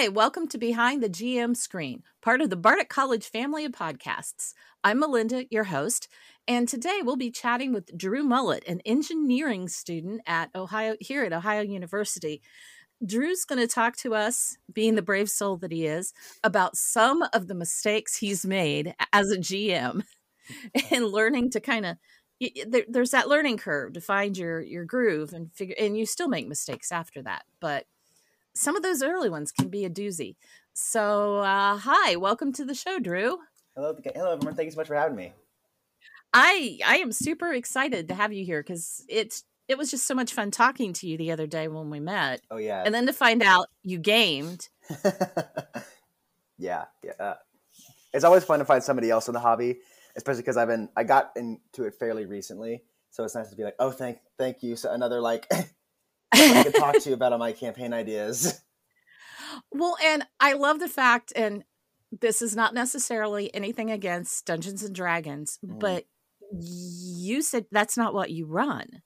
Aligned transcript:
Hi, 0.00 0.06
welcome 0.06 0.46
to 0.50 0.58
Behind 0.58 1.02
the 1.02 1.08
GM 1.08 1.56
Screen, 1.56 2.04
part 2.22 2.40
of 2.40 2.50
the 2.50 2.56
Bardic 2.56 2.88
College 2.88 3.26
family 3.28 3.64
of 3.64 3.72
podcasts. 3.72 4.54
I'm 4.84 5.00
Melinda, 5.00 5.46
your 5.50 5.64
host, 5.64 6.06
and 6.46 6.68
today 6.68 7.00
we'll 7.02 7.16
be 7.16 7.32
chatting 7.32 7.72
with 7.72 7.98
Drew 7.98 8.22
Mullett, 8.22 8.62
an 8.68 8.80
engineering 8.86 9.66
student 9.66 10.20
at 10.24 10.50
Ohio 10.54 10.94
here 11.00 11.24
at 11.24 11.32
Ohio 11.32 11.62
University. 11.62 12.40
Drew's 13.04 13.44
going 13.44 13.58
to 13.58 13.66
talk 13.66 13.96
to 13.96 14.14
us, 14.14 14.56
being 14.72 14.94
the 14.94 15.02
brave 15.02 15.28
soul 15.28 15.56
that 15.56 15.72
he 15.72 15.84
is, 15.84 16.12
about 16.44 16.76
some 16.76 17.24
of 17.32 17.48
the 17.48 17.56
mistakes 17.56 18.18
he's 18.18 18.46
made 18.46 18.94
as 19.12 19.32
a 19.32 19.38
GM 19.38 20.04
and 20.92 21.06
learning 21.06 21.50
to 21.50 21.60
kind 21.60 21.84
of 21.84 21.96
there, 22.68 22.84
there's 22.88 23.10
that 23.10 23.28
learning 23.28 23.56
curve 23.56 23.94
to 23.94 24.00
find 24.00 24.38
your 24.38 24.60
your 24.60 24.84
groove 24.84 25.32
and 25.32 25.52
figure 25.52 25.74
and 25.76 25.98
you 25.98 26.06
still 26.06 26.28
make 26.28 26.46
mistakes 26.46 26.92
after 26.92 27.20
that 27.20 27.42
but 27.58 27.86
some 28.54 28.76
of 28.76 28.82
those 28.82 29.02
early 29.02 29.30
ones 29.30 29.52
can 29.52 29.68
be 29.68 29.84
a 29.84 29.90
doozy. 29.90 30.36
So 30.74 31.38
uh, 31.38 31.76
hi 31.76 32.16
welcome 32.16 32.52
to 32.54 32.64
the 32.64 32.74
show 32.74 32.98
drew. 32.98 33.38
Hello 33.74 33.96
hello 34.14 34.32
everyone. 34.32 34.54
Thank 34.54 34.66
you 34.66 34.70
so 34.72 34.78
much 34.78 34.86
for 34.86 34.94
having 34.94 35.16
me. 35.16 35.32
I 36.32 36.78
i 36.84 36.96
am 36.98 37.12
super 37.12 37.52
excited 37.52 38.08
to 38.08 38.14
have 38.14 38.32
you 38.32 38.44
here 38.44 38.62
because 38.62 39.04
it's 39.08 39.44
it 39.66 39.76
was 39.76 39.90
just 39.90 40.06
so 40.06 40.14
much 40.14 40.32
fun 40.32 40.50
talking 40.50 40.92
to 40.94 41.06
you 41.06 41.16
the 41.16 41.32
other 41.32 41.46
day 41.46 41.68
when 41.68 41.90
we 41.90 42.00
met. 42.00 42.40
Oh 42.50 42.58
yeah 42.58 42.82
and 42.84 42.94
then 42.94 43.06
to 43.06 43.12
find 43.12 43.42
out 43.42 43.68
you 43.82 43.98
gamed. 43.98 44.68
Yeah 46.60 46.86
yeah 47.04 47.12
uh, 47.20 47.34
it's 48.12 48.24
always 48.24 48.42
fun 48.42 48.58
to 48.58 48.64
find 48.64 48.82
somebody 48.82 49.10
else 49.10 49.28
in 49.28 49.34
the 49.34 49.38
hobby 49.38 49.78
especially 50.18 50.42
because 50.42 50.56
I've 50.56 50.68
been 50.68 50.90
I 50.96 51.04
got 51.04 51.30
into 51.36 51.84
it 51.84 51.94
fairly 51.94 52.26
recently, 52.26 52.82
so 53.10 53.24
it's 53.24 53.34
nice 53.34 53.48
to 53.50 53.56
be 53.56 53.64
like, 53.64 53.76
oh, 53.78 53.90
thank 53.90 54.18
thank 54.36 54.62
you. 54.62 54.76
So 54.76 54.92
another 54.92 55.20
like 55.20 55.50
I 56.32 56.62
can 56.64 56.72
talk 56.72 56.98
to 57.00 57.08
you 57.08 57.14
about 57.14 57.32
all 57.32 57.38
my 57.38 57.52
campaign 57.52 57.92
ideas. 57.92 58.62
Well, 59.72 59.96
and 60.04 60.26
I 60.40 60.52
love 60.52 60.78
the 60.78 60.88
fact, 60.88 61.32
and 61.34 61.64
this 62.12 62.42
is 62.42 62.54
not 62.54 62.74
necessarily 62.74 63.54
anything 63.54 63.90
against 63.90 64.46
Dungeons 64.46 64.82
and 64.82 64.94
Dragons, 64.94 65.58
mm. 65.64 65.78
but 65.78 66.04
you 66.52 67.42
said 67.42 67.66
that's 67.70 67.96
not 67.96 68.14
what 68.14 68.30
you 68.30 68.46
run. 68.46 69.02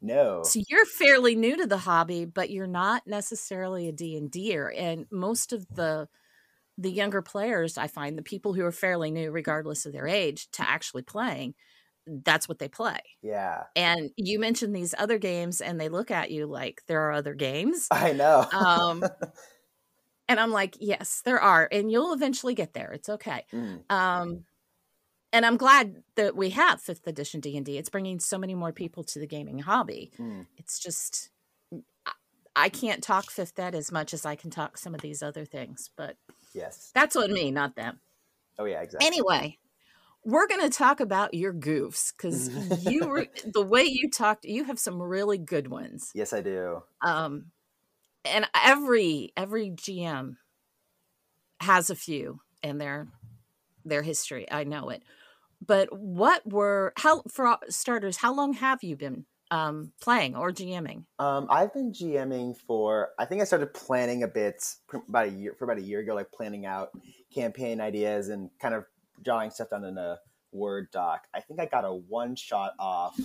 No. 0.00 0.42
So 0.44 0.60
you're 0.68 0.84
fairly 0.84 1.34
new 1.34 1.56
to 1.56 1.66
the 1.66 1.78
hobby, 1.78 2.26
but 2.26 2.50
you're 2.50 2.66
not 2.66 3.06
necessarily 3.06 3.88
a 3.88 3.92
D&D'er. 3.92 4.70
And 4.76 5.06
most 5.10 5.52
of 5.52 5.66
the 5.68 6.08
the 6.76 6.90
younger 6.90 7.22
players, 7.22 7.78
I 7.78 7.86
find 7.86 8.18
the 8.18 8.22
people 8.22 8.52
who 8.52 8.64
are 8.64 8.72
fairly 8.72 9.12
new, 9.12 9.30
regardless 9.30 9.86
of 9.86 9.92
their 9.92 10.08
age, 10.08 10.50
to 10.52 10.68
actually 10.68 11.02
playing, 11.02 11.54
that's 12.06 12.48
what 12.48 12.58
they 12.58 12.68
play. 12.68 12.98
Yeah. 13.22 13.64
And 13.76 14.10
you 14.16 14.38
mentioned 14.38 14.74
these 14.74 14.94
other 14.98 15.18
games, 15.18 15.60
and 15.60 15.80
they 15.80 15.88
look 15.88 16.10
at 16.10 16.30
you 16.30 16.46
like 16.46 16.82
there 16.86 17.02
are 17.08 17.12
other 17.12 17.34
games. 17.34 17.88
I 17.90 18.12
know. 18.12 18.46
um, 18.52 19.04
and 20.28 20.40
I'm 20.40 20.50
like, 20.50 20.76
yes, 20.80 21.22
there 21.24 21.40
are, 21.40 21.68
and 21.70 21.90
you'll 21.90 22.12
eventually 22.12 22.54
get 22.54 22.74
there. 22.74 22.92
It's 22.92 23.08
okay. 23.08 23.44
Mm. 23.52 23.90
Um, 23.90 24.44
and 25.32 25.44
I'm 25.44 25.56
glad 25.56 26.02
that 26.14 26.36
we 26.36 26.50
have 26.50 26.80
fifth 26.80 27.06
edition 27.06 27.40
D 27.40 27.56
and 27.56 27.66
D. 27.66 27.76
It's 27.76 27.88
bringing 27.88 28.20
so 28.20 28.38
many 28.38 28.54
more 28.54 28.72
people 28.72 29.02
to 29.04 29.18
the 29.18 29.26
gaming 29.26 29.58
hobby. 29.58 30.12
Mm. 30.18 30.46
It's 30.56 30.78
just 30.78 31.30
I 32.56 32.68
can't 32.68 33.02
talk 33.02 33.30
fifth 33.30 33.58
ed 33.58 33.74
as 33.74 33.90
much 33.90 34.14
as 34.14 34.24
I 34.24 34.36
can 34.36 34.50
talk 34.50 34.78
some 34.78 34.94
of 34.94 35.00
these 35.00 35.22
other 35.22 35.44
things, 35.44 35.90
but 35.96 36.16
yes, 36.52 36.90
that's 36.94 37.16
what 37.16 37.30
me, 37.30 37.50
not 37.50 37.74
them. 37.74 37.98
Oh 38.58 38.64
yeah, 38.64 38.80
exactly. 38.80 39.06
Anyway, 39.06 39.58
we're 40.24 40.46
going 40.46 40.62
to 40.62 40.70
talk 40.70 41.00
about 41.00 41.34
your 41.34 41.52
goofs 41.52 42.12
because 42.16 42.48
you 42.84 43.06
were 43.06 43.26
the 43.52 43.62
way 43.62 43.82
you 43.82 44.10
talked. 44.10 44.44
You 44.44 44.64
have 44.64 44.78
some 44.78 45.00
really 45.00 45.38
good 45.38 45.68
ones. 45.68 46.10
Yes, 46.14 46.32
I 46.32 46.40
do. 46.40 46.82
Um, 47.04 47.46
and 48.24 48.48
every 48.54 49.32
every 49.36 49.70
GM 49.70 50.36
has 51.60 51.90
a 51.90 51.94
few 51.94 52.40
in 52.62 52.78
their 52.78 53.08
their 53.84 54.02
history. 54.02 54.50
I 54.50 54.64
know 54.64 54.88
it. 54.88 55.02
But 55.64 55.96
what 55.96 56.42
were 56.50 56.92
how 56.96 57.22
for 57.30 57.58
starters? 57.68 58.16
How 58.18 58.34
long 58.34 58.54
have 58.54 58.82
you 58.82 58.96
been 58.96 59.26
um, 59.50 59.92
playing 60.00 60.36
or 60.36 60.50
GMing? 60.50 61.04
Um, 61.18 61.46
I've 61.50 61.72
been 61.72 61.92
GMing 61.92 62.56
for. 62.56 63.10
I 63.18 63.24
think 63.24 63.40
I 63.40 63.44
started 63.44 63.72
planning 63.72 64.22
a 64.22 64.28
bit 64.28 64.64
about 65.08 65.28
a 65.28 65.30
year 65.30 65.54
for 65.58 65.64
about 65.64 65.78
a 65.78 65.82
year 65.82 66.00
ago, 66.00 66.14
like 66.14 66.32
planning 66.32 66.66
out 66.66 66.90
campaign 67.34 67.80
ideas 67.80 68.28
and 68.28 68.50
kind 68.60 68.74
of 68.74 68.84
drawing 69.24 69.50
stuff 69.50 69.70
down 69.70 69.84
in 69.84 69.98
a 69.98 70.18
Word 70.52 70.88
doc. 70.92 71.26
I 71.34 71.40
think 71.40 71.58
I 71.58 71.66
got 71.66 71.84
a 71.84 71.92
one 71.92 72.36
shot 72.36 72.74
off 72.78 73.18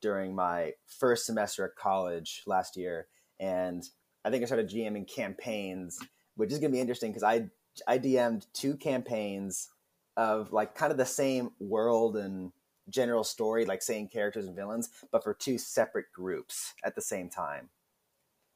during 0.00 0.34
my 0.34 0.74
first 0.86 1.26
semester 1.26 1.64
at 1.64 1.74
college 1.74 2.42
last 2.46 2.76
year, 2.76 3.08
and 3.40 3.82
I 4.24 4.30
think 4.30 4.42
I 4.42 4.46
started 4.46 4.70
GMing 4.70 5.12
campaigns, 5.12 5.98
which 6.36 6.52
is 6.52 6.60
going 6.60 6.70
to 6.70 6.76
be 6.76 6.80
interesting 6.80 7.10
because 7.10 7.24
I 7.24 7.48
I 7.86 7.98
DM'd 7.98 8.46
two 8.54 8.76
campaigns 8.76 9.70
of 10.16 10.52
like 10.52 10.74
kind 10.74 10.92
of 10.92 10.98
the 10.98 11.06
same 11.06 11.50
world 11.58 12.16
and 12.16 12.52
general 12.88 13.24
story, 13.24 13.64
like 13.64 13.82
same 13.82 14.08
characters 14.08 14.46
and 14.46 14.56
villains, 14.56 14.90
but 15.12 15.22
for 15.22 15.34
two 15.34 15.58
separate 15.58 16.06
groups 16.12 16.74
at 16.84 16.94
the 16.94 17.02
same 17.02 17.28
time, 17.28 17.68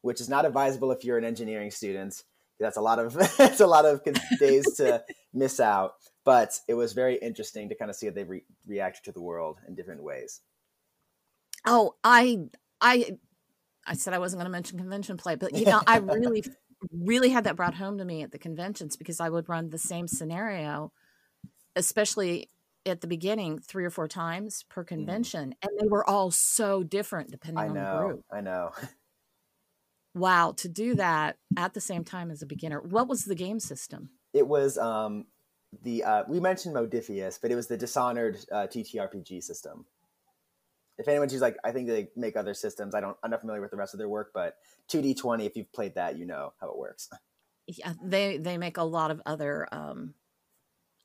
which 0.01 0.19
is 0.19 0.29
not 0.29 0.45
advisable 0.45 0.91
if 0.91 1.03
you're 1.03 1.17
an 1.17 1.25
engineering 1.25 1.71
student. 1.71 2.23
That's 2.59 2.77
a 2.77 2.81
lot 2.81 2.99
of 2.99 3.17
it's 3.39 3.59
a 3.59 3.67
lot 3.67 3.85
of 3.85 4.01
days 4.39 4.65
to 4.77 5.03
miss 5.33 5.59
out. 5.59 5.95
But 6.25 6.59
it 6.67 6.73
was 6.75 6.93
very 6.93 7.15
interesting 7.15 7.69
to 7.69 7.75
kind 7.75 7.89
of 7.91 7.97
see 7.97 8.07
how 8.07 8.13
they 8.13 8.23
re- 8.23 8.45
reacted 8.65 9.05
to 9.05 9.11
the 9.11 9.21
world 9.21 9.59
in 9.67 9.75
different 9.75 10.03
ways. 10.03 10.41
Oh, 11.65 11.95
I 12.03 12.39
I 12.79 13.17
I 13.85 13.95
said 13.95 14.13
I 14.13 14.19
wasn't 14.19 14.39
going 14.39 14.45
to 14.45 14.51
mention 14.51 14.77
convention 14.77 15.17
play, 15.17 15.35
but 15.35 15.53
you 15.53 15.65
know, 15.65 15.81
I 15.85 15.97
really 15.97 16.43
really 16.91 17.29
had 17.29 17.45
that 17.45 17.55
brought 17.55 17.75
home 17.75 17.97
to 17.97 18.05
me 18.05 18.23
at 18.23 18.31
the 18.31 18.37
conventions 18.39 18.95
because 18.95 19.19
I 19.19 19.29
would 19.29 19.49
run 19.49 19.69
the 19.69 19.77
same 19.77 20.07
scenario, 20.07 20.91
especially 21.75 22.49
at 22.85 23.01
the 23.01 23.07
beginning 23.07 23.59
three 23.59 23.85
or 23.85 23.89
four 23.89 24.07
times 24.07 24.63
per 24.69 24.83
mm-hmm. 24.83 24.95
convention, 24.95 25.49
mm. 25.49 25.67
and 25.67 25.79
they 25.79 25.87
were 25.87 26.07
all 26.07 26.31
so 26.31 26.83
different 26.83 27.31
depending 27.31 27.63
I 27.63 27.67
on 27.69 27.73
know, 27.73 27.97
the 27.97 28.05
group. 28.05 28.25
I 28.31 28.41
know. 28.41 28.71
I 28.75 28.81
know. 28.81 28.89
wow, 30.15 30.53
to 30.57 30.69
do 30.69 30.95
that 30.95 31.37
at 31.57 31.73
the 31.73 31.81
same 31.81 32.03
time 32.03 32.31
as 32.31 32.41
a 32.41 32.45
beginner. 32.45 32.81
What 32.81 33.07
was 33.07 33.25
the 33.25 33.35
game 33.35 33.59
system? 33.59 34.09
It 34.33 34.47
was 34.47 34.77
um, 34.77 35.25
the 35.81 36.03
uh, 36.03 36.23
we 36.27 36.39
mentioned 36.39 36.75
Modiphius, 36.75 37.39
but 37.41 37.51
it 37.51 37.55
was 37.55 37.67
the 37.67 37.77
Dishonored 37.77 38.37
uh, 38.51 38.67
TTRPG 38.67 39.43
system. 39.43 39.85
If 40.97 41.07
anyone's 41.07 41.31
who's 41.31 41.41
like, 41.41 41.57
I 41.63 41.71
think 41.71 41.87
they 41.87 42.09
make 42.15 42.35
other 42.35 42.53
systems. 42.53 42.93
I 42.93 43.01
don't. 43.01 43.17
I'm 43.23 43.31
not 43.31 43.41
familiar 43.41 43.61
with 43.61 43.71
the 43.71 43.77
rest 43.77 43.93
of 43.93 43.97
their 43.97 44.09
work, 44.09 44.31
but 44.33 44.57
2D20. 44.89 45.45
If 45.45 45.55
you've 45.55 45.71
played 45.71 45.95
that, 45.95 46.17
you 46.17 46.25
know 46.25 46.53
how 46.59 46.69
it 46.69 46.77
works. 46.77 47.09
Yeah, 47.65 47.93
they 48.03 48.35
they 48.35 48.57
make 48.57 48.75
a 48.75 48.83
lot 48.83 49.09
of 49.09 49.21
other 49.25 49.69
um, 49.71 50.15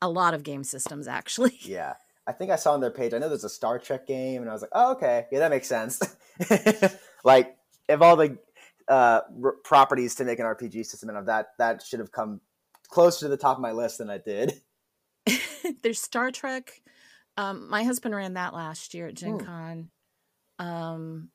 a 0.01 0.09
lot 0.09 0.33
of 0.33 0.43
game 0.43 0.65
systems 0.65 1.07
actually. 1.07 1.57
Yeah. 1.61 1.93
I 2.27 2.31
think 2.31 2.51
I 2.51 2.57
saw 2.57 2.73
on 2.73 2.79
their 2.79 2.91
page. 2.91 3.13
I 3.13 3.17
know 3.17 3.27
there's 3.27 3.43
a 3.43 3.49
Star 3.49 3.79
Trek 3.79 4.05
game, 4.05 4.41
and 4.41 4.51
I 4.51 4.53
was 4.53 4.61
like, 4.61 4.69
"Oh, 4.73 4.91
okay, 4.91 5.25
yeah, 5.31 5.39
that 5.39 5.49
makes 5.49 5.67
sense." 5.67 5.99
like, 7.23 7.57
if 7.87 8.01
all 8.01 8.15
the 8.17 8.37
uh, 8.87 9.21
r- 9.43 9.55
properties 9.63 10.13
to 10.15 10.25
make 10.25 10.37
an 10.37 10.45
RPG 10.45 10.85
system, 10.85 11.09
and 11.09 11.27
that 11.27 11.53
that 11.57 11.81
should 11.81 11.99
have 11.99 12.11
come 12.11 12.39
closer 12.89 13.25
to 13.25 13.29
the 13.29 13.37
top 13.37 13.57
of 13.57 13.61
my 13.61 13.71
list 13.71 13.99
than 13.99 14.09
I 14.09 14.17
did. 14.17 14.53
there's 15.83 16.01
Star 16.01 16.31
Trek. 16.31 16.81
Um, 17.37 17.69
my 17.69 17.83
husband 17.83 18.15
ran 18.15 18.33
that 18.33 18.53
last 18.53 18.93
year 18.93 19.07
at 19.07 19.15
Gen 19.15 19.39
hmm. 19.39 19.45
Con. 19.45 19.89
Um, 20.59 21.29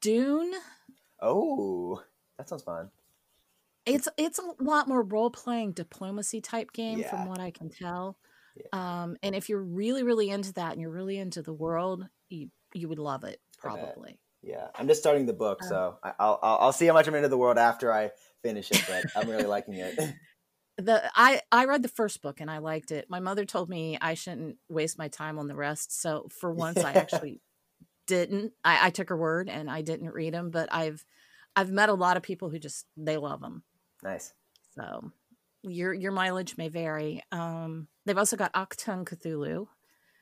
Dune. 0.00 0.52
Oh, 1.20 2.02
that 2.38 2.48
sounds 2.48 2.62
fun. 2.62 2.90
It's 3.86 4.08
it's 4.16 4.38
a 4.38 4.62
lot 4.62 4.88
more 4.88 5.02
role 5.02 5.30
playing 5.30 5.72
diplomacy 5.72 6.40
type 6.40 6.72
game 6.72 7.00
yeah. 7.00 7.10
from 7.10 7.26
what 7.26 7.40
I 7.40 7.50
can 7.50 7.68
tell. 7.68 8.16
Yeah. 8.56 9.02
Um, 9.02 9.16
and 9.22 9.34
if 9.34 9.48
you're 9.48 9.62
really 9.62 10.04
really 10.04 10.30
into 10.30 10.52
that 10.54 10.72
and 10.72 10.80
you're 10.80 10.90
really 10.90 11.18
into 11.18 11.42
the 11.42 11.52
world, 11.52 12.06
you 12.28 12.50
you 12.72 12.88
would 12.88 12.98
love 12.98 13.24
it 13.24 13.40
probably. 13.58 14.18
Yeah, 14.42 14.68
I'm 14.74 14.88
just 14.88 15.00
starting 15.00 15.26
the 15.26 15.32
book, 15.32 15.62
um, 15.62 15.68
so 15.68 15.98
I'll, 16.02 16.38
I'll 16.42 16.58
I'll 16.60 16.72
see 16.72 16.86
how 16.86 16.92
much 16.92 17.08
I'm 17.08 17.14
into 17.14 17.28
the 17.28 17.38
world 17.38 17.58
after 17.58 17.92
I 17.92 18.10
finish 18.42 18.70
it. 18.70 18.84
But 18.86 19.04
I'm 19.16 19.28
really 19.28 19.44
liking 19.44 19.74
it. 19.74 19.98
the 20.76 21.10
I 21.14 21.40
I 21.52 21.66
read 21.66 21.82
the 21.82 21.88
first 21.88 22.22
book 22.22 22.40
and 22.40 22.50
I 22.50 22.58
liked 22.58 22.90
it. 22.90 23.06
My 23.08 23.20
mother 23.20 23.44
told 23.44 23.68
me 23.68 23.98
I 24.00 24.14
shouldn't 24.14 24.56
waste 24.68 24.98
my 24.98 25.08
time 25.08 25.38
on 25.38 25.46
the 25.46 25.54
rest, 25.54 26.00
so 26.00 26.28
for 26.40 26.52
once 26.52 26.78
I 26.78 26.92
actually 26.92 27.40
didn't. 28.06 28.52
I, 28.64 28.86
I 28.86 28.90
took 28.90 29.08
her 29.08 29.16
word 29.16 29.48
and 29.48 29.70
I 29.70 29.82
didn't 29.82 30.12
read 30.12 30.34
them, 30.34 30.50
but 30.50 30.68
I've 30.72 31.04
I've 31.56 31.70
met 31.70 31.88
a 31.88 31.94
lot 31.94 32.16
of 32.16 32.22
people 32.22 32.50
who 32.50 32.58
just 32.58 32.86
they 32.96 33.16
love 33.16 33.40
them. 33.40 33.62
Nice. 34.02 34.32
So 34.74 35.12
your 35.62 35.92
your 35.92 36.12
mileage 36.12 36.56
may 36.56 36.68
vary. 36.68 37.22
Um, 37.30 37.88
they've 38.04 38.18
also 38.18 38.36
got 38.36 38.52
Achtung 38.54 39.04
Cthulhu. 39.04 39.66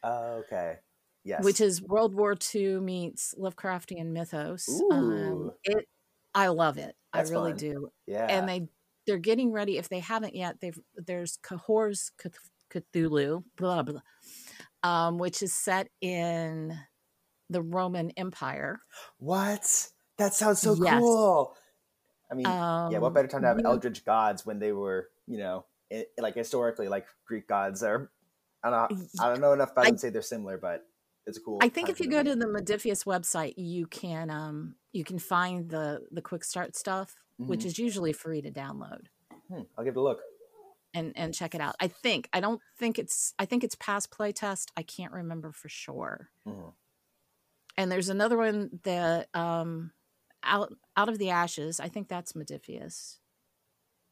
Okay. 0.05 0.79
Yes. 1.25 1.45
Which 1.45 1.61
is 1.61 1.81
World 1.81 2.15
War 2.15 2.37
II 2.55 2.81
meets 2.81 3.35
Lovecraftian 3.39 4.07
mythos. 4.07 4.69
Um, 4.91 5.53
it, 5.63 5.87
I 6.35 6.49
love 6.49 6.79
it. 6.79 6.97
That's 7.13 7.31
I 7.31 7.33
really 7.33 7.53
fun. 7.53 7.59
do. 7.59 7.89
Yeah. 8.07 8.27
And 8.27 8.49
they 8.49 8.69
they're 9.07 9.19
getting 9.19 9.53
ready. 9.53 9.79
If 9.79 9.89
they 9.89 10.01
haven't 10.01 10.35
yet, 10.35 10.61
they've 10.61 10.79
there's 10.97 11.39
Cahors 11.43 12.11
Cthulhu, 12.71 13.45
blah 13.57 13.83
blah, 13.83 14.01
um, 14.83 15.19
which 15.19 15.43
is 15.43 15.53
set 15.53 15.89
in 16.01 16.77
the 17.51 17.63
Roman 17.63 18.11
Empire. 18.17 18.81
What? 19.19 19.89
That 20.19 20.35
sounds 20.35 20.61
so 20.61 20.77
yes. 20.83 21.01
cool. 21.01 21.57
I 22.31 22.35
mean, 22.35 22.47
Um, 22.47 22.93
yeah, 22.93 22.99
what 22.99 23.13
better 23.13 23.29
time 23.29 23.43
to 23.43 23.49
have 23.49 23.61
eldritch 23.65 24.05
gods 24.05 24.47
when 24.47 24.59
they 24.59 24.73
were, 24.73 25.11
you 25.27 25.39
know, 25.39 25.67
i 25.93 26.07
like 26.19 26.35
historically, 26.35 26.89
like 26.89 27.07
Greek 27.27 27.47
gods 27.47 27.83
are. 27.83 28.11
I 28.65 28.71
don't, 28.71 28.91
know, 28.93 29.07
I 29.21 29.29
don't 29.29 29.41
know 29.41 29.53
enough 29.53 29.73
about 29.73 29.87
I- 29.87 29.89
them 29.89 29.97
to 29.97 30.01
say 30.01 30.11
they're 30.11 30.23
similar, 30.23 30.57
but 30.57 30.87
it's 31.27 31.39
cool. 31.39 31.59
I 31.61 31.69
think 31.69 31.89
if 31.89 32.01
you 32.01 32.09
go 32.09 32.23
to 32.23 32.35
the 32.35 32.47
Modiphius 32.47 33.05
website, 33.05 33.55
you 33.57 33.87
can 33.87 34.31
um 34.31 34.77
you 34.93 35.05
can 35.05 35.19
find 35.19 35.69
the 35.69 36.01
the 36.11 36.23
quick 36.23 36.45
start 36.45 36.75
stuff, 36.77 37.15
which 37.47 37.63
Mhm. 37.63 37.67
is 37.67 37.79
usually 37.79 38.13
free 38.13 38.43
to 38.43 38.51
download 38.51 39.07
Hmm, 39.49 39.63
I'll 39.77 39.85
give 39.85 39.97
it 39.97 39.99
a 39.99 40.03
look. 40.03 40.21
and 40.95 41.13
and 41.17 41.35
check 41.35 41.55
it 41.55 41.61
out. 41.61 41.75
I 41.81 41.89
think 41.89 42.29
I 42.33 42.41
don't 42.41 42.61
think 42.79 42.99
it's 42.99 43.35
I 43.39 43.47
think 43.47 43.65
it's 43.65 43.75
past 43.77 44.11
playtest. 44.11 44.71
I 44.77 44.83
can't 44.83 45.13
remember 45.13 45.53
for 45.53 45.69
sure. 45.69 46.31
Mhm. 46.47 46.75
And 47.77 47.91
there's 47.91 48.09
another 48.11 48.37
one 48.37 48.81
that 48.85 49.29
um 49.35 49.93
out 50.43 50.75
out 50.97 51.09
of 51.09 51.19
the 51.19 51.31
ashes. 51.31 51.81
I 51.81 51.89
think 51.89 52.09
that's 52.09 52.33
Modiphius. 52.33 53.19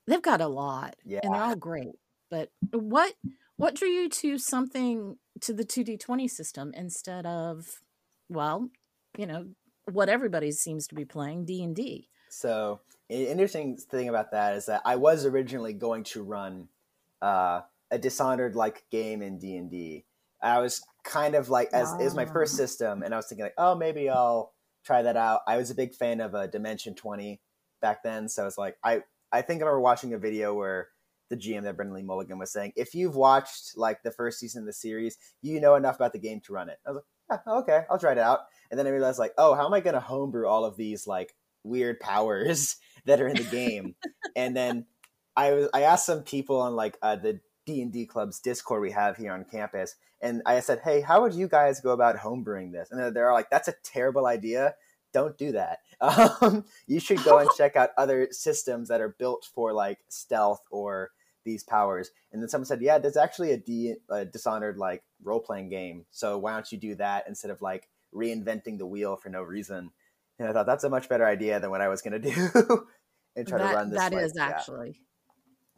They've 0.07 0.23
got 0.23 0.41
a 0.41 0.49
lot, 0.49 0.97
Yeah, 1.05 1.21
and 1.23 1.35
they're 1.35 1.43
all 1.43 1.57
great. 1.57 1.95
But 2.31 2.51
what 2.73 3.15
what 3.57 3.75
drew 3.75 3.89
you 3.89 4.09
to 4.09 4.39
something 4.39 5.19
to 5.43 5.53
the 5.53 5.65
two 5.65 5.85
D 5.85 5.97
twenty 5.97 6.29
system 6.29 6.73
instead 6.75 7.27
of, 7.27 7.83
well, 8.29 8.71
you 9.19 9.27
know, 9.27 9.55
what 9.91 10.09
everybody 10.09 10.51
seems 10.53 10.87
to 10.89 10.95
be 10.95 11.05
playing 11.05 11.45
D 11.45 11.63
and 11.63 11.77
D. 11.77 12.09
So, 12.31 12.81
interesting 13.11 13.77
thing 13.77 14.09
about 14.09 14.33
that 14.33 14.55
is 14.55 14.67
that 14.67 14.83
I 14.85 14.97
was 14.97 15.27
originally 15.27 15.73
going 15.73 16.05
to 16.05 16.23
run 16.23 16.69
uh, 17.21 17.63
a 17.91 17.99
Dishonored 17.99 18.55
like 18.55 18.85
game 18.91 19.23
in 19.23 19.39
D 19.39 19.57
and 19.57 19.71
D. 19.71 20.05
I 20.43 20.61
was 20.61 20.83
kind 21.05 21.35
of 21.35 21.49
like 21.49 21.69
as 21.73 21.93
is 22.01 22.15
my 22.15 22.25
first 22.25 22.55
Ah. 22.55 22.57
system, 22.57 23.03
and 23.03 23.13
I 23.13 23.17
was 23.17 23.27
thinking 23.27 23.45
like, 23.45 23.55
oh, 23.59 23.75
maybe 23.75 24.09
I'll 24.09 24.53
try 24.85 25.03
that 25.03 25.17
out. 25.17 25.41
I 25.47 25.57
was 25.57 25.71
a 25.71 25.75
big 25.75 25.95
fan 25.95 26.21
of 26.21 26.35
uh, 26.35 26.47
Dimension 26.47 26.95
Twenty 26.95 27.41
back 27.83 28.03
then, 28.03 28.29
so 28.29 28.47
it's 28.47 28.59
like 28.59 28.77
I 28.83 29.03
I 29.33 29.43
think 29.43 29.61
I 29.61 29.65
remember 29.67 29.81
watching 29.81 30.15
a 30.15 30.19
video 30.19 30.55
where 30.55 30.89
the 31.29 31.37
GM 31.37 31.63
that 31.63 31.77
Brennan 31.77 31.95
Lee 31.95 32.03
Mulligan 32.03 32.39
was 32.39 32.53
saying, 32.53 32.73
if 32.75 32.93
you've 32.95 33.15
watched 33.15 33.77
like 33.77 34.03
the 34.03 34.11
first 34.11 34.41
season 34.41 34.63
of 34.63 34.67
the 34.67 34.73
series, 34.73 35.17
you 35.43 35.61
know 35.61 35.77
enough 35.77 35.95
about 35.97 36.13
the 36.13 36.19
game 36.19 36.41
to 36.41 36.53
run 36.53 36.69
it. 36.69 36.79
I 36.85 36.91
was 36.91 36.97
like, 36.97 37.41
yeah, 37.47 37.53
okay, 37.59 37.85
I'll 37.89 38.01
try 38.01 38.13
it 38.13 38.19
out. 38.19 38.41
And 38.71 38.79
then 38.79 38.87
I 38.89 38.91
realized 38.91 39.21
like, 39.21 39.33
oh, 39.39 39.55
how 39.55 39.65
am 39.65 39.73
I 39.73 39.79
going 39.79 39.95
to 39.95 40.01
homebrew 40.01 40.49
all 40.49 40.65
of 40.65 40.77
these 40.77 41.07
like 41.07 41.33
weird 41.65 42.01
powers 42.01 42.77
that 43.05 43.21
are 43.21 43.29
in 43.29 43.37
the 43.37 43.45
game? 43.45 43.95
and 44.37 44.57
then 44.57 44.87
I 45.37 45.53
was 45.53 45.69
I 45.73 45.83
asked 45.83 46.07
some 46.07 46.23
people 46.23 46.61
on 46.61 46.75
like 46.75 46.99
uh, 47.03 47.17
the 47.17 47.41
D 47.67 47.83
and 47.83 47.93
D 47.93 48.07
club's 48.07 48.41
Discord 48.41 48.83
we 48.83 48.91
have 48.91 49.17
here 49.17 49.33
on 49.33 49.45
campus, 49.45 49.97
and 50.21 50.43
I 50.45 50.61
said, 50.61 50.81
hey, 50.85 51.01
how 51.01 51.23
would 51.23 51.35
you 51.35 51.49
guys 51.49 51.81
go 51.81 51.93
about 51.93 52.17
homebrewing 52.17 52.73
this? 52.73 52.91
And 52.91 53.15
they're, 53.15 53.33
like, 53.33 53.49
that's 53.51 53.69
a 53.69 53.75
terrible 53.83 54.27
idea. 54.27 54.75
Don't 55.13 55.37
do 55.37 55.53
that. 55.53 55.79
Um, 56.03 56.65
you 56.87 56.99
should 56.99 57.23
go 57.25 57.41
and 57.41 57.51
check 57.59 57.77
out 57.77 57.91
other 57.99 58.29
systems 58.31 58.89
that 58.89 59.03
are 59.03 59.15
built 59.19 59.47
for 59.55 59.75
like 59.75 59.99
stealth 60.09 60.63
or 60.71 61.11
these 61.45 61.63
powers. 61.63 62.11
And 62.33 62.41
then 62.41 62.49
someone 62.49 62.65
said, 62.65 62.81
yeah, 62.81 62.97
there's 62.97 63.19
actually 63.19 63.53
a, 63.53 63.59
D, 63.59 63.97
a 64.09 64.25
Dishonored 64.25 64.79
like 64.79 65.03
role 65.23 65.41
playing 65.41 65.69
game. 65.69 66.07
So 66.11 66.39
why 66.39 66.55
don't 66.55 66.73
you 66.73 66.79
do 66.79 66.95
that 66.95 67.25
instead 67.29 67.51
of 67.51 67.61
like 67.61 67.87
reinventing 68.15 68.79
the 68.79 68.87
wheel 68.87 69.17
for 69.17 69.29
no 69.29 69.43
reason? 69.43 69.91
And 70.41 70.49
I 70.49 70.53
thought 70.53 70.67
that's 70.67 70.85
a 70.85 70.91
much 70.91 71.09
better 71.09 71.27
idea 71.27 71.61
than 71.61 71.71
what 71.71 71.83
I 71.83 71.89
was 71.89 72.01
going 72.01 72.21
to 72.21 72.31
do 72.31 72.49
and 73.37 73.47
try 73.47 73.59
that 73.59 73.71
to 73.71 73.77
run 73.77 73.91
this. 73.91 73.99
that 73.99 74.13
like, 74.13 74.25
is 74.25 74.39
actually 74.39 74.89
it 74.89 74.97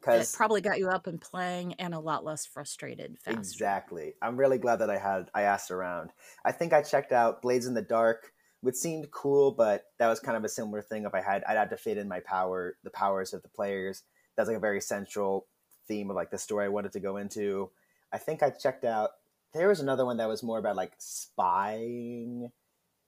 because 0.00 0.34
probably 0.34 0.60
got 0.60 0.78
you 0.78 0.88
up 0.88 1.08
and 1.08 1.20
playing 1.20 1.74
and 1.74 1.94
a 1.94 1.98
lot 1.98 2.24
less 2.24 2.46
frustrated 2.46 3.18
faster. 3.18 3.38
Exactly. 3.38 4.14
I'm 4.22 4.36
really 4.36 4.58
glad 4.58 4.76
that 4.76 4.88
I 4.88 4.98
had 4.98 5.30
I 5.34 5.42
asked 5.42 5.72
around. 5.72 6.10
I 6.44 6.52
think 6.52 6.72
I 6.72 6.82
checked 6.82 7.12
out 7.12 7.42
Blades 7.42 7.66
in 7.66 7.74
the 7.74 7.82
Dark, 7.82 8.32
which 8.60 8.76
seemed 8.76 9.10
cool, 9.10 9.50
but 9.50 9.84
that 9.98 10.08
was 10.08 10.20
kind 10.20 10.36
of 10.36 10.44
a 10.44 10.48
similar 10.48 10.80
thing. 10.80 11.04
If 11.04 11.14
I 11.14 11.20
had, 11.20 11.42
I'd 11.44 11.56
have 11.56 11.70
to 11.70 11.76
fit 11.76 11.98
in 11.98 12.08
my 12.08 12.20
power, 12.20 12.76
the 12.84 12.90
powers 12.90 13.34
of 13.34 13.42
the 13.42 13.48
players. 13.48 14.04
That's 14.36 14.48
like 14.48 14.56
a 14.56 14.60
very 14.60 14.80
central 14.80 15.48
theme 15.88 16.08
of 16.08 16.16
like 16.16 16.30
the 16.30 16.38
story 16.38 16.66
I 16.66 16.68
wanted 16.68 16.92
to 16.92 17.00
go 17.00 17.16
into. 17.16 17.70
I 18.12 18.18
think 18.18 18.44
I 18.44 18.50
checked 18.50 18.84
out. 18.84 19.10
There 19.54 19.68
was 19.68 19.80
another 19.80 20.06
one 20.06 20.18
that 20.18 20.28
was 20.28 20.42
more 20.42 20.58
about 20.58 20.76
like 20.76 20.92
spying 20.98 22.50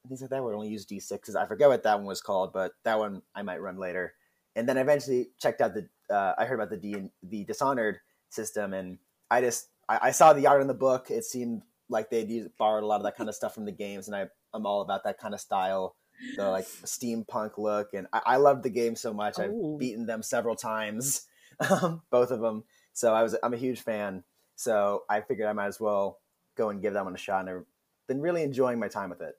things 0.09 0.21
like 0.21 0.31
that. 0.31 0.37
It 0.37 0.43
only 0.43 0.69
use 0.69 0.87
d6s. 0.87 1.37
I 1.37 1.47
forget 1.47 1.69
what 1.69 1.83
that 1.83 1.97
one 1.97 2.07
was 2.07 2.21
called, 2.21 2.53
but 2.53 2.73
that 2.85 2.99
one 2.99 3.23
I 3.35 3.43
might 3.43 3.61
run 3.61 3.79
later. 3.79 4.15
And 4.57 4.69
then 4.69 4.79
I 4.79 4.83
eventually 4.83 5.31
checked 5.39 5.61
out 5.61 5.75
the. 5.75 5.89
Uh, 6.15 6.35
I 6.39 6.45
heard 6.45 6.61
about 6.61 6.71
the 6.71 6.77
D 6.77 7.09
the 7.23 7.45
Dishonored 7.45 7.99
system, 8.31 8.73
and 8.73 8.99
I 9.31 9.41
just 9.41 9.69
I, 9.89 9.99
I 10.03 10.11
saw 10.11 10.33
the 10.33 10.47
art 10.47 10.61
in 10.61 10.69
the 10.69 10.75
book. 10.75 11.11
It 11.11 11.25
seemed 11.25 11.63
like 11.89 12.11
they'd 12.11 12.31
used, 12.31 12.57
borrowed 12.57 12.85
a 12.85 12.87
lot 12.87 12.97
of 12.97 13.05
that 13.05 13.17
kind 13.17 13.29
of 13.29 13.35
stuff 13.35 13.55
from 13.55 13.65
the 13.65 13.73
games, 13.73 14.07
and 14.07 14.17
I 14.17 14.27
I'm 14.53 14.67
all 14.67 14.83
about 14.83 15.05
that 15.05 15.19
kind 15.19 15.35
of 15.35 15.41
style, 15.41 15.97
the 16.37 16.49
like 16.51 16.67
steampunk 16.85 17.59
look. 17.59 17.95
And 17.95 18.07
I, 18.13 18.21
I 18.27 18.37
loved 18.37 18.63
the 18.63 18.71
game 18.71 18.97
so 18.97 19.13
much. 19.13 19.37
Oh. 19.39 19.43
I've 19.43 19.79
beaten 19.79 20.07
them 20.07 20.23
several 20.23 20.55
times, 20.55 21.27
um, 21.71 22.03
both 22.11 22.31
of 22.31 22.41
them. 22.41 22.65
So 22.93 23.13
I 23.13 23.23
was 23.23 23.37
I'm 23.43 23.55
a 23.55 23.59
huge 23.59 23.81
fan. 23.81 24.25
So 24.57 25.03
I 25.09 25.21
figured 25.21 25.49
I 25.49 25.53
might 25.53 25.67
as 25.67 25.81
well 25.81 26.21
go 26.57 26.69
and 26.69 26.81
give 26.81 26.95
that 26.95 27.05
one 27.05 27.15
a 27.15 27.19
shot, 27.19 27.41
and 27.41 27.51
I've 27.51 27.65
been 28.07 28.21
really 28.21 28.43
enjoying 28.43 28.79
my 28.79 28.89
time 28.89 29.11
with 29.11 29.21
it. 29.21 29.35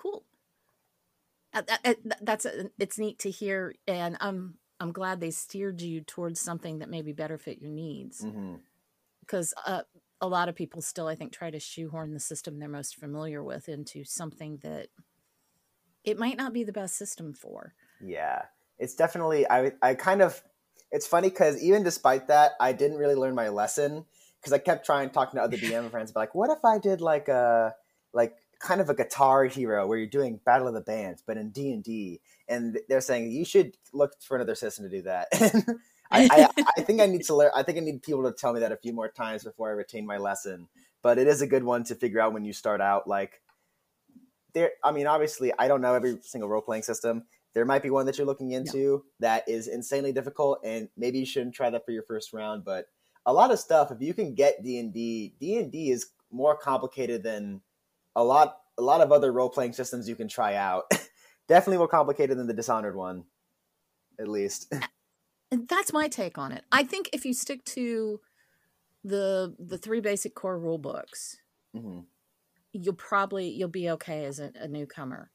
Cool 0.00 0.24
Uh, 1.52 1.62
uh, 1.68 1.76
th- 1.82 1.96
that's 2.22 2.46
uh, 2.46 2.64
it's 2.78 2.98
neat 2.98 3.18
to 3.18 3.30
hear 3.30 3.74
and 3.88 4.16
i'm 4.20 4.54
i'm 4.78 4.92
glad 4.92 5.20
they 5.20 5.30
steered 5.30 5.80
you 5.80 6.00
towards 6.00 6.40
something 6.40 6.78
that 6.78 6.88
maybe 6.88 7.12
better 7.12 7.38
fit 7.38 7.60
your 7.60 7.70
needs 7.70 8.24
because 9.20 9.52
uh, 9.66 9.82
a 10.20 10.28
lot 10.28 10.48
of 10.48 10.54
people 10.54 10.80
still 10.80 11.08
i 11.08 11.14
think 11.14 11.32
try 11.32 11.50
to 11.50 11.58
shoehorn 11.60 12.14
the 12.14 12.20
system 12.20 12.58
they're 12.58 12.68
most 12.68 12.96
familiar 12.96 13.42
with 13.42 13.68
into 13.68 14.04
something 14.04 14.58
that 14.62 14.88
it 16.04 16.18
might 16.18 16.36
not 16.36 16.52
be 16.52 16.64
the 16.64 16.72
best 16.72 16.96
system 16.96 17.32
for 17.32 17.74
Yeah, 18.00 18.42
it's 18.78 18.94
definitely. 18.94 19.48
I 19.48 19.72
I 19.82 19.94
kind 19.94 20.22
of. 20.22 20.42
It's 20.90 21.06
funny 21.06 21.28
because 21.28 21.62
even 21.62 21.84
despite 21.84 22.28
that, 22.28 22.52
I 22.58 22.72
didn't 22.72 22.96
really 22.96 23.14
learn 23.14 23.34
my 23.34 23.48
lesson 23.50 24.06
because 24.40 24.52
I 24.52 24.58
kept 24.58 24.84
trying 24.84 25.10
talking 25.10 25.38
to 25.38 25.44
other 25.44 25.56
DM 25.62 25.90
friends, 25.90 26.10
but 26.12 26.20
like, 26.20 26.34
what 26.34 26.50
if 26.50 26.64
I 26.64 26.78
did 26.78 27.00
like 27.00 27.28
a 27.28 27.74
like 28.12 28.34
kind 28.60 28.80
of 28.80 28.88
a 28.88 28.94
guitar 28.94 29.44
hero 29.44 29.86
where 29.86 29.98
you're 29.98 30.06
doing 30.06 30.40
Battle 30.44 30.68
of 30.68 30.74
the 30.74 30.80
Bands, 30.80 31.22
but 31.26 31.36
in 31.36 31.50
D 31.50 31.72
and 31.72 31.82
D, 31.82 32.20
and 32.48 32.78
they're 32.88 33.00
saying 33.00 33.30
you 33.30 33.44
should 33.44 33.76
look 33.92 34.12
for 34.20 34.36
another 34.36 34.54
system 34.54 34.84
to 34.84 34.90
do 34.90 35.02
that. 35.02 35.28
I, 36.12 36.48
I 36.56 36.64
I 36.76 36.80
think 36.82 37.00
I 37.00 37.06
need 37.06 37.24
to 37.26 37.36
learn. 37.36 37.50
I 37.54 37.62
think 37.62 37.78
I 37.78 37.80
need 37.80 38.02
people 38.02 38.24
to 38.24 38.32
tell 38.32 38.52
me 38.52 38.60
that 38.60 38.72
a 38.72 38.76
few 38.76 38.92
more 38.92 39.08
times 39.08 39.44
before 39.44 39.68
I 39.68 39.72
retain 39.72 40.06
my 40.06 40.18
lesson. 40.18 40.68
But 41.02 41.18
it 41.18 41.26
is 41.26 41.40
a 41.40 41.46
good 41.46 41.64
one 41.64 41.84
to 41.84 41.94
figure 41.94 42.20
out 42.20 42.32
when 42.32 42.44
you 42.44 42.52
start 42.52 42.80
out. 42.80 43.06
Like 43.08 43.40
there, 44.52 44.72
I 44.84 44.92
mean, 44.92 45.06
obviously, 45.06 45.52
I 45.58 45.68
don't 45.68 45.80
know 45.80 45.94
every 45.94 46.18
single 46.22 46.48
role 46.48 46.62
playing 46.62 46.82
system 46.82 47.24
there 47.54 47.64
might 47.64 47.82
be 47.82 47.90
one 47.90 48.06
that 48.06 48.16
you're 48.16 48.26
looking 48.26 48.52
into 48.52 49.04
that 49.18 49.48
is 49.48 49.68
insanely 49.68 50.12
difficult 50.12 50.60
and 50.64 50.88
maybe 50.96 51.18
you 51.18 51.26
shouldn't 51.26 51.54
try 51.54 51.70
that 51.70 51.84
for 51.84 51.92
your 51.92 52.02
first 52.02 52.32
round 52.32 52.64
but 52.64 52.86
a 53.26 53.32
lot 53.32 53.50
of 53.50 53.58
stuff 53.58 53.90
if 53.90 54.00
you 54.00 54.14
can 54.14 54.34
get 54.34 54.62
d&d 54.62 55.34
d&d 55.38 55.90
is 55.90 56.06
more 56.30 56.56
complicated 56.56 57.22
than 57.22 57.60
a 58.16 58.24
lot 58.24 58.58
a 58.78 58.82
lot 58.82 59.00
of 59.02 59.12
other 59.12 59.32
role-playing 59.32 59.72
systems 59.74 60.08
you 60.08 60.16
can 60.16 60.28
try 60.28 60.54
out. 60.54 60.90
Definitely 61.48 61.78
more 61.78 61.88
complicated 61.88 62.38
than 62.38 62.46
the 62.46 62.54
dishonored 62.54 62.96
one 62.96 63.26
at 64.18 64.28
least. 64.28 64.72
And 65.50 65.68
that's 65.68 65.92
my 65.92 66.08
take 66.08 66.38
on 66.38 66.52
it. 66.52 66.64
I 66.70 66.84
think 66.84 67.10
if 67.12 67.24
you 67.24 67.32
stick 67.34 67.64
to 67.66 68.20
the 69.04 69.56
the 69.58 69.78
three 69.78 70.00
basic 70.00 70.34
core 70.34 70.58
rule 70.58 70.78
books 70.78 71.38
Mhm. 71.74 72.10
you'll 72.72 72.94
probably 72.94 73.48
you'll 73.48 73.68
be 73.68 73.90
okay 73.90 74.24
as 74.24 74.38
a, 74.38 74.52
a 74.54 74.68
newcomer. 74.68 75.30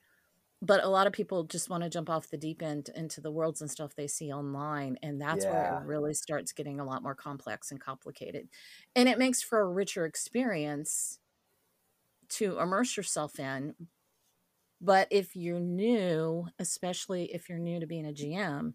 But 0.62 0.84
a 0.84 0.89
lot 0.89 1.08
of 1.08 1.13
people 1.13 1.44
just 1.46 1.70
want 1.70 1.84
to 1.84 1.89
jump 1.91 2.10
off 2.10 2.29
the 2.29 2.38
deep 2.38 2.62
end 2.63 2.89
into 2.96 3.22
the 3.22 3.32
worlds 3.32 3.62
and 3.62 3.72
stuff 3.72 3.96
they 3.96 4.08
see 4.08 4.32
online 4.34 4.98
and 5.03 5.22
that's 5.22 5.50
where 5.50 5.63
it 5.65 5.75
really 5.75 6.13
starts 6.15 6.53
getting 6.53 6.79
a 6.79 6.86
lot 6.86 7.03
more 7.03 7.15
complex 7.15 7.72
and 7.72 7.82
complicated. 7.82 8.50
And 8.96 9.10
it 9.10 9.20
makes 9.20 9.41
for 9.44 9.62
a 9.62 9.70
richer 9.70 10.05
experience 10.05 11.20
to 12.29 12.60
immerse 12.60 12.98
yourself 12.98 13.39
in 13.39 13.75
but 14.82 15.08
if 15.12 15.36
you're 15.36 15.60
new 15.60 16.48
especially 16.60 17.34
if 17.34 17.50
you're 17.50 17.58
new 17.58 17.79
to 17.79 17.88
being 17.88 18.05
a 18.05 18.13
gm 18.13 18.74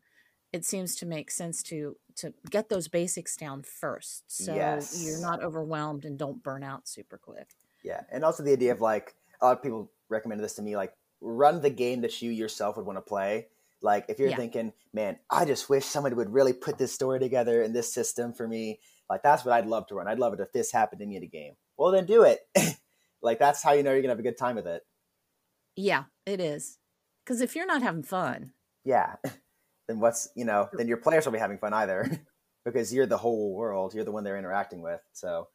it 0.53 0.65
seems 0.65 0.97
to 0.97 1.07
make 1.07 1.31
sense 1.31 1.63
to 1.63 1.97
to 2.17 2.35
get 2.51 2.69
those 2.69 2.89
basics 2.89 3.37
down 3.37 3.63
first 3.63 4.25
so 4.27 4.55
Yes. 4.55 5.05
you're 5.05 5.21
not 5.21 5.43
overwhelmed 5.43 6.05
and 6.05 6.19
don't 6.19 6.43
burn 6.43 6.63
out 6.65 6.89
super 6.89 7.19
quick. 7.19 7.49
Yeah 7.85 8.03
and 8.11 8.25
also 8.25 8.43
the 8.43 8.53
idea 8.53 8.73
of 8.73 8.81
like 8.81 9.15
a 9.41 9.47
lot 9.47 9.57
of 9.57 9.63
people 9.63 9.91
recommended 10.09 10.43
this 10.45 10.55
to 10.55 10.63
me 10.63 10.77
like 10.77 10.93
run 11.21 11.61
the 11.61 11.71
game 11.71 12.01
that 12.01 12.21
you 12.21 12.31
yourself 12.31 12.77
would 12.77 12.87
want 12.87 12.97
to 12.97 13.03
play. 13.03 13.49
Like 13.83 14.07
if 14.09 14.19
you're 14.19 14.31
Yeah. 14.31 14.37
thinking 14.37 14.73
man 14.93 15.19
i 15.31 15.45
just 15.45 15.71
wish 15.71 15.85
somebody 15.87 16.15
would 16.15 16.33
really 16.33 16.53
put 16.53 16.79
this 16.79 16.93
story 16.93 17.19
together 17.21 17.63
in 17.63 17.73
this 17.73 17.95
system 17.95 18.33
for 18.35 18.47
me 18.49 18.81
like 19.09 19.23
that's 19.23 19.45
what 19.45 19.55
i'd 19.55 19.67
love 19.67 19.87
to 19.87 19.95
run. 19.95 20.09
I'd 20.09 20.19
love 20.19 20.35
it 20.35 20.41
if 20.41 20.53
this 20.53 20.73
happened 20.73 21.01
to 21.01 21.07
me 21.07 21.17
in 21.17 21.23
a 21.23 21.27
game. 21.27 21.55
Well 21.79 21.93
then 21.93 22.07
do 22.07 22.25
it 22.25 22.41
like 23.23 23.39
that's 23.39 23.63
how 23.63 23.73
you 23.73 23.83
know 23.83 23.93
you're 23.93 24.03
gonna 24.03 24.13
have 24.13 24.19
a 24.19 24.23
good 24.23 24.39
time 24.39 24.57
with 24.57 24.67
it 24.67 24.83
Yeah, 25.77 26.05
it 26.27 26.41
is. 26.41 26.79
Because 27.25 27.41
if 27.41 27.55
you're 27.55 27.67
not 27.67 27.83
having 27.83 28.03
fun, 28.03 28.53
yeah 28.85 29.17
then 29.89 30.01
what's 30.01 30.29
you 30.35 30.45
know 30.45 30.69
then 30.73 30.89
your 30.89 30.97
players 30.97 31.25
will 31.25 31.33
be 31.33 31.39
having 31.39 31.59
fun 31.59 31.73
either 31.75 32.09
because 32.65 32.93
you're 32.93 33.07
the 33.07 33.17
whole 33.19 33.55
world 33.55 33.95
you're 33.95 34.05
the 34.05 34.13
one 34.13 34.25
they're 34.25 34.39
interacting 34.39 34.83
with 34.83 35.01
so 35.13 35.49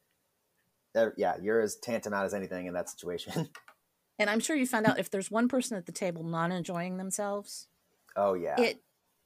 yeah 1.17 1.35
you're 1.41 1.59
as 1.59 1.75
tantamount 1.75 2.25
as 2.25 2.33
anything 2.33 2.67
in 2.67 2.73
that 2.73 2.89
situation 2.89 3.49
and 4.19 4.29
I'm 4.29 4.39
sure 4.39 4.55
you 4.55 4.65
found 4.65 4.85
out 4.85 4.99
if 4.99 5.09
there's 5.09 5.29
one 5.29 5.47
person 5.47 5.77
at 5.77 5.85
the 5.85 5.91
table 5.91 6.23
not 6.23 6.51
enjoying 6.51 6.97
themselves, 6.97 7.67
Oh 8.15 8.33
yeah. 8.33 8.61
it 8.61 8.79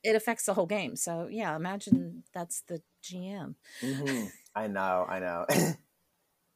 it 0.03 0.15
affects 0.15 0.45
the 0.45 0.53
whole 0.53 0.65
game. 0.65 0.95
So 0.95 1.27
yeah, 1.29 1.55
imagine 1.55 2.23
that's 2.33 2.61
the 2.61 2.81
GM. 3.03 3.55
hmm 3.81 4.25
I 4.55 4.67
know, 4.67 5.05
I 5.07 5.19
know. 5.19 5.45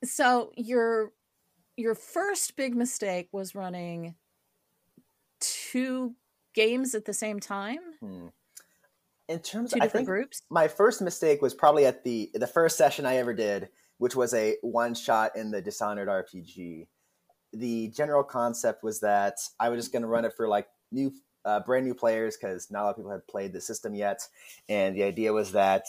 So 0.04 0.52
your 0.58 1.14
your 1.78 1.96
first 1.96 2.56
big 2.56 2.76
mistake 2.76 3.30
was 3.32 3.56
running 3.56 4.16
two 5.40 6.16
games 6.54 6.96
at 6.96 7.06
the 7.06 7.14
same 7.14 7.40
time, 7.40 7.80
Hmm. 8.00 8.28
In 9.30 9.40
terms, 9.40 9.72
two 9.72 9.78
I 9.80 9.86
different 9.86 10.06
groups. 10.06 10.42
my 10.50 10.68
first 10.68 11.02
mistake 11.02 11.42
was 11.42 11.54
probably 11.54 11.86
at 11.86 12.04
the 12.04 12.30
the 12.34 12.46
first 12.48 12.78
session 12.78 13.06
I 13.06 13.16
ever 13.16 13.34
did, 13.34 13.70
which 13.98 14.16
was 14.16 14.34
a 14.34 14.58
one 14.62 14.94
shot 14.94 15.36
in 15.36 15.50
the 15.50 15.62
Dishonored 15.62 16.10
RPG. 16.10 16.88
The 17.54 17.88
general 17.90 18.24
concept 18.24 18.84
was 18.84 19.00
that 19.00 19.38
I 19.60 19.70
was 19.70 19.80
just 19.80 19.94
going 19.94 20.02
to 20.02 20.10
run 20.10 20.26
it 20.26 20.34
for 20.36 20.48
like 20.48 20.68
new, 20.92 21.14
uh, 21.46 21.62
brand 21.62 21.86
new 21.86 21.94
players 21.96 22.36
because 22.36 22.70
not 22.70 22.82
a 22.82 22.84
lot 22.84 22.90
of 22.92 22.96
people 22.98 23.12
had 23.12 23.26
played 23.28 23.54
the 23.54 23.62
system 23.62 23.96
yet, 23.96 24.28
and 24.68 24.96
the 24.96 25.04
idea 25.04 25.32
was 25.32 25.54
that 25.54 25.86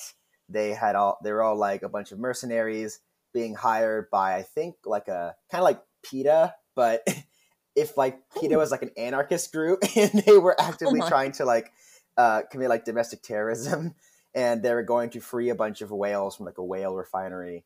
they 0.49 0.71
had 0.71 0.95
all 0.95 1.19
they 1.25 1.33
were 1.33 1.43
all 1.43 1.57
like 1.57 1.83
a 1.83 1.89
bunch 1.89 2.13
of 2.13 2.19
mercenaries 2.21 3.01
being 3.35 3.55
hired 3.55 4.09
by 4.11 4.37
I 4.37 4.43
think 4.43 4.77
like 4.87 5.09
a 5.09 5.35
kind 5.51 5.61
of 5.61 5.65
like 5.65 5.83
PETA, 6.03 6.55
but 6.75 7.03
if 7.77 7.97
like 7.99 8.21
PETA 8.41 8.55
Oh. 8.55 8.59
was 8.59 8.71
like 8.71 8.83
an 8.83 8.93
anarchist 8.97 9.53
group 9.53 9.81
and 9.97 10.11
they 10.13 10.39
were 10.39 10.59
actively 10.61 11.01
my. 11.01 11.09
trying 11.09 11.33
to 11.33 11.45
like 11.45 11.73
uh, 12.17 12.43
commit 12.51 12.69
like 12.71 12.85
domestic 12.85 13.23
terrorism, 13.23 13.95
and 14.35 14.63
they 14.63 14.73
were 14.73 14.85
going 14.85 15.11
to 15.11 15.21
free 15.21 15.51
a 15.51 15.55
bunch 15.55 15.83
of 15.83 15.91
whales 15.91 16.37
from 16.37 16.47
like 16.47 16.59
a 16.59 16.65
whale 16.65 16.95
refinery 16.95 17.65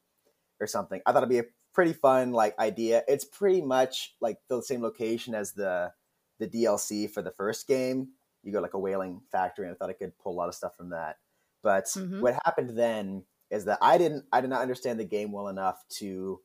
or 0.60 0.66
something. 0.66 1.00
I 1.06 1.12
thought 1.12 1.18
it'd 1.18 1.28
be 1.28 1.38
a 1.38 1.44
pretty 1.74 1.92
fun 1.92 2.32
like 2.32 2.58
idea. 2.58 3.02
It's 3.06 3.24
pretty 3.26 3.62
much 3.62 4.14
like 4.20 4.38
the 4.48 4.62
same 4.62 4.82
location 4.82 5.34
as 5.34 5.52
the 5.52 5.92
the 6.40 6.48
DLC 6.48 7.10
for 7.10 7.20
the 7.22 7.30
first 7.32 7.68
game. 7.68 8.08
You 8.42 8.52
go 8.52 8.60
like 8.60 8.74
a 8.74 8.78
whaling 8.78 9.20
factory, 9.30 9.66
and 9.66 9.74
I 9.74 9.76
thought 9.76 9.90
I 9.90 9.94
could 9.94 10.16
pull 10.18 10.32
a 10.32 10.38
lot 10.38 10.48
of 10.48 10.54
stuff 10.54 10.76
from 10.76 10.90
that. 10.90 11.16
But 11.62 11.84
Mhm. 11.86 12.20
what 12.20 12.38
happened 12.44 12.70
then 12.78 13.24
is 13.50 13.64
that 13.64 13.78
I 13.80 13.98
didn't 13.98 14.24
I 14.32 14.40
did 14.40 14.50
not 14.50 14.62
understand 14.62 15.00
the 15.00 15.04
game 15.04 15.32
well 15.32 15.48
enough 15.48 15.82
to 15.98 16.40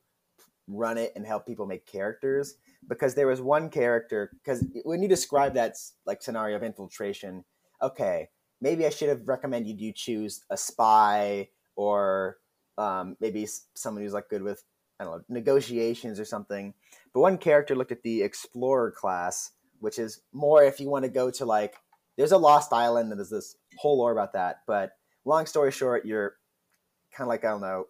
run 0.66 0.98
it 0.98 1.12
and 1.14 1.26
help 1.26 1.46
people 1.46 1.66
make 1.66 1.86
characters 1.86 2.54
because 2.88 3.14
there 3.14 3.26
was 3.26 3.40
one 3.40 3.68
character 3.68 4.30
because 4.42 4.64
when 4.84 5.02
you 5.02 5.08
describe 5.08 5.54
that 5.54 5.76
like 6.06 6.22
scenario 6.22 6.56
of 6.56 6.62
infiltration 6.62 7.44
okay 7.82 8.28
maybe 8.62 8.86
i 8.86 8.88
should 8.88 9.10
have 9.10 9.28
recommended 9.28 9.78
you 9.78 9.92
choose 9.92 10.42
a 10.48 10.56
spy 10.56 11.46
or 11.76 12.38
um, 12.78 13.16
maybe 13.20 13.46
someone 13.74 14.02
who's 14.02 14.14
like 14.14 14.30
good 14.30 14.42
with 14.42 14.64
i 14.98 15.04
don't 15.04 15.18
know 15.18 15.24
negotiations 15.28 16.18
or 16.18 16.24
something. 16.24 16.72
But 17.12 17.20
one 17.20 17.38
character 17.38 17.76
looked 17.76 17.92
at 17.92 18.02
the 18.02 18.22
explorer 18.22 18.90
class 18.90 19.52
which 19.80 19.98
is 19.98 20.22
more 20.32 20.64
if 20.64 20.80
you 20.80 20.88
want 20.88 21.04
to 21.04 21.10
go 21.10 21.30
to 21.30 21.44
like 21.44 21.74
there's 22.16 22.32
a 22.32 22.38
lost 22.38 22.72
island 22.72 23.10
and 23.10 23.20
there's 23.20 23.28
this 23.28 23.56
whole 23.76 23.98
lore 23.98 24.12
about 24.12 24.32
that. 24.32 24.60
But 24.66 24.92
long 25.24 25.46
story 25.46 25.70
short 25.72 26.06
you're 26.06 26.36
kind 27.14 27.26
of 27.26 27.28
like 27.28 27.44
i 27.44 27.48
don't 27.48 27.60
know 27.60 27.86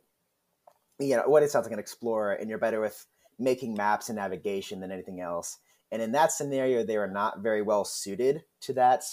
you 0.99 1.16
know 1.16 1.25
what 1.26 1.43
it 1.43 1.50
sounds 1.50 1.66
like 1.66 1.73
an 1.73 1.78
explorer 1.78 2.33
and 2.35 2.49
you're 2.49 2.59
better 2.59 2.81
with 2.81 3.07
making 3.38 3.75
maps 3.75 4.09
and 4.09 4.16
navigation 4.16 4.81
than 4.81 4.93
anything 4.93 5.21
else. 5.21 5.59
And 5.90 6.02
in 6.02 6.12
that 6.12 6.33
scenario 6.33 6.85
they 6.85 6.99
were 6.99 7.09
not 7.09 7.40
very 7.40 7.62
well 7.62 7.85
suited 7.85 8.45
to 8.62 8.73
that 8.75 9.04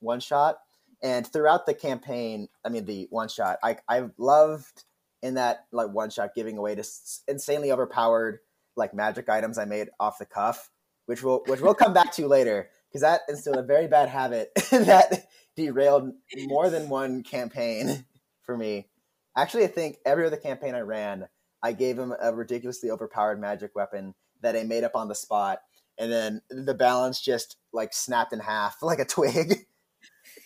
one 0.00 0.20
shot. 0.20 0.58
And 1.02 1.26
throughout 1.26 1.66
the 1.66 1.74
campaign 1.74 2.48
i 2.64 2.68
mean 2.68 2.86
the 2.86 3.06
one 3.10 3.28
shot 3.28 3.58
i 3.62 3.76
i 3.86 4.04
loved 4.16 4.84
in 5.22 5.34
that 5.34 5.66
like 5.70 5.90
one 5.90 6.08
shot 6.08 6.34
giving 6.34 6.56
away 6.56 6.74
this 6.74 7.22
insanely 7.28 7.70
overpowered 7.70 8.38
like 8.76 8.94
magic 8.94 9.28
items 9.28 9.58
i 9.58 9.66
made 9.66 9.90
off 10.00 10.18
the 10.18 10.24
cuff 10.24 10.70
which 11.04 11.22
will 11.22 11.42
which 11.48 11.60
we'll 11.60 11.74
come 11.74 11.92
back 11.92 12.12
to 12.12 12.26
later 12.26 12.70
because 12.88 13.02
that 13.02 13.20
instilled 13.28 13.58
a 13.58 13.62
very 13.62 13.86
bad 13.86 14.08
habit 14.08 14.50
that 14.70 15.26
derailed 15.54 16.12
more 16.46 16.70
than 16.70 16.88
one 16.88 17.22
campaign 17.22 18.06
for 18.42 18.56
me 18.56 18.88
Actually, 19.36 19.64
I 19.64 19.68
think 19.68 19.98
every 20.06 20.26
other 20.26 20.36
campaign 20.36 20.74
I 20.74 20.80
ran, 20.80 21.28
I 21.62 21.72
gave 21.72 21.98
him 21.98 22.14
a 22.20 22.34
ridiculously 22.34 22.90
overpowered 22.90 23.40
magic 23.40 23.74
weapon 23.74 24.14
that 24.40 24.56
I 24.56 24.62
made 24.64 24.84
up 24.84 24.94
on 24.96 25.08
the 25.08 25.14
spot, 25.14 25.60
and 25.98 26.10
then 26.10 26.40
the 26.50 26.74
balance 26.74 27.20
just 27.20 27.56
like 27.72 27.92
snapped 27.92 28.32
in 28.32 28.40
half 28.40 28.76
like 28.82 28.98
a 28.98 29.04
twig. 29.04 29.66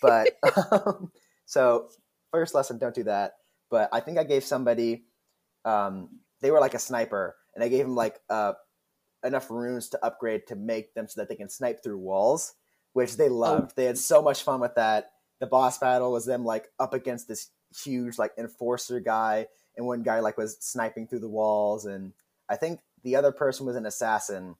but 0.02 0.30
um, 0.72 1.12
so 1.46 1.88
first 2.32 2.54
lesson, 2.54 2.78
don't 2.78 2.94
do 2.94 3.04
that. 3.04 3.34
But 3.70 3.88
I 3.92 4.00
think 4.00 4.18
I 4.18 4.24
gave 4.24 4.44
somebody, 4.44 5.04
um, 5.64 6.08
they 6.40 6.50
were 6.50 6.60
like 6.60 6.74
a 6.74 6.78
sniper, 6.78 7.36
and 7.54 7.62
I 7.62 7.68
gave 7.68 7.84
them 7.84 7.94
like 7.94 8.18
uh, 8.28 8.54
enough 9.24 9.50
runes 9.50 9.88
to 9.90 10.04
upgrade 10.04 10.46
to 10.48 10.56
make 10.56 10.94
them 10.94 11.06
so 11.06 11.20
that 11.20 11.28
they 11.28 11.36
can 11.36 11.48
snipe 11.48 11.82
through 11.82 11.98
walls, 11.98 12.54
which 12.92 13.16
they 13.16 13.28
loved. 13.28 13.76
They 13.76 13.84
had 13.84 13.98
so 13.98 14.20
much 14.22 14.42
fun 14.42 14.60
with 14.60 14.74
that. 14.74 15.12
The 15.38 15.46
boss 15.46 15.78
battle 15.78 16.12
was 16.12 16.26
them 16.26 16.44
like 16.44 16.66
up 16.78 16.92
against 16.92 17.28
this 17.28 17.50
huge 17.76 18.18
like 18.18 18.32
enforcer 18.36 19.00
guy 19.00 19.46
and 19.76 19.86
one 19.86 20.02
guy 20.02 20.20
like 20.20 20.36
was 20.36 20.56
sniping 20.60 21.06
through 21.06 21.20
the 21.20 21.28
walls 21.28 21.86
and 21.86 22.12
i 22.48 22.56
think 22.56 22.80
the 23.02 23.16
other 23.16 23.32
person 23.32 23.66
was 23.66 23.76
an 23.76 23.86
assassin. 23.86 24.56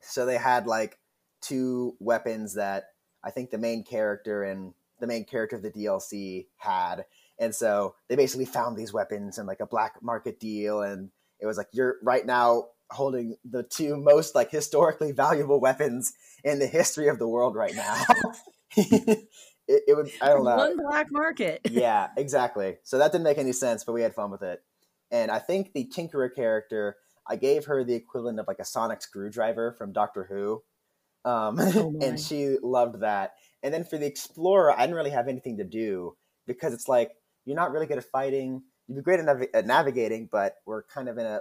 So 0.00 0.26
they 0.26 0.36
had 0.36 0.66
like 0.66 0.98
two 1.40 1.96
weapons 2.00 2.54
that 2.54 2.90
i 3.22 3.30
think 3.30 3.50
the 3.50 3.58
main 3.58 3.84
character 3.84 4.42
and 4.42 4.74
the 5.00 5.06
main 5.06 5.24
character 5.24 5.56
of 5.56 5.62
the 5.62 5.70
dlc 5.70 6.46
had. 6.56 7.04
And 7.38 7.54
so 7.54 7.94
they 8.08 8.16
basically 8.16 8.46
found 8.46 8.76
these 8.76 8.92
weapons 8.92 9.38
in 9.38 9.46
like 9.46 9.60
a 9.60 9.66
black 9.66 10.02
market 10.02 10.40
deal 10.40 10.82
and 10.82 11.10
it 11.40 11.46
was 11.46 11.56
like 11.56 11.68
you're 11.72 11.96
right 12.02 12.26
now 12.26 12.68
holding 12.90 13.36
the 13.44 13.62
two 13.62 13.96
most 13.96 14.34
like 14.34 14.50
historically 14.50 15.12
valuable 15.12 15.60
weapons 15.60 16.14
in 16.42 16.58
the 16.58 16.66
history 16.66 17.08
of 17.08 17.18
the 17.18 17.28
world 17.28 17.54
right 17.54 17.74
now 17.74 18.02
it, 19.68 19.82
it 19.88 19.94
would 19.94 20.10
i 20.20 20.28
don't 20.28 20.44
know 20.44 20.56
One 20.56 20.76
black 20.76 21.12
market. 21.12 21.60
yeah, 21.70 22.08
exactly. 22.16 22.78
So 22.82 22.98
that 22.98 23.12
didn't 23.12 23.24
make 23.24 23.38
any 23.38 23.52
sense, 23.52 23.84
but 23.84 23.92
we 23.92 24.02
had 24.02 24.14
fun 24.14 24.30
with 24.30 24.42
it. 24.42 24.62
And 25.10 25.30
I 25.30 25.38
think 25.38 25.72
the 25.72 25.84
Tinkerer 25.84 26.34
character, 26.34 26.96
I 27.26 27.36
gave 27.36 27.66
her 27.66 27.84
the 27.84 27.94
equivalent 27.94 28.40
of 28.40 28.46
like 28.48 28.58
a 28.58 28.64
sonic 28.64 29.02
screwdriver 29.02 29.72
from 29.72 29.92
Doctor 29.92 30.24
Who. 30.24 30.62
Um, 31.24 31.58
Oh 31.58 31.94
and 32.02 32.18
she 32.18 32.56
loved 32.62 33.00
that. 33.00 33.34
And 33.62 33.72
then 33.72 33.84
for 33.84 33.98
the 33.98 34.06
Explorer, 34.06 34.72
I 34.72 34.82
didn't 34.82 34.96
really 34.96 35.10
have 35.10 35.28
anything 35.28 35.58
to 35.58 35.64
do 35.64 36.16
because 36.46 36.72
it's 36.72 36.88
like, 36.88 37.12
you're 37.44 37.56
not 37.56 37.72
really 37.72 37.86
good 37.86 37.98
at 37.98 38.04
fighting. 38.04 38.62
You'd 38.86 38.96
be 38.96 39.02
great 39.02 39.20
at, 39.20 39.26
nav- 39.26 39.48
at 39.52 39.66
navigating, 39.66 40.28
but 40.30 40.56
we're 40.66 40.82
kind 40.84 41.08
of 41.08 41.18
in 41.18 41.26
a, 41.26 41.40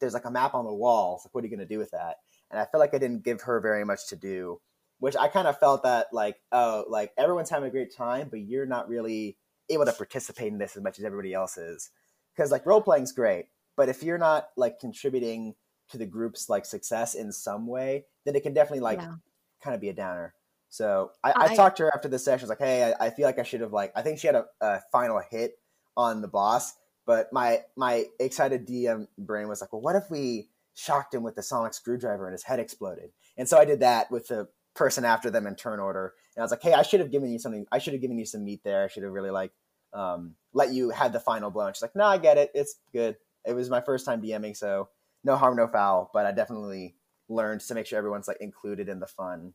there's 0.00 0.14
like 0.14 0.24
a 0.24 0.30
map 0.30 0.54
on 0.54 0.64
the 0.64 0.74
wall. 0.74 1.20
Like, 1.24 1.34
what 1.34 1.44
are 1.44 1.46
you 1.46 1.56
going 1.56 1.66
to 1.66 1.74
do 1.74 1.78
with 1.78 1.92
that? 1.92 2.16
And 2.50 2.60
I 2.60 2.64
felt 2.66 2.80
like 2.80 2.94
I 2.94 2.98
didn't 2.98 3.24
give 3.24 3.42
her 3.42 3.60
very 3.60 3.84
much 3.84 4.08
to 4.08 4.16
do 4.16 4.60
which 5.02 5.16
I 5.16 5.26
kind 5.26 5.48
of 5.48 5.58
felt 5.58 5.82
that 5.82 6.06
like 6.12 6.36
oh 6.52 6.84
like 6.88 7.10
everyone's 7.18 7.50
having 7.50 7.66
a 7.68 7.72
great 7.72 7.92
time, 7.92 8.28
but 8.30 8.38
you're 8.42 8.66
not 8.66 8.88
really 8.88 9.36
able 9.68 9.84
to 9.84 9.92
participate 9.92 10.52
in 10.52 10.58
this 10.58 10.76
as 10.76 10.82
much 10.84 11.00
as 11.00 11.04
everybody 11.04 11.34
else 11.34 11.58
is. 11.58 11.90
Because 12.36 12.52
like 12.52 12.64
role 12.66 12.80
playing's 12.80 13.10
great, 13.10 13.46
but 13.76 13.88
if 13.88 14.04
you're 14.04 14.16
not 14.16 14.50
like 14.56 14.78
contributing 14.78 15.56
to 15.88 15.98
the 15.98 16.06
group's 16.06 16.48
like 16.48 16.64
success 16.64 17.16
in 17.16 17.32
some 17.32 17.66
way, 17.66 18.04
then 18.24 18.36
it 18.36 18.44
can 18.44 18.54
definitely 18.54 18.78
like 18.78 19.00
Yeah. 19.00 19.14
kind 19.60 19.74
of 19.74 19.80
be 19.80 19.88
a 19.88 19.92
downer. 19.92 20.34
So 20.68 21.10
I, 21.24 21.32
I, 21.32 21.44
I- 21.46 21.56
talked 21.56 21.78
to 21.78 21.82
her 21.82 21.92
after 21.92 22.08
the 22.08 22.20
session. 22.20 22.44
I 22.44 22.46
was 22.46 22.50
like, 22.50 22.60
hey, 22.60 22.94
I, 23.00 23.06
I 23.06 23.10
feel 23.10 23.26
like 23.26 23.40
I 23.40 23.42
should 23.42 23.60
have 23.60 23.72
like 23.72 23.90
I 23.96 24.02
think 24.02 24.20
she 24.20 24.28
had 24.28 24.36
a, 24.36 24.44
a 24.60 24.82
final 24.92 25.20
hit 25.32 25.54
on 25.96 26.22
the 26.22 26.28
boss, 26.28 26.74
but 27.06 27.32
my 27.32 27.62
my 27.76 28.04
excited 28.20 28.68
DM 28.68 29.08
brain 29.18 29.48
was 29.48 29.60
like, 29.60 29.72
well, 29.72 29.82
what 29.82 29.96
if 29.96 30.04
we 30.12 30.48
shocked 30.74 31.12
him 31.12 31.24
with 31.24 31.34
the 31.34 31.42
sonic 31.42 31.74
screwdriver 31.74 32.24
and 32.26 32.32
his 32.34 32.44
head 32.44 32.60
exploded? 32.60 33.10
And 33.36 33.48
so 33.48 33.58
I 33.58 33.64
did 33.64 33.80
that 33.80 34.08
with 34.12 34.28
the 34.28 34.46
person 34.74 35.04
after 35.04 35.30
them 35.30 35.46
in 35.46 35.54
turn 35.54 35.80
order. 35.80 36.14
And 36.36 36.42
I 36.42 36.44
was 36.44 36.50
like, 36.50 36.62
hey, 36.62 36.72
I 36.72 36.82
should 36.82 37.00
have 37.00 37.10
given 37.10 37.30
you 37.30 37.38
something. 37.38 37.66
I 37.70 37.78
should 37.78 37.92
have 37.92 38.02
given 38.02 38.18
you 38.18 38.26
some 38.26 38.44
meat 38.44 38.60
there. 38.64 38.84
I 38.84 38.88
should 38.88 39.02
have 39.02 39.12
really 39.12 39.30
like 39.30 39.52
um, 39.92 40.34
let 40.52 40.72
you 40.72 40.90
have 40.90 41.12
the 41.12 41.20
final 41.20 41.50
blow. 41.50 41.66
And 41.66 41.76
she's 41.76 41.82
like, 41.82 41.96
no, 41.96 42.04
I 42.04 42.18
get 42.18 42.38
it. 42.38 42.50
It's 42.54 42.76
good. 42.92 43.16
It 43.44 43.54
was 43.54 43.68
my 43.68 43.80
first 43.80 44.06
time 44.06 44.22
DMing, 44.22 44.56
so 44.56 44.88
no 45.24 45.36
harm, 45.36 45.56
no 45.56 45.66
foul. 45.66 46.10
But 46.12 46.26
I 46.26 46.32
definitely 46.32 46.94
learned 47.28 47.60
to 47.62 47.74
make 47.74 47.86
sure 47.86 47.98
everyone's 47.98 48.28
like 48.28 48.40
included 48.40 48.88
in 48.88 49.00
the 49.00 49.06
fun. 49.06 49.54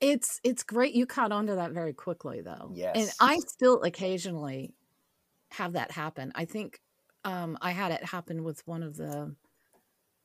It's 0.00 0.40
it's 0.42 0.62
great 0.62 0.94
you 0.94 1.06
caught 1.06 1.32
on 1.32 1.46
to 1.46 1.54
that 1.54 1.72
very 1.72 1.92
quickly 1.92 2.40
though. 2.40 2.72
Yes. 2.74 2.96
And 2.96 3.10
I 3.20 3.38
still 3.38 3.82
occasionally 3.82 4.74
have 5.52 5.74
that 5.74 5.92
happen. 5.92 6.32
I 6.34 6.44
think 6.44 6.80
um, 7.24 7.56
I 7.62 7.70
had 7.70 7.92
it 7.92 8.04
happen 8.04 8.42
with 8.42 8.66
one 8.66 8.82
of 8.82 8.96
the 8.96 9.34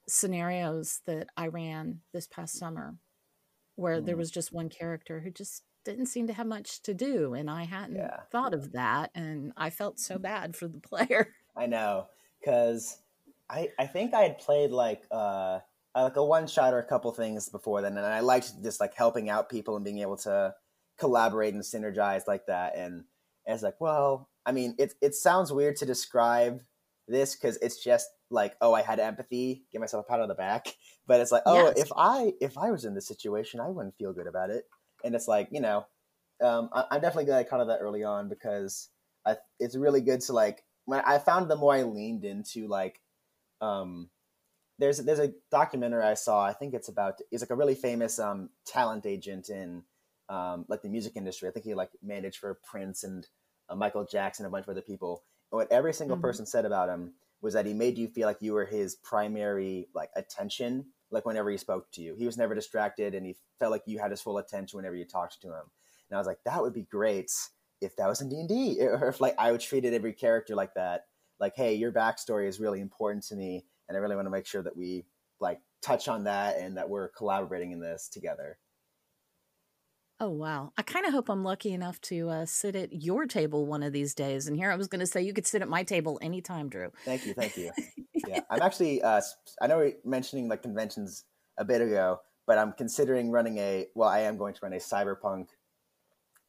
scenarios 0.07 1.01
that 1.05 1.27
I 1.37 1.47
ran 1.47 1.99
this 2.13 2.27
past 2.27 2.57
summer 2.57 2.95
where 3.79 4.01
there 4.01 4.15
Mhm. 4.15 4.17
was 4.17 4.31
just 4.31 4.51
one 4.53 4.69
character 4.69 5.21
who 5.21 5.31
just 5.31 5.65
didn't 5.85 6.07
seem 6.07 6.27
to 6.27 6.33
have 6.33 6.47
much 6.47 6.81
to 6.83 6.93
do 6.93 7.33
and 7.33 7.49
I 7.49 7.63
hadn't 7.63 8.11
Yeah. 8.11 8.25
thought 8.31 8.53
of 8.53 8.73
that 8.73 9.11
and 9.15 9.53
I 9.57 9.69
felt 9.69 9.99
so 9.99 10.19
bad 10.19 10.55
for 10.55 10.67
the 10.67 10.79
player. 10.79 11.35
I 11.55 11.65
know, 11.65 12.07
because 12.39 13.01
I 13.49 13.73
I 13.77 13.87
think 13.87 14.13
I 14.13 14.21
had 14.21 14.39
played 14.39 14.71
like 14.71 15.05
uh 15.11 15.59
like 15.95 16.15
a 16.15 16.23
one 16.23 16.47
shot 16.47 16.73
or 16.73 16.79
a 16.79 16.85
couple 16.85 17.11
things 17.11 17.49
before 17.49 17.81
then, 17.81 17.97
and 17.97 18.05
I 18.05 18.19
liked 18.21 18.61
just 18.63 18.79
like 18.79 18.93
helping 18.93 19.29
out 19.29 19.49
people 19.49 19.75
and 19.75 19.83
being 19.83 19.99
able 19.99 20.17
to 20.17 20.55
collaborate 20.97 21.53
and 21.53 21.63
synergize 21.63 22.27
like 22.27 22.45
that. 22.47 22.75
And 22.75 23.05
it's 23.45 23.63
like, 23.63 23.81
well, 23.81 24.29
I 24.45 24.51
mean, 24.51 24.75
it 24.77 24.93
it 25.01 25.15
sounds 25.15 25.51
weird 25.51 25.75
to 25.77 25.85
describe 25.85 26.61
this 27.07 27.35
because 27.35 27.57
it's 27.57 27.83
just 27.83 28.09
like, 28.29 28.55
oh, 28.61 28.73
I 28.73 28.81
had 28.81 28.99
empathy, 28.99 29.63
give 29.71 29.81
myself 29.81 30.05
a 30.05 30.09
pat 30.09 30.21
on 30.21 30.29
the 30.29 30.35
back. 30.35 30.67
But 31.07 31.21
it's 31.21 31.31
like, 31.31 31.41
oh, 31.47 31.65
Yes. 31.65 31.79
if 31.79 31.91
I 31.97 32.33
if 32.39 32.55
I 32.55 32.69
was 32.69 32.85
in 32.85 32.93
this 32.93 33.07
situation, 33.07 33.59
I 33.59 33.69
wouldn't 33.69 33.97
feel 33.97 34.13
good 34.13 34.27
about 34.27 34.51
it. 34.51 34.65
and 35.03 35.15
it's 35.15 35.27
like 35.27 35.47
you 35.49 35.59
know, 35.59 35.87
um, 36.39 36.69
I, 36.71 36.85
am 36.91 37.01
definitely 37.01 37.25
glad 37.25 37.39
I 37.39 37.43
caught 37.43 37.65
that 37.65 37.79
early 37.81 38.03
on 38.03 38.29
because 38.29 38.89
I, 39.25 39.37
it's 39.59 39.75
really 39.75 40.01
good 40.01 40.21
to 40.21 40.33
like. 40.33 40.63
When 40.85 41.01
I 41.01 41.17
found 41.17 41.49
the 41.49 41.55
more 41.55 41.73
I 41.73 41.81
leaned 41.81 42.25
into 42.25 42.67
like, 42.67 43.01
um, 43.59 44.11
there's 44.77 44.99
there's 44.99 45.19
a 45.19 45.33
documentary 45.51 46.03
I 46.03 46.13
saw. 46.13 46.45
I 46.45 46.53
think 46.53 46.75
it's 46.75 46.89
about 46.89 47.19
he's 47.31 47.41
like 47.41 47.49
a 47.49 47.55
really 47.55 47.75
famous 47.75 48.19
um 48.19 48.49
talent 48.67 49.07
agent 49.07 49.49
in 49.49 49.83
um 50.29 50.65
like 50.67 50.83
the 50.83 50.89
music 50.89 51.13
industry. 51.15 51.49
I 51.49 51.51
think 51.51 51.65
he 51.65 51.73
like 51.73 51.91
managed 52.03 52.37
for 52.37 52.59
Prince 52.69 53.03
and 53.03 53.27
uh, 53.67 53.75
Michael 53.75 54.05
Jackson, 54.05 54.45
and 54.45 54.51
a 54.51 54.55
bunch 54.55 54.65
of 54.65 54.69
other 54.69 54.81
people. 54.81 55.23
And 55.51 55.57
what 55.57 55.71
every 55.71 55.93
single 55.93 56.17
mm-hmm. 56.17 56.25
person 56.25 56.45
said 56.45 56.65
about 56.65 56.89
him 56.89 57.13
was 57.41 57.53
that 57.53 57.65
he 57.65 57.73
made 57.73 57.97
you 57.97 58.07
feel 58.07 58.27
like 58.27 58.41
you 58.41 58.53
were 58.53 58.65
his 58.65 58.95
primary 58.95 59.87
like 59.93 60.09
attention 60.15 60.85
like 61.11 61.25
whenever 61.25 61.49
he 61.49 61.57
spoke 61.57 61.91
to 61.91 62.01
you. 62.01 62.15
He 62.15 62.25
was 62.25 62.37
never 62.37 62.53
distracted 62.53 63.15
and 63.15 63.25
he 63.25 63.35
felt 63.57 63.71
like 63.71 63.83
you 63.85 63.97
had 63.97 64.11
his 64.11 64.21
full 64.21 64.37
attention 64.37 64.77
whenever 64.77 64.95
you 64.95 65.05
talked 65.05 65.41
to 65.41 65.47
him. 65.47 65.63
And 66.09 66.15
i 66.15 66.17
was 66.17 66.27
like 66.27 66.39
that 66.45 66.61
would 66.61 66.73
be 66.73 66.83
great 66.83 67.31
if 67.81 67.95
that 67.95 68.07
was 68.07 68.21
in 68.21 68.29
d&d 68.29 68.79
or 68.81 69.09
if 69.09 69.21
like 69.21 69.35
i 69.37 69.51
would 69.51 69.61
treated 69.61 69.93
every 69.93 70.13
character 70.13 70.55
like 70.55 70.73
that. 70.75 71.05
Like 71.39 71.55
hey 71.55 71.75
your 71.75 71.91
backstory 71.91 72.47
is 72.47 72.59
really 72.59 72.81
important 72.81 73.23
to 73.25 73.35
me 73.35 73.65
and 73.87 73.97
i 73.97 74.01
really 74.01 74.15
want 74.15 74.25
to 74.25 74.31
make 74.31 74.45
sure 74.45 74.61
that 74.61 74.75
we 74.75 75.05
like 75.39 75.61
touch 75.81 76.07
on 76.07 76.25
that 76.25 76.57
and 76.57 76.77
that 76.77 76.89
we're 76.89 77.07
collaborating 77.09 77.71
in 77.71 77.79
this 77.79 78.09
together 78.09 78.57
Oh 80.21 80.29
wow! 80.29 80.73
I 80.77 80.81
kind 80.81 81.05
of 81.05 81.13
hope 81.13 81.29
I'm 81.29 81.45
lucky 81.45 81.71
enough 81.71 82.01
to 82.01 82.29
uh, 82.29 82.45
sit 82.45 82.75
at 82.75 82.91
your 82.91 83.25
table 83.25 83.65
one 83.65 83.83
of 83.83 83.93
these 83.93 84.13
days. 84.13 84.47
And 84.47 84.57
here 84.57 84.69
I 84.69 84.75
was 84.75 84.87
going 84.87 84.99
to 84.99 85.05
say 85.05 85.21
you 85.21 85.33
could 85.33 85.47
sit 85.47 85.61
at 85.61 85.69
my 85.69 85.83
table 85.83 86.19
anytime, 86.21 86.67
Drew. 86.67 86.91
Thank 87.05 87.25
you, 87.25 87.33
thank 87.33 87.55
you. 87.55 87.71
yeah, 88.27 88.41
I'm 88.49 88.61
actually. 88.61 89.01
Uh, 89.01 89.21
I 89.61 89.67
know 89.67 89.77
we're 89.77 89.93
mentioning 90.03 90.49
like 90.49 90.61
conventions 90.61 91.23
a 91.57 91.63
bit 91.63 91.81
ago, 91.81 92.19
but 92.45 92.57
I'm 92.57 92.73
considering 92.73 93.31
running 93.31 93.59
a. 93.59 93.87
Well, 93.95 94.09
I 94.09 94.19
am 94.21 94.37
going 94.37 94.53
to 94.55 94.59
run 94.61 94.73
a 94.73 94.77
cyberpunk 94.77 95.47